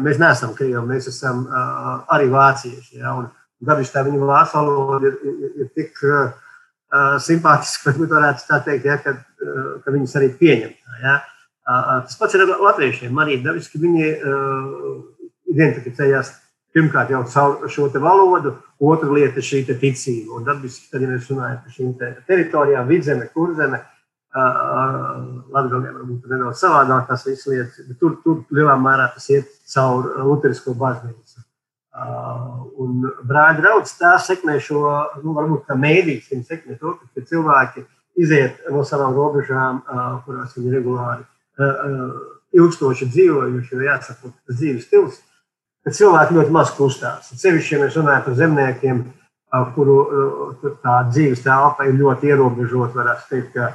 mēs 0.06 0.20
neesam 0.22 0.54
krievi, 0.56 0.82
mēs 0.88 1.10
esam 1.12 1.42
uh, 1.44 1.96
arī 2.16 2.30
vācieši. 2.32 3.02
Ja? 3.02 3.16
Un, 3.20 3.26
dabiski 3.68 3.96
tā 3.98 4.06
viņa 4.06 4.30
vācu 4.30 4.56
valoda 4.56 5.10
ir, 5.10 5.18
ir, 5.28 5.50
ir 5.66 5.72
tik 5.76 6.00
uh, 6.08 6.30
simpātiska, 7.20 7.90
varbūt 7.90 8.16
varētu 8.16 8.48
tā 8.48 8.62
teikt, 8.68 8.88
ja, 8.88 8.96
ka, 9.04 9.18
uh, 9.18 9.66
ka 9.84 9.96
viņas 9.96 10.16
arī 10.22 10.32
pieņem. 10.40 10.78
Ja? 11.04 11.18
Uh, 11.62 11.98
tas 12.08 12.16
pats 12.22 12.38
ir 12.38 12.46
ar 12.46 12.64
latviešiem. 12.70 13.20
Arī 13.26 13.42
dabiski 13.44 13.82
viņi 13.82 14.14
uh, 14.14 14.96
identificējās 15.52 16.32
pirmkārt 16.72 17.12
jau 17.12 17.22
caur 17.28 17.70
šo 17.70 17.90
valodu, 18.00 18.56
otra 18.80 19.12
lieta 19.12 19.42
ir 19.42 19.48
šī 19.48 19.66
ticība. 19.68 20.38
Un 20.38 20.48
dabiski, 20.48 20.88
tad, 20.92 21.04
ja 21.04 21.12
mēs 21.12 21.28
runājam 21.30 21.60
par 21.66 21.76
šīm 21.76 21.96
te 22.00 22.14
teritorijām, 22.30 22.88
vidzeme, 22.88 23.28
kurzeme, 23.36 23.84
Latvijā 24.32 25.80
varbūt 25.92 26.28
nedaudz 26.32 26.62
savādāk 26.64 27.08
tās 27.10 27.26
visas 27.28 27.48
lietas, 27.52 27.80
bet 27.88 28.00
tur, 28.00 28.18
tur 28.24 28.44
lielā 28.56 28.78
mērā 28.80 29.10
tas 29.16 29.26
iet 29.34 29.50
caur 29.74 30.08
Lutherisko 30.24 30.76
baznīcu. 30.80 31.44
Un 32.82 33.02
brāļa 33.28 33.58
draugs 33.60 33.98
tā 34.00 34.14
sekmē 34.24 34.56
šo, 34.64 34.86
nu, 35.24 35.34
varbūt 35.36 35.66
kā 35.68 35.76
mēdīs, 35.76 36.30
viņi 36.32 36.48
sekmē 36.48 36.78
to, 36.80 36.96
ka 37.12 37.26
cilvēki 37.28 37.84
iziet 38.24 38.64
no 38.72 38.86
savām 38.88 39.18
robežām, 39.18 39.84
kurās 40.24 40.56
viņi 40.56 40.78
regulāri 40.78 41.28
ilgstoši 42.56 43.10
dzīvojuši, 43.12 43.76
jo 43.76 43.84
jāsaka, 43.86 44.32
tas 44.48 44.58
dzīves 44.62 44.88
stils 44.88 45.20
ka 45.84 45.94
cilvēki 45.96 46.38
ļoti 46.38 46.54
maz 46.54 46.72
kustās. 46.78 47.32
Cevišķi, 47.42 47.76
ja 47.76 47.82
mēs 47.84 47.98
runājam 47.98 48.26
par 48.26 48.38
zemniekiem, 48.38 49.02
kuru 49.76 49.98
tā 50.84 50.98
dzīves 51.10 51.44
telpa 51.44 51.88
ir 51.90 51.98
ļoti 52.00 52.32
ierobežota, 52.32 52.98
varētu 53.02 53.30
teikt, 53.32 53.56
ka 53.56 53.72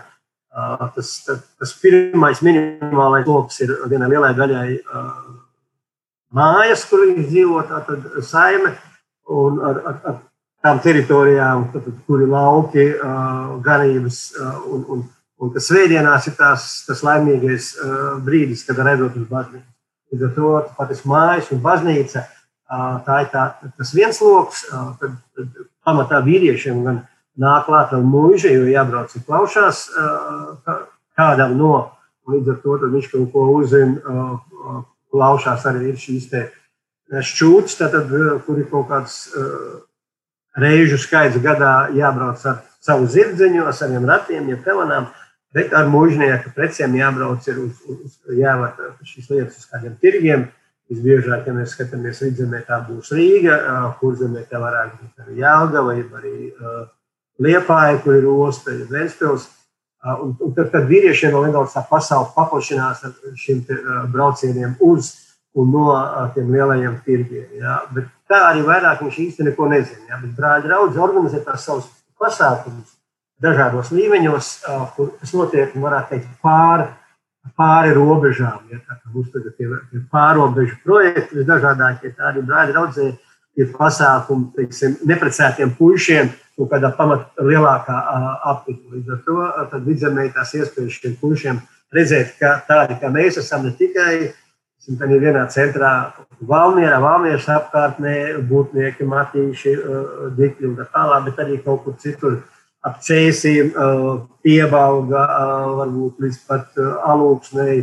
tas, 0.95 1.11
tas 1.27 1.75
pirmais 1.83 2.41
minimālais 2.45 3.27
lokus 3.29 3.61
ir 3.65 3.75
vienai 3.91 4.09
lielai 4.13 4.33
daļai 4.37 4.69
mājas, 6.37 6.87
kur 6.89 7.05
viņi 7.07 7.27
dzīvo, 7.27 7.65
tātad 7.69 8.07
saime, 8.25 8.73
un 9.33 9.61
ar, 9.65 9.83
ar, 9.91 10.01
ar 10.13 10.17
tām 10.65 10.81
teritorijām, 10.85 11.69
tātad, 11.75 12.01
kur 12.09 12.25
ir 12.25 12.33
lauki, 12.33 12.89
ganības 13.67 14.23
un, 14.65 14.89
un 14.95 15.05
Un 15.37 15.51
tas 15.53 15.67
svētdienās 15.69 16.31
ir 16.31 16.37
tās, 16.39 16.63
tas 16.87 17.03
laimīgais 17.05 17.75
brīdis, 18.25 18.63
kad 18.65 18.79
redzot 18.81 19.19
uz 19.21 19.27
baznīcu. 19.29 19.67
Līdz 20.13 20.25
ar 20.25 20.33
to 20.37 20.53
patiesi 20.79 21.09
mājas 21.11 21.51
un 21.53 21.61
baznīca, 21.65 22.23
tā 23.05 23.19
ir 23.25 23.29
tā, 23.35 23.43
tas 23.77 23.93
viens 23.93 24.21
lokus, 24.25 24.63
tad, 24.71 25.19
tad 25.37 25.59
pamatā 25.85 26.23
vīriešiem 26.25 26.81
gan 26.87 27.03
nāk 27.43 27.67
klāt 27.69 27.93
vēl 27.95 28.05
mūža, 28.07 28.53
jo 28.55 28.69
jābrauc 28.71 29.13
ir 29.17 29.25
plaušās 29.27 29.83
uh, 29.93 30.85
kādam 31.19 31.57
no, 31.59 31.73
līdz 32.31 32.55
ar 32.55 32.63
to 32.63 32.79
viņš 32.95 33.11
kaut 33.13 33.33
ko 33.33 33.49
uzzina, 33.57 33.99
uh, 34.01 34.79
plaušās 35.15 35.67
arī 35.71 35.93
ir 35.93 36.01
šīs 36.01 36.31
te 36.33 36.47
šķūts, 37.07 37.77
tātad, 37.79 38.11
kur 38.47 38.59
ir 38.59 38.71
kaut 38.71 38.89
kāds 38.91 39.21
uh, 39.35 39.77
reižu 40.59 40.99
skaits 40.99 41.39
gadā 41.43 41.93
jābrauc 41.95 42.43
ar 42.49 42.65
savu 42.83 43.07
zirdziņu, 43.11 43.63
ar 43.67 43.77
saviem 43.77 44.09
ratiem, 44.09 44.51
ja 44.51 44.59
pelenām. 44.65 45.07
Uh, 45.07 45.23
Bet 45.57 45.73
ar 45.73 45.87
mūžnieku 45.89 46.51
precēm 46.53 46.99
jābrauc 46.99 47.47
ir 47.49 47.63
uz, 47.63 47.79
uz 47.89 48.17
jāvar 48.37 48.75
šīs 49.07 49.31
lietas 49.31 49.63
uz 49.63 49.69
kādiem 49.71 49.95
tirgiem. 50.03 50.49
Visbiežāk, 50.93 51.49
ja 51.49 51.55
mēs 51.55 51.73
skatāmies 51.75 52.21
vidzemē, 52.23 52.61
tā 52.69 52.77
būs 52.87 53.09
Rīga, 53.17 53.57
kur 53.99 54.15
zemē 54.21 54.45
tā 54.47 54.61
varētu 54.63 55.01
būt 55.01 55.25
arī 55.25 55.41
Jālgava, 55.41 55.97
vai 55.97 56.21
arī 56.21 56.35
uh, 56.53 56.85
Liepāja, 57.43 58.01
kur 58.05 58.17
ir 58.17 58.27
osta, 58.31 58.73
ir 58.73 58.89
Ventspils. 58.91 59.51
Uh, 60.07 60.23
un, 60.23 60.35
un 60.41 60.53
tad, 60.55 60.71
tad 60.73 60.89
vīriešiem 60.89 61.33
vēl 61.35 61.49
nedaudz 61.49 61.75
tā 61.75 61.83
pasaule 61.89 62.31
paplašinās 62.37 63.03
ar 63.09 63.15
šiem 63.41 63.65
te, 63.67 63.79
braucieniem 64.13 64.77
uz 64.87 65.15
un 65.57 65.73
no 65.73 65.87
tiem 66.35 66.53
lielajiem 66.53 66.99
tirgiem. 67.05 67.49
Ja? 67.61 67.81
Bet 67.95 68.11
tā 68.29 68.43
arī 68.51 68.63
vairāk 68.67 69.01
viņš 69.03 69.19
īsti 69.25 69.49
neko 69.49 69.71
nezina. 69.73 70.05
Ja? 70.11 70.21
Bet 70.21 70.37
brāļi 70.37 70.69
draudz 70.69 71.01
organizē 71.01 71.41
tās 71.45 71.65
savus 71.67 71.89
pasākumus 72.21 72.93
dažādos 73.43 73.91
līmeņos, 73.93 74.53
kur 74.97 75.13
tas 75.21 75.33
notiek, 75.37 75.75
varētu 75.81 76.15
teikt, 76.15 76.29
pāri, 76.45 76.87
pāri 77.57 77.93
robežām. 77.97 78.65
Ja, 78.73 78.81
tā 78.85 78.97
kā 78.97 79.13
mums 79.13 79.33
tagad 79.35 79.61
ir, 79.61 79.75
pārobežu 80.13 80.79
projekti, 80.85 81.41
visdažādākie 81.41 82.15
tādi 82.17 82.45
brāļi 82.47 82.77
draudzē, 82.77 83.11
ir 83.57 83.71
pasākumi, 83.75 84.51
teiksim, 84.57 84.99
neprecētiem 85.09 85.73
puišiem, 85.79 86.33
un 86.57 86.69
kādā 86.71 86.91
pamat 86.97 87.29
lielākā 87.41 87.97
apvidū. 88.53 88.97
Līdz 88.97 89.15
ar 89.15 89.71
to 89.73 89.81
vidzemē 89.85 90.29
tās 90.35 90.55
iespējas 90.57 90.99
šiem 91.01 91.17
puišiem 91.21 91.61
redzēt, 91.93 92.35
ka 92.41 92.57
tādi, 92.69 92.97
kā 93.01 93.11
mēs 93.13 93.39
esam, 93.43 93.67
ne 93.67 93.73
tikai 93.77 94.13
ir 94.87 95.21
vienā 95.23 95.47
centrā, 95.51 95.93
Valmjerā, 96.47 96.99
Valmjeras 97.01 97.49
apkārtnē, 97.49 98.17
būtnieki, 98.49 99.07
matīši, 99.09 99.73
dikļi 100.37 100.69
un 100.69 100.77
tā 100.79 100.85
tālāk, 100.93 101.31
bet 101.31 101.41
arī 101.45 101.57
kaut 101.65 101.83
kur 101.85 101.97
citur 101.99 102.43
ap 102.87 103.01
cēsīm, 103.03 103.73
piebalga, 104.45 105.25
varbūt 105.81 106.21
līdz 106.23 106.43
pat 106.47 106.77
alūksnei, 107.09 107.81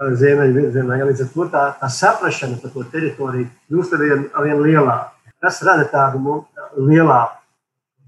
ziemeļvirzienā. 0.00 0.96
Ja 0.96 1.08
līdz 1.08 1.24
ar 1.26 1.30
to 1.34 1.46
tā, 1.52 1.64
tā 1.80 1.90
saprašana 1.92 2.58
par 2.62 2.72
to 2.74 2.84
teritoriju 2.92 3.50
kļūst 3.68 3.96
ar 3.96 4.04
vien, 4.04 4.24
ar 4.32 4.48
vien 4.48 4.62
lielāku. 4.64 5.32
Tas 5.40 5.60
rada 5.64 5.86
tādu 5.88 6.20
nu, 6.24 6.40
lielāku 6.76 7.38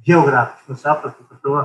geogrāfisku 0.07 0.77
sapratni 0.81 1.29
par 1.29 1.39
to, 1.45 1.63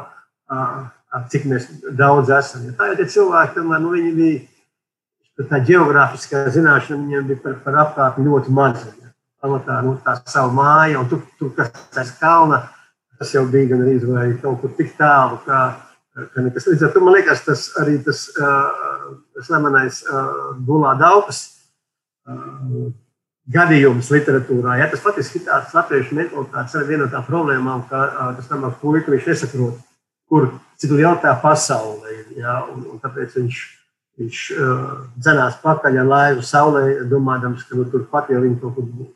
cik 1.31 1.47
mēs 1.49 1.67
daudz 1.97 2.31
esam. 2.35 2.67
Ja 2.67 2.75
tā 2.77 2.91
jau 2.91 2.99
tie 2.99 3.07
cilvēki, 3.15 3.55
tomēr, 3.57 3.81
nu, 3.83 3.95
viņi 3.95 4.13
bija 4.17 5.47
tā 5.49 5.59
geogrāfiskā 5.65 6.45
zināšana 6.53 7.01
viņiem 7.01 7.27
bija 7.31 7.43
par, 7.43 7.57
par 7.65 7.81
apkārtni 7.85 8.27
ļoti 8.27 8.53
maza. 8.53 8.91
Ja. 9.01 9.11
Pamatā 9.43 9.81
nu, 9.85 9.95
tā 10.03 10.17
savu 10.25 10.55
māju, 10.57 11.03
un 11.03 11.09
tur, 11.11 11.21
tur 11.37 11.51
kas 11.57 11.69
aiz 12.01 12.13
kalna, 12.19 12.63
tas 13.19 13.33
jau 13.35 13.43
bija 13.49 13.69
gan 13.73 13.83
arī 13.85 13.99
vai 14.05 14.31
kaut 14.41 14.63
kur 14.63 14.73
tik 14.77 14.95
tālu, 14.97 15.37
kā, 15.45 15.59
ka 16.33 16.45
nekas. 16.45 16.65
Līdz 16.71 16.87
ar 16.87 16.93
to 16.95 17.03
man 17.05 17.17
liekas, 17.17 17.43
tas 17.45 17.67
arī 17.81 17.99
tas 18.05 18.23
slavenais 19.45 20.03
Gulā 20.67 20.95
Daupas 20.99 21.43
gadījums 23.47 24.11
literatūrā. 24.11 24.77
Ja, 24.81 24.89
tas 24.91 25.03
patiesībā 25.03 25.43
ir 25.43 25.47
tāds 25.47 25.75
latviešu 25.75 26.17
mentalitātes 26.17 26.87
viena 26.87 27.05
no 27.05 27.11
tām 27.11 27.25
problēmām, 27.27 27.85
ka 27.89 28.03
tas 28.37 28.49
tam 28.49 28.65
puika 28.81 29.13
viņš 29.13 29.29
nesaprot, 29.31 29.79
kur 30.27 30.49
cik 30.81 30.95
liela 30.97 31.15
tā 31.23 31.33
pasaule 31.41 32.11
ir. 32.13 32.25
Ja, 32.41 32.59
un, 32.73 32.83
un 32.91 33.01
tāpēc 33.03 33.37
viņš, 33.39 33.61
viņš 34.19 34.41
uh, 34.57 34.89
dzenās 35.15 35.59
pakaļ 35.63 36.01
ar 36.03 36.11
laivu 36.11 36.43
saulē, 36.45 36.83
domādams, 37.09 37.63
ka 37.67 37.79
nu, 37.79 37.87
tur 37.91 38.05
pat 38.11 38.31
jau 38.33 38.43
viņi 38.43 38.59
kaut 38.61 38.75
kur 38.75 38.89
būs. 38.91 39.13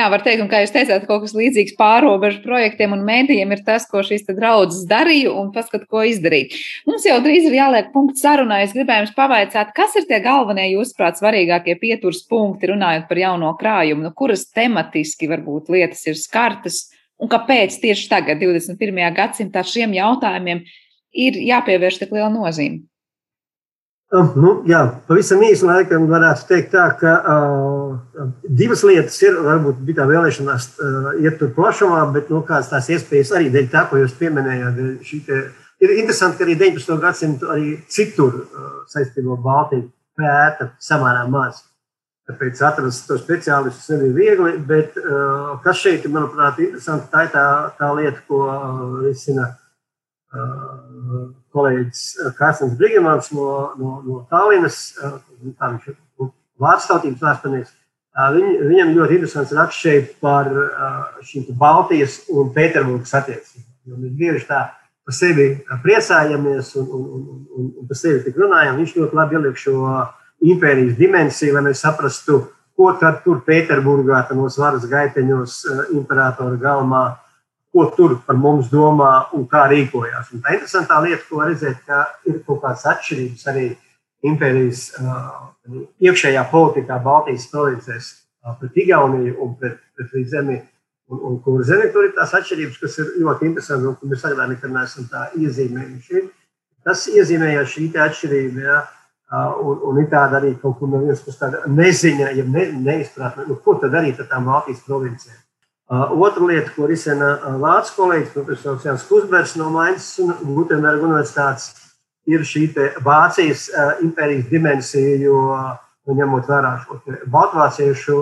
Jā, 0.00 0.06
var 0.08 0.22
teikt, 0.24 0.40
un 0.40 0.48
kā 0.48 0.62
jūs 0.62 0.70
teicāt, 0.72 1.02
kaut 1.04 1.26
kas 1.26 1.34
līdzīgs 1.36 1.74
pārobežu 1.76 2.38
projektiem 2.40 2.94
un 2.96 3.02
mēdījiem 3.04 3.50
ir 3.52 3.60
tas, 3.66 3.84
ko 3.90 4.00
šīs 4.06 4.22
draudzes 4.30 4.86
darīja 4.88 5.34
un 5.36 5.50
paskat, 5.52 5.84
ko 5.90 6.04
izdarīt. 6.08 6.54
Mums 6.88 7.04
jau 7.04 7.18
drīz 7.20 7.48
ir 7.50 7.58
jāliek 7.58 7.90
punkts 7.92 8.24
sarunā. 8.24 8.62
Es 8.64 8.72
gribēju 8.72 9.04
jums 9.04 9.12
pavaicāt, 9.18 9.74
kas 9.76 9.98
ir 10.00 10.06
tie 10.08 10.22
galvenie, 10.24 10.70
jūsuprāt, 10.70 11.20
svarīgākie 11.20 11.76
pieturas 11.82 12.22
punkti, 12.30 12.70
runājot 12.72 13.10
par 13.10 13.20
jauno 13.20 13.52
krājumu, 13.60 14.06
nu, 14.06 14.14
kuras 14.16 14.46
tematiski 14.56 15.28
varbūt 15.28 15.68
lietas 15.74 16.06
ir 16.08 16.16
skartas 16.16 16.86
un 17.20 17.28
kāpēc 17.28 17.76
tieši 17.82 18.08
tagad, 18.08 18.40
21. 18.40 19.02
gadsimtā, 19.18 19.66
šiem 19.66 19.92
jautājumiem 19.98 20.64
ir 21.12 21.42
jāpievērš 21.50 22.00
tik 22.06 22.16
liela 22.16 22.32
nozīme. 22.32 22.86
Nu, 24.10 24.56
jā, 24.66 24.80
pavisam 25.06 25.42
īsi 25.46 25.62
laikam 25.62 26.08
varētu 26.10 26.48
teikt, 26.48 26.72
tā, 26.72 26.88
ka 26.98 27.12
uh, 27.30 28.24
divas 28.42 28.82
lietas 28.82 29.20
ir. 29.22 29.36
Varbūt 29.44 29.84
bija 29.86 30.00
tā 30.00 30.06
vēlēšanās 30.10 30.66
uh, 30.82 31.10
iet 31.22 31.36
tur 31.38 31.52
plašumā, 31.54 32.00
bet 32.16 32.32
nu, 32.34 32.40
kādas 32.46 32.72
tās 32.72 32.90
iespējas 32.90 33.30
arī 33.38 33.52
dēļ 33.54 33.68
tā, 33.70 33.84
ko 33.86 34.00
jūs 34.00 34.16
pieminējāt. 34.18 34.80
Te, 35.28 35.38
ir 35.86 35.94
interesanti, 36.00 36.40
ka 36.40 36.46
arī 36.48 36.58
19. 36.58 36.98
gadsimtu 37.04 37.52
arī 37.54 37.76
citur 37.86 38.34
uh, 38.42 38.68
saistībā 38.90 39.36
ar 39.36 39.44
Baltiju 39.46 39.86
pēta 40.18 40.72
samērā 40.82 41.22
maz. 41.30 41.62
Tāpēc 42.26 42.66
atrast 42.66 43.06
to 43.06 43.14
speciālistus 43.18 43.94
nebija 43.94 44.16
viegli, 44.18 44.56
bet 44.66 44.98
uh, 44.98 45.54
kas 45.62 45.86
šeit, 45.86 46.10
manuprāt, 46.10 46.58
ir 46.58 46.72
interesanti, 46.72 47.06
tā 47.14 47.28
ir 47.28 47.34
tā, 47.36 47.46
tā 47.78 47.94
lieta, 47.94 48.26
ko 48.26 48.42
uh, 48.48 48.84
risina. 49.06 49.52
Uh, 50.30 51.30
kolēģis 51.54 52.02
eh, 52.20 52.32
Kārsnes 52.38 52.76
Brigamans 52.78 53.30
no, 53.34 53.48
no, 53.78 53.96
no 54.06 54.18
Tallinas, 54.30 54.78
kā 55.00 55.70
viņš 55.72 55.88
ir 55.90 55.96
vācu 56.60 56.90
tautības 56.90 57.24
vēsturnieks. 57.24 57.76
Viņ, 58.34 58.46
viņam 58.68 58.92
ļoti 58.96 59.16
interesants 59.16 59.52
raksts 59.56 59.80
šeit 59.84 60.14
par 60.20 60.48
šīm 61.24 61.46
Baltijas 61.58 62.18
un 62.34 62.50
Pēterburgas 62.52 63.14
attiecībām. 63.16 64.00
Mēs 64.02 64.16
bieži 64.18 64.42
tā 64.48 64.64
par 65.06 65.16
sevi 65.16 65.46
priecājamies 65.84 66.72
un, 66.78 66.88
un, 66.98 67.04
un, 67.16 67.22
un, 67.56 67.68
un 67.80 67.88
par 67.88 67.98
sevi 67.98 68.24
tik 68.26 68.36
runājam. 68.42 68.80
Viņš 68.80 68.96
ļoti 68.98 69.18
labi 69.18 69.38
ieliek 69.38 69.62
šo 69.62 69.76
impērijas 70.52 70.98
dimensiju, 70.98 71.54
lai 71.56 71.64
mēs 71.70 71.84
saprastu, 71.86 72.42
ko 72.76 72.90
tad 73.00 73.22
tur 73.24 73.40
Pēterburgā, 73.46 74.24
tajos 74.28 74.58
varas 74.60 74.84
gaiteņos, 74.90 75.62
imperatora 75.96 76.58
galmā 76.60 77.04
ko 77.72 77.86
tur 77.96 78.16
par 78.26 78.38
mums 78.38 78.70
domā 78.72 79.10
un 79.36 79.46
kā 79.50 79.66
rīkojās. 79.70 80.32
Un 80.34 80.42
tā 80.44 80.56
interesantā 80.56 80.98
lieta, 81.04 81.22
ko 81.28 81.44
redzēt, 81.44 81.84
ka 81.86 82.02
ir 82.26 82.40
kaut 82.46 82.62
kādas 82.64 82.86
atšķirības 82.90 83.46
arī 83.52 83.66
impērijas 84.26 84.82
uh, 84.98 85.46
iekšējā 86.02 86.44
politikā 86.50 86.98
Baltijas 87.04 87.46
provincēs 87.52 88.10
uh, 88.10 88.56
pret 88.60 88.78
Igauniju 88.84 89.38
un 89.44 89.56
pret, 89.60 89.78
pret 89.96 90.28
zemi. 90.28 90.60
Un, 91.10 91.22
un 91.26 91.38
kur 91.42 91.62
zemi 91.66 91.88
tur 91.94 92.06
ir 92.06 92.14
tās 92.14 92.34
atšķirības, 92.38 92.78
kas 92.82 93.00
ir 93.02 93.14
ļoti 93.22 93.48
interesanti 93.48 93.88
un 93.90 93.96
ko 93.98 94.10
mēs 94.10 94.26
agrāk 94.28 94.52
nekad 94.52 94.74
neesam 94.74 95.08
tā 95.10 95.26
iezīmējuši. 95.38 96.24
Tas 96.86 97.06
iezīmējās 97.10 97.76
šī 97.76 97.90
atšķirība. 98.06 98.66
Ja, 98.66 98.80
Un, 99.30 99.76
un 99.86 99.98
ir 100.02 100.08
tāda 100.10 100.40
arī 100.40 100.56
kaut 100.58 100.80
kur 100.80 100.88
no 100.90 100.98
vienas 101.04 101.20
puses 101.22 101.52
neziņa, 101.70 102.32
ja 102.34 102.42
ne, 102.50 102.64
neizpratne, 102.82 103.44
nu, 103.46 103.60
ko 103.62 103.76
tad 103.78 103.92
darīt 103.94 104.18
ar 104.18 104.26
tām 104.26 104.48
Baltijas 104.50 104.80
provincijām. 104.82 105.36
Otra 105.90 106.44
lieta, 106.46 106.70
ko 106.76 106.86
risina 106.86 107.32
Vācu 107.58 107.96
kolēģis, 107.96 108.30
profesors 108.30 108.84
Jans 108.86 109.04
Kusbergs 109.08 109.56
no 109.58 109.72
Mainas 109.74 110.12
un 110.22 110.30
Gutenberga 110.54 111.02
universitātes, 111.02 111.72
ir 112.30 112.44
šī 112.46 112.68
Vācijas 113.02 113.64
impērijas 114.04 114.46
dimensija, 114.52 115.16
jo 115.18 115.40
nu, 115.50 116.14
ņemot 116.14 116.46
vērā 116.46 116.76
šo 116.84 117.00
baltvāciešu 117.34 118.18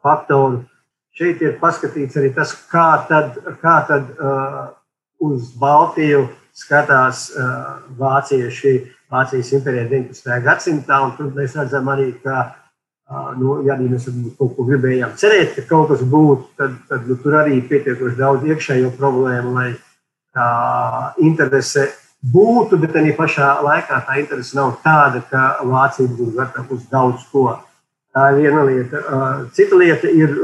faktoru, 0.00 0.62
šeit 1.12 1.42
ir 1.44 1.58
paskatīts 1.60 2.16
arī 2.16 2.32
tas, 2.32 2.54
kā 2.72 2.88
tad, 3.10 3.36
kā 3.60 3.76
tad 3.90 4.08
uz 5.20 5.52
Baltiju 5.60 6.24
skatās 6.56 7.26
vācieši, 8.00 8.78
Vācijas 9.12 9.52
impērija 9.56 9.90
19. 9.92 10.40
gadsimtā, 10.44 11.02
un 11.04 11.12
tur 11.20 11.28
mēs 11.36 11.54
redzam 11.56 11.92
arī, 11.92 12.14
ka 12.24 12.48
Nu, 13.08 13.54
ja 13.64 13.72
arī 13.72 13.86
mēs 13.88 14.04
kaut 14.36 14.50
ko 14.56 14.64
gribējām 14.68 15.14
cerēt, 15.16 15.54
ka 15.56 15.62
kaut 15.70 15.88
kas 15.94 16.02
būtu, 16.04 16.50
tad, 16.60 16.74
tad 16.90 17.06
nu, 17.08 17.16
tur 17.22 17.38
arī 17.40 17.54
ir 17.56 17.70
pietiekoši 17.70 18.18
daudz 18.18 18.44
iekšējo 18.44 18.90
problēmu, 18.98 19.54
lai 19.56 19.70
tā 20.36 20.48
interese 21.24 21.86
būtu, 22.20 22.76
bet 22.82 22.98
arī 23.00 23.14
pašā 23.16 23.54
laikā 23.64 24.02
tā 24.04 24.18
interese 24.20 24.58
nav 24.58 24.76
tāda, 24.84 25.22
ka 25.30 25.46
Vācija 25.64 26.10
būtu 26.10 26.36
gatava 26.36 26.76
uz 26.76 26.84
daudz 26.92 27.24
ko. 27.32 27.46
Tā 28.12 28.28
ir 28.34 28.42
viena 28.42 28.66
lieta. 28.68 29.00
Cita 29.56 29.80
lieta 29.80 30.12
ir 30.12 30.36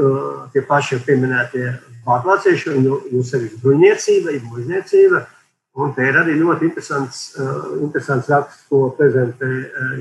tie 0.53 0.65
paši 0.65 1.03
pieminētie 1.05 1.69
vācieši, 2.05 2.73
un 2.73 2.91
jūs 3.13 3.33
arī 3.37 3.53
bruņniecība, 3.61 4.33
ir 4.33 4.45
mužniecība. 4.49 5.25
Un 5.75 5.91
te 5.93 6.05
ir 6.07 6.17
arī 6.17 6.37
ļoti 6.39 6.69
interesants, 6.69 7.25
interesants 7.83 8.29
raksts, 8.31 8.65
ko 8.71 8.87
prezentē 8.97 9.49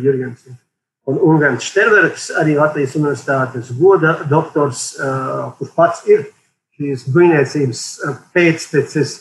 Jurgens. 0.00 0.46
Un 0.48 0.56
Ungāns 1.04 1.66
Šterverks, 1.68 2.30
arī 2.40 2.54
Latvijas 2.56 2.94
Universitātes 2.96 3.72
goda 3.76 4.14
doktors, 4.28 4.94
kurš 5.58 5.72
pats 5.76 6.06
ir 6.08 6.24
šīs 6.78 7.04
brīvniecības 7.12 7.82
pēctecis, 8.32 9.18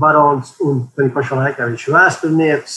barons 0.00 0.52
un 0.62 0.84
pašā 0.94 1.38
laikā 1.40 1.66
viņš 1.70 1.86
ir 1.88 1.96
vēsturnieks, 1.96 2.76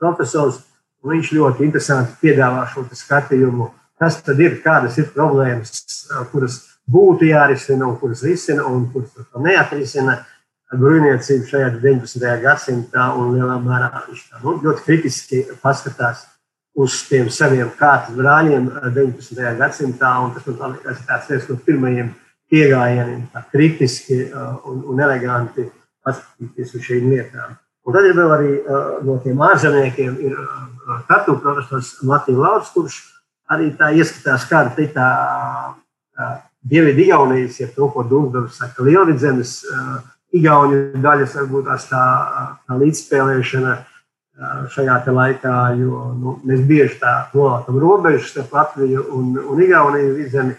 profesors. 0.00 0.64
Viņš 1.08 1.28
ļoti 1.30 1.62
interesanti 1.62 2.16
piedāvā 2.18 2.64
šo 2.72 2.82
skatījumu, 2.90 3.68
kas 4.02 4.16
tad 4.26 4.40
ir, 4.42 4.56
kādas 4.64 4.96
ir 4.98 5.06
problēmas, 5.14 5.84
kuras 6.32 6.56
būtu 6.90 7.28
jārisina 7.28 7.86
un 7.86 7.94
kuras 8.00 8.24
risina 8.26 8.64
un 8.66 8.88
kuras 8.90 9.14
neatrisina 9.38 10.16
bruņniecību 10.74 11.46
šajā 11.52 11.68
19. 11.78 12.26
gadsimtā. 12.42 13.06
Lielā 13.14 13.60
mērā 13.62 13.92
viņš 14.08 14.24
tā, 14.26 14.42
nu, 14.42 14.56
ļoti 14.66 14.84
kritiski 14.88 15.44
paskatās 15.62 16.26
uz 16.78 17.00
tiem 17.08 17.28
saviem 17.32 17.70
kārtas 17.78 18.14
brāļiem 18.16 18.68
19. 18.94 19.38
gadsimtā. 19.58 20.12
Tas 20.34 20.46
man 20.52 20.76
liekas, 20.76 21.28
viens 21.28 21.48
no 21.50 21.56
pirmajiem 21.66 22.12
pieejamiem, 22.48 23.24
kritiski 23.52 24.20
un, 24.32 24.84
un 24.92 25.02
eleganti 25.04 25.66
paskatīties 26.06 26.76
uz 26.78 26.84
šīm 26.86 27.10
lietām. 27.10 27.56
Un 27.88 27.96
tad 27.96 28.04
ir 28.04 28.16
vēl 28.16 28.32
arī 28.34 28.50
uh, 28.60 28.88
no 29.04 29.16
tiem 29.24 29.40
ārzemniekiem, 29.44 30.16
ir 30.28 30.38
katoļu 31.08 31.40
profesors 31.42 31.94
Matīs 32.06 32.38
Lauris, 32.38 32.70
kurš 32.74 32.98
arī 33.52 33.70
tā 33.76 33.90
ieskatās, 33.96 34.46
kāda 34.48 34.74
ir 34.84 34.92
tā 34.94 35.08
Dienvidu 36.68 37.04
Igaunijas, 37.04 37.60
ja 37.62 37.68
to, 37.72 37.88
ko 37.92 38.02
Dunkas 38.04 38.58
saka, 38.60 38.84
Lielvidzemes, 38.84 39.52
Igaunijas 40.36 40.98
daļas, 41.04 41.36
varbūt 41.38 41.68
tās 41.70 41.86
tā, 41.88 42.02
tā 42.68 42.76
līdzspēlēšana 42.82 43.76
uh, 43.76 43.97
šajā 44.70 44.98
laikā, 45.10 45.54
jo 45.80 46.02
nu, 46.14 46.36
mēs 46.46 46.62
bieži 46.66 46.98
tā 47.00 47.14
nolākam 47.34 47.78
robežas 47.82 48.30
starp 48.30 48.52
Latviju 48.54 49.04
un, 49.16 49.32
un 49.38 49.62
Igauniju 49.62 50.14
vidzemi, 50.14 50.54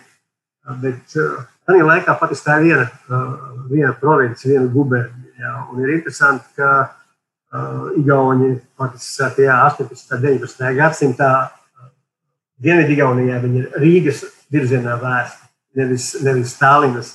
bet 0.82 1.15
uh, 1.15 1.38
tādā 1.67 1.86
laikā 1.88 2.15
patiesībā 2.19 2.49
tā 2.49 2.57
ir 2.59 2.65
viena, 2.67 2.88
uh, 3.07 3.30
viena 3.71 3.93
province, 3.95 4.47
viena 4.49 4.67
gubernija. 4.73 5.53
Un 5.71 5.84
ir 5.84 5.93
interesanti, 5.95 6.43
ka 6.59 6.71
uh, 6.84 7.86
Igauni 7.99 8.57
patiesībā 8.80 9.32
tajā 9.38 9.59
18. 9.69 10.11
un 10.17 10.25
19. 10.27 10.73
gadsimtā 10.75 11.32
uh, 11.47 11.91
Dienvidu-Igaunijā 12.59 13.39
viņi 13.45 13.63
ir 13.63 13.80
Rīgas 13.80 14.25
virzienā 14.51 14.97
vērsti, 14.99 15.47
nevis, 15.80 16.09
nevis 16.25 16.51
Stālinas. 16.57 17.13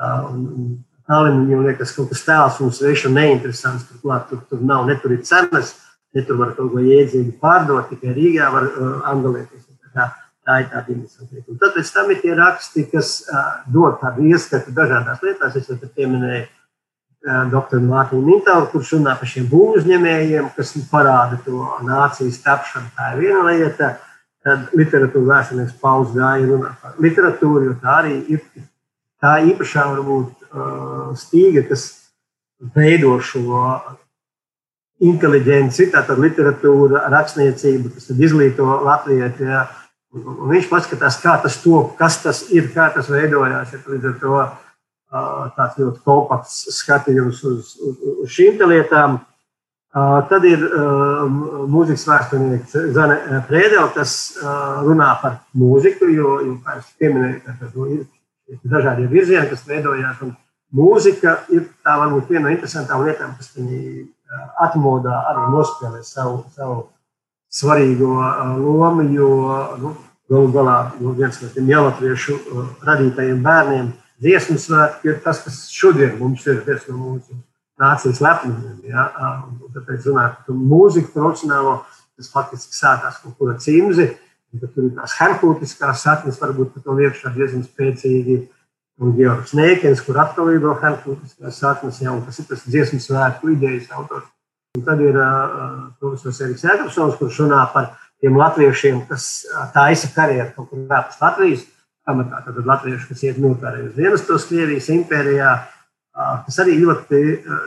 Uh, 0.00 0.32
Stālinam 1.04 1.44
viņam 1.44 1.68
liekas 1.68 1.92
kaut 1.96 2.08
kas 2.14 2.24
tēls 2.24 2.62
un 2.64 2.72
svešs 2.72 3.10
un 3.10 3.20
neinteresants. 3.20 3.84
Turklāt 3.92 4.26
tur, 4.32 4.40
tur 4.48 4.64
nav, 4.64 4.88
ne 4.88 4.96
tur 5.02 5.12
ir 5.12 5.22
ne 6.18 6.26
tur 6.26 6.40
var 6.42 6.54
kaut 6.58 6.74
ko 6.74 6.82
jēdzīgi 6.82 7.38
pārdot, 7.42 7.88
tikai 7.92 8.14
Rīgā 8.16 8.50
var 8.54 8.68
uh, 8.68 8.92
angalēties. 9.14 9.64
Tā, 9.94 10.10
tā 10.44 10.60
ir 10.62 10.68
tāda 10.72 10.94
interesanta. 10.94 11.46
Un 11.48 11.58
tad 11.62 11.74
pēc 11.78 11.90
tam 11.94 12.10
ir 12.12 12.22
tie 12.22 12.34
raksti, 12.36 12.86
kas 12.92 13.14
uh, 13.24 13.50
dod 13.72 14.00
tādu 14.02 14.28
ieskatu 14.28 14.74
dažādās 14.76 15.22
lietās. 15.24 15.56
Es 15.56 15.70
jau 15.70 15.78
pieminēju 15.80 16.46
doktoru 17.50 17.82
Mārtiņu 17.82 18.22
Mintālu, 18.24 18.68
kurš 18.72 18.92
runā 18.96 19.16
par 19.18 19.28
šiem 19.28 19.48
būvuzņēmējiem, 19.50 20.52
kas 20.56 20.74
parāda 20.90 21.38
to 21.44 21.64
nācijas 21.86 22.38
tapšanu. 22.44 22.92
Tā 22.96 23.14
ir 23.14 23.24
viena 23.24 23.44
lieta. 23.48 23.96
Tad 24.46 24.70
literatūra 24.78 25.34
vēsturnieks 25.34 25.80
Pauls 25.82 26.12
gāja 26.14 26.46
runā 26.46 26.70
par 26.80 26.94
literatūru, 27.02 27.64
jo 27.66 27.72
tā 27.82 27.96
arī 28.04 28.20
ir 28.30 28.44
tā 29.20 29.32
īpašā 29.50 29.82
varbūt 29.90 30.46
stīga, 31.18 31.64
kas 31.68 31.88
veido 32.76 33.16
šo 33.18 33.42
inteliģenci, 35.04 35.90
tātad 35.94 36.18
literatūra, 36.22 37.04
rakstniecība, 37.12 37.92
kas 37.94 38.10
izglīto 38.14 38.66
latvieti. 38.86 39.46
Ja, 39.46 39.66
un, 40.14 40.24
un 40.34 40.50
viņš 40.52 40.70
paskatās, 40.70 41.20
kā 41.22 41.36
tas 41.42 41.60
top, 41.62 41.94
kas 42.00 42.18
tas 42.24 42.44
ir, 42.54 42.70
kā 42.74 42.88
tas 42.94 43.10
veidojās. 43.12 43.74
Ja, 43.74 43.82
līdz 43.86 44.10
ar 44.12 44.18
to 44.22 44.42
tāds 45.56 45.78
ļoti 45.80 46.02
kompakts 46.04 46.60
skatījums 46.76 47.40
uz, 47.48 47.74
uz, 47.80 47.96
uz 48.24 48.34
šīm 48.34 48.60
lietām. 48.68 49.20
Tad 50.28 50.44
ir 50.44 50.60
mūzikas 51.72 52.04
vēsturnieks 52.10 52.74
Zane 52.92 53.40
Prēdele, 53.48 53.88
kas 53.94 54.36
runā 54.84 55.14
par 55.22 55.38
mūziku, 55.56 56.10
jo, 56.12 56.34
jo 56.44 56.58
kā 56.64 56.76
es 56.82 56.90
pieminēju, 57.00 57.40
tad 57.46 57.72
nu, 57.72 57.86
ir 57.96 58.60
dažādi 58.68 59.08
virzieni, 59.08 59.48
kas 59.48 59.64
veidojās. 59.66 60.20
Mūzika 60.76 61.38
ir 61.56 61.64
tā 61.80 61.96
varbūt 62.02 62.28
viena 62.28 62.44
no 62.44 62.52
interesantām 62.52 63.06
lietām, 63.06 63.32
kas 63.40 63.54
viņi 63.56 64.04
atmodā 64.64 65.22
arī 65.30 65.46
nospēlē 65.54 66.02
savu, 66.04 66.42
savu 66.56 66.82
svarīgo 67.52 68.12
lomu, 68.60 69.06
jo 69.14 69.30
nu, 69.80 69.94
galu 70.28 70.52
galā 70.52 70.76
nu, 71.00 71.14
viens 71.16 71.40
no 71.42 71.48
tiem 71.54 71.70
jaunatviešu 71.72 72.36
radītajiem 72.84 73.40
bērniem 73.44 73.92
dziesmu 74.22 74.58
svētki 74.60 75.12
ir 75.12 75.20
tas, 75.24 75.40
kas 75.44 75.62
šodien 75.72 76.18
mums 76.20 76.44
ir 76.46 76.60
viens 76.66 76.84
no 76.90 76.98
mūsu 76.98 77.38
nācijas 77.78 78.20
lepnumiem. 78.24 78.78
Ja? 78.90 79.08
Tāpēc 79.74 80.08
runāt 80.10 80.40
par 80.46 80.58
mūziku 80.58 81.14
profesionālo, 81.14 81.78
tas 82.18 82.30
faktiski 82.32 82.76
sākās 82.76 83.20
kaut 83.22 83.36
kur 83.38 83.54
ar 83.54 83.60
cimzi, 83.62 84.10
un 84.52 84.64
tur 84.64 84.88
ir 84.88 84.94
tās 84.98 85.14
herkūtiskās 85.20 86.04
saknes, 86.04 86.40
varbūt 86.42 86.74
par 86.74 86.86
to 86.86 86.96
liekšā 86.98 87.32
diezgan 87.36 87.64
spēcīgi. 87.66 88.40
Un 88.98 89.14
Georgs 89.14 89.54
Nēkens, 89.54 90.02
kur 90.02 90.18
atkal 90.18 90.50
ir 90.50 90.64
herkūtiskās 90.82 91.60
saknes, 91.62 92.00
jau 92.02 92.16
tas 92.26 92.40
ir 92.42 92.48
tas 92.48 92.64
dziesmu 92.66 92.98
svētku 93.02 93.52
idejas 93.54 93.86
autors. 93.94 94.26
Un 94.76 94.84
tad 94.86 95.00
ir 95.02 95.16
uh, 95.16 95.88
profesors 96.00 96.40
Eriks 96.44 96.66
Jēkabsons, 96.66 97.16
kurš 97.20 97.44
runā 97.44 97.62
par 97.72 97.92
tiem 98.18 98.36
latviešiem, 98.38 99.04
kas 99.08 99.46
taisa 99.74 100.10
karjeru 100.14 100.50
kaut 100.56 100.72
kur 100.72 100.96
ārpus 100.98 101.20
Latvijas 101.22 101.66
pamatā 102.08 102.40
tad 102.46 102.64
latvieši, 102.66 103.08
kas 103.10 103.24
iet 103.26 103.40
militārajos 103.42 103.96
dienestos 103.96 104.46
Krievijas 104.48 104.88
impērijā, 104.94 105.52
kas 106.46 106.58
arī 106.64 106.78
ļoti 106.80 107.20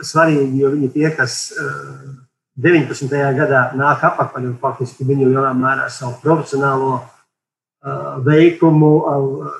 svarīgi, 0.06 0.60
jo 0.62 0.72
viņi 0.74 0.90
tie, 0.96 1.08
kas 1.16 1.36
19. 2.62 3.12
gadā 3.38 3.62
nāk 3.78 4.02
apakaļ 4.10 4.50
un 4.50 4.58
faktiski 4.60 5.06
viņi 5.08 5.30
lielā 5.30 5.52
mērā 5.56 5.86
savu 5.92 6.18
profesionālo 6.24 6.98
veikumu, 7.82 8.90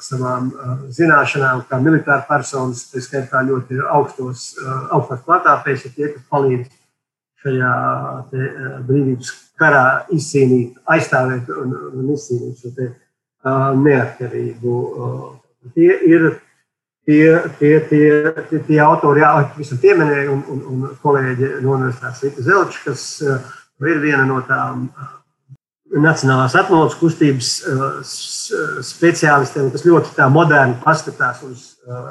savām 0.03 0.53
zināšanām, 0.95 1.65
kā 1.67 1.81
militāra 1.83 2.23
personas, 2.29 2.85
tā 2.93 3.03
skaitā 3.03 3.43
ļoti 3.49 3.81
augstos, 3.91 4.53
augstās 4.95 5.25
platāpēs, 5.27 5.87
ir 5.89 5.97
tie, 5.97 6.11
kas 6.15 6.29
palīdz 6.31 6.69
šajā 7.43 7.73
brīvības 8.87 9.33
karā 9.59 9.87
izcīnīt, 10.15 10.79
aizstāvēt 10.95 11.51
un, 11.51 11.75
un 11.99 12.13
izcīnīt 12.15 12.63
šo 12.63 12.71
te 12.77 12.93
neatkarību. 13.83 14.77
Tie 15.75 15.91
ir 16.07 16.29
tie, 17.07 17.43
tie, 17.59 17.81
tie, 17.91 18.33
tie, 18.51 18.61
tie 18.69 18.79
autori, 18.83 19.25
jā, 19.25 19.33
visam 19.57 19.83
pieminēju, 19.83 20.37
un, 20.37 20.45
un, 20.55 20.63
un 20.71 20.95
kolēģi 21.03 21.57
no 21.65 21.75
Universitātes 21.75 22.23
Rīta 22.23 22.47
Zelča, 22.47 22.85
kas 22.87 23.09
ir 23.23 23.99
viena 24.03 24.23
no 24.29 24.39
tām 24.47 24.87
Nacionālās 25.93 26.55
atmodas 26.57 26.95
kustības 26.97 27.49
speciālistiem, 28.89 29.69
kas 29.75 29.85
ļoti 29.85 30.29
moderni 30.33 30.79
paskatās 30.81 31.43
uz 31.45 31.67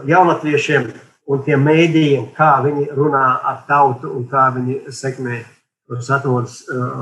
jaunatviešiem 0.05 0.91
un 1.32 1.41
tiem 1.47 1.65
mēdījiem, 1.65 2.27
kā 2.38 2.51
viņi 2.61 2.91
runā 2.93 3.23
ar 3.51 3.63
tautu 3.65 4.11
un 4.13 4.27
kā 4.29 4.51
viņi 4.53 4.84
sekmē 4.93 5.41
tos 5.89 6.11
atmodas 6.13 6.59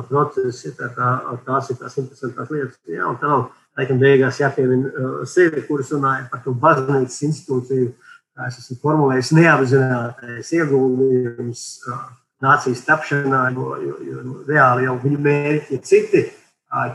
procesus. 0.08 0.78
Tā, 0.78 0.88
tā, 0.96 1.10
tās 1.46 1.70
ir 1.74 1.82
tās 1.82 2.00
interesantās 2.00 2.54
lietas. 2.54 2.80
Jā, 2.88 3.10
un 3.12 3.20
tā 3.20 3.28
nav 3.28 3.50
laikam 3.80 4.00
beigās 4.02 4.40
jāpiemina 4.42 4.90
uh, 4.90 5.20
sevi, 5.30 5.64
kurš 5.68 5.94
runāja 5.96 6.28
par 6.32 6.44
to 6.44 6.54
baznīcas 6.64 7.20
institūciju, 7.28 7.92
kā 8.36 8.50
es 8.50 8.60
esmu 8.62 8.80
formulējis, 8.84 9.34
neapzinātais 9.38 10.52
ieguldījums 10.58 11.64
uh, 11.88 12.02
nācijas 12.44 12.84
tapšanā, 12.88 13.46
jo, 13.56 13.72
jo, 13.84 13.96
jo 14.08 14.26
reāli 14.48 14.88
jau 14.88 14.98
viņu 15.04 15.22
mērķi 15.28 15.78
ir 15.78 15.84
citi, 15.86 16.26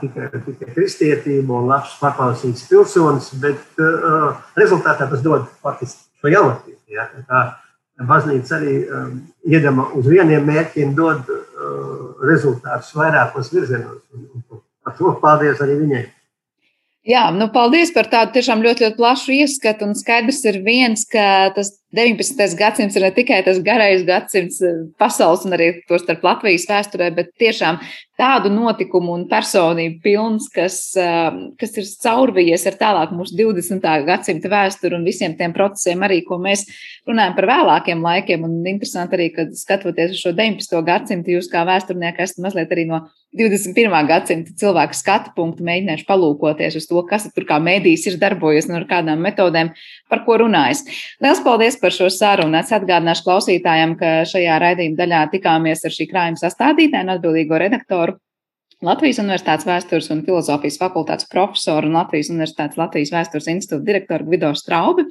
tikai, 0.01 0.29
tikai 0.47 0.71
kristietība 0.75 1.59
un 1.59 1.69
labs 1.71 1.97
paklausīgs 1.99 2.67
pilsonis, 2.71 3.33
bet 3.43 3.83
uh, 3.83 4.35
rezultātā 4.59 5.09
tas 5.11 5.23
dod 5.25 5.49
faktiski 5.65 6.05
šo 6.23 6.31
jaunatību. 6.31 6.81
Ja? 6.95 7.09
Tā 7.29 7.45
baznīca 8.09 8.59
arī 8.59 8.77
um, 8.87 9.17
iedama 9.47 9.89
uz 9.99 10.07
vieniem 10.11 10.47
mērķiem 10.47 10.95
dod 10.99 11.31
uh, 11.31 12.21
rezultātus 12.27 12.95
vairākos 12.95 13.51
virzienos. 13.55 14.03
Par 14.85 14.97
to 14.99 15.15
paldies 15.23 15.63
arī 15.65 15.79
viņai. 15.83 16.05
Jā, 17.05 17.27
nu, 17.37 17.51
paldies 17.53 17.91
par 17.93 18.07
tādu 18.09 18.33
tiešām 18.39 18.63
ļoti, 18.65 18.87
ļoti 18.87 18.97
plašu 18.97 19.35
ieskatu. 19.37 19.91
Un 19.91 19.99
skaidrs 19.99 20.41
ir 20.49 20.63
viens, 20.65 21.03
ka 21.05 21.51
tas 21.57 21.75
19. 21.95 22.57
gadsimts 22.59 22.97
ir 22.99 23.05
ne 23.07 23.11
tikai 23.15 23.41
tas 23.47 23.61
garais 23.65 24.03
gadsimts 24.07 24.61
eh, 24.63 24.83
pasaules 25.01 25.45
un 25.47 25.57
arī 25.57 25.71
to 25.89 25.99
starp 26.01 26.25
Latvijas 26.27 26.67
vēsturē, 26.71 27.11
bet 27.15 27.33
tiešām 27.41 27.81
tādu 28.19 28.51
notikumu 28.53 29.15
un 29.17 29.25
personību 29.31 29.99
pilns, 30.05 30.47
kas, 30.55 30.79
eh, 31.01 31.39
kas 31.61 31.77
ir 31.81 31.89
caurvījies 32.05 32.67
ar 32.71 32.79
tālāk 32.81 33.15
mūsu 33.17 33.37
20. 33.39 34.05
gadsimta 34.07 34.51
vēsturi 34.51 34.99
un 34.99 35.07
visiem 35.07 35.35
tiem 35.39 35.55
procesiem 35.57 36.05
arī, 36.07 36.23
ko 36.27 36.39
mēs 36.43 36.67
runājam 37.09 37.37
par 37.37 37.49
vēlākiem 37.51 38.03
laikiem. 38.05 38.45
Un 38.45 38.63
interesanti 38.67 39.19
arī, 39.19 39.31
kad 39.35 39.55
skatoties 39.59 40.15
uz 40.15 40.23
šo 40.23 40.35
19. 40.35 40.83
gadsimtu, 40.87 41.35
jūs 41.35 41.51
kā 41.53 41.65
vēsturnieki 41.67 42.27
esat 42.27 42.43
mazliet 42.45 42.75
arī 42.75 42.87
no 42.91 43.05
21. 43.35 43.91
gadsimta 44.07 44.55
cilvēku 44.61 44.95
skatu 44.95 45.33
punktu 45.35 45.65
mēģinājuši 45.67 46.07
palūkoties 46.07 46.79
uz 46.79 46.87
to, 46.87 47.01
kas 47.09 47.27
tur 47.35 47.47
kā 47.49 47.59
mēdījis 47.59 48.07
ir 48.13 48.19
darbojies 48.23 48.69
un 48.71 48.79
ar 48.79 48.87
kādām 48.87 49.25
metodēm, 49.27 49.73
par 50.09 50.23
ko 50.27 50.39
runājas. 50.45 50.85
Lielas 51.19 51.43
paldies 51.43 51.79
par 51.85 51.95
šo 51.95 52.09
sarunu. 52.13 52.57
Es 52.59 52.73
atgādināšu 52.73 53.27
klausītājiem, 53.29 53.97
ka 54.01 54.13
šajā 54.29 54.59
raidījuma 54.63 55.01
daļā 55.03 55.25
tikāmies 55.37 55.85
ar 55.85 55.95
šī 55.95 56.09
krājuma 56.11 56.41
sastādītāju 56.41 57.07
un 57.07 57.17
atbildīgo 57.19 57.61
redaktoru. 57.61 58.19
Latvijas 58.85 59.21
Universitātes 59.23 59.65
vēstures 59.65 60.11
un 60.13 60.21
filozofijas 60.27 60.77
fakultātes 60.81 61.29
profesoru 61.31 61.89
un 61.89 61.97
Latvijas 61.97 62.29
Universitātes 62.33 62.77
Latvijas 62.81 63.15
vēstures 63.15 63.49
institūta 63.55 63.87
direktoru 63.87 64.29
Gvido 64.29 64.51
Straubi. 64.59 65.07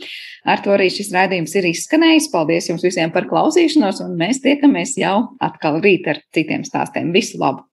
Ar 0.45 0.61
to 0.61 0.76
arī 0.76 0.91
šis 0.93 1.13
raidījums 1.15 1.57
ir 1.57 1.71
izskanējis. 1.71 2.30
Paldies 2.34 2.69
jums 2.69 2.86
visiem 2.86 3.13
par 3.15 3.30
klausīšanos, 3.32 4.03
un 4.05 4.17
mēs 4.19 4.43
tiekamies 4.45 4.97
jau 5.01 5.17
atkal 5.41 5.82
rīt 5.82 6.09
ar 6.11 6.21
citiem 6.36 6.67
stāstiem. 6.67 7.13
Visu 7.15 7.41
labu! 7.41 7.65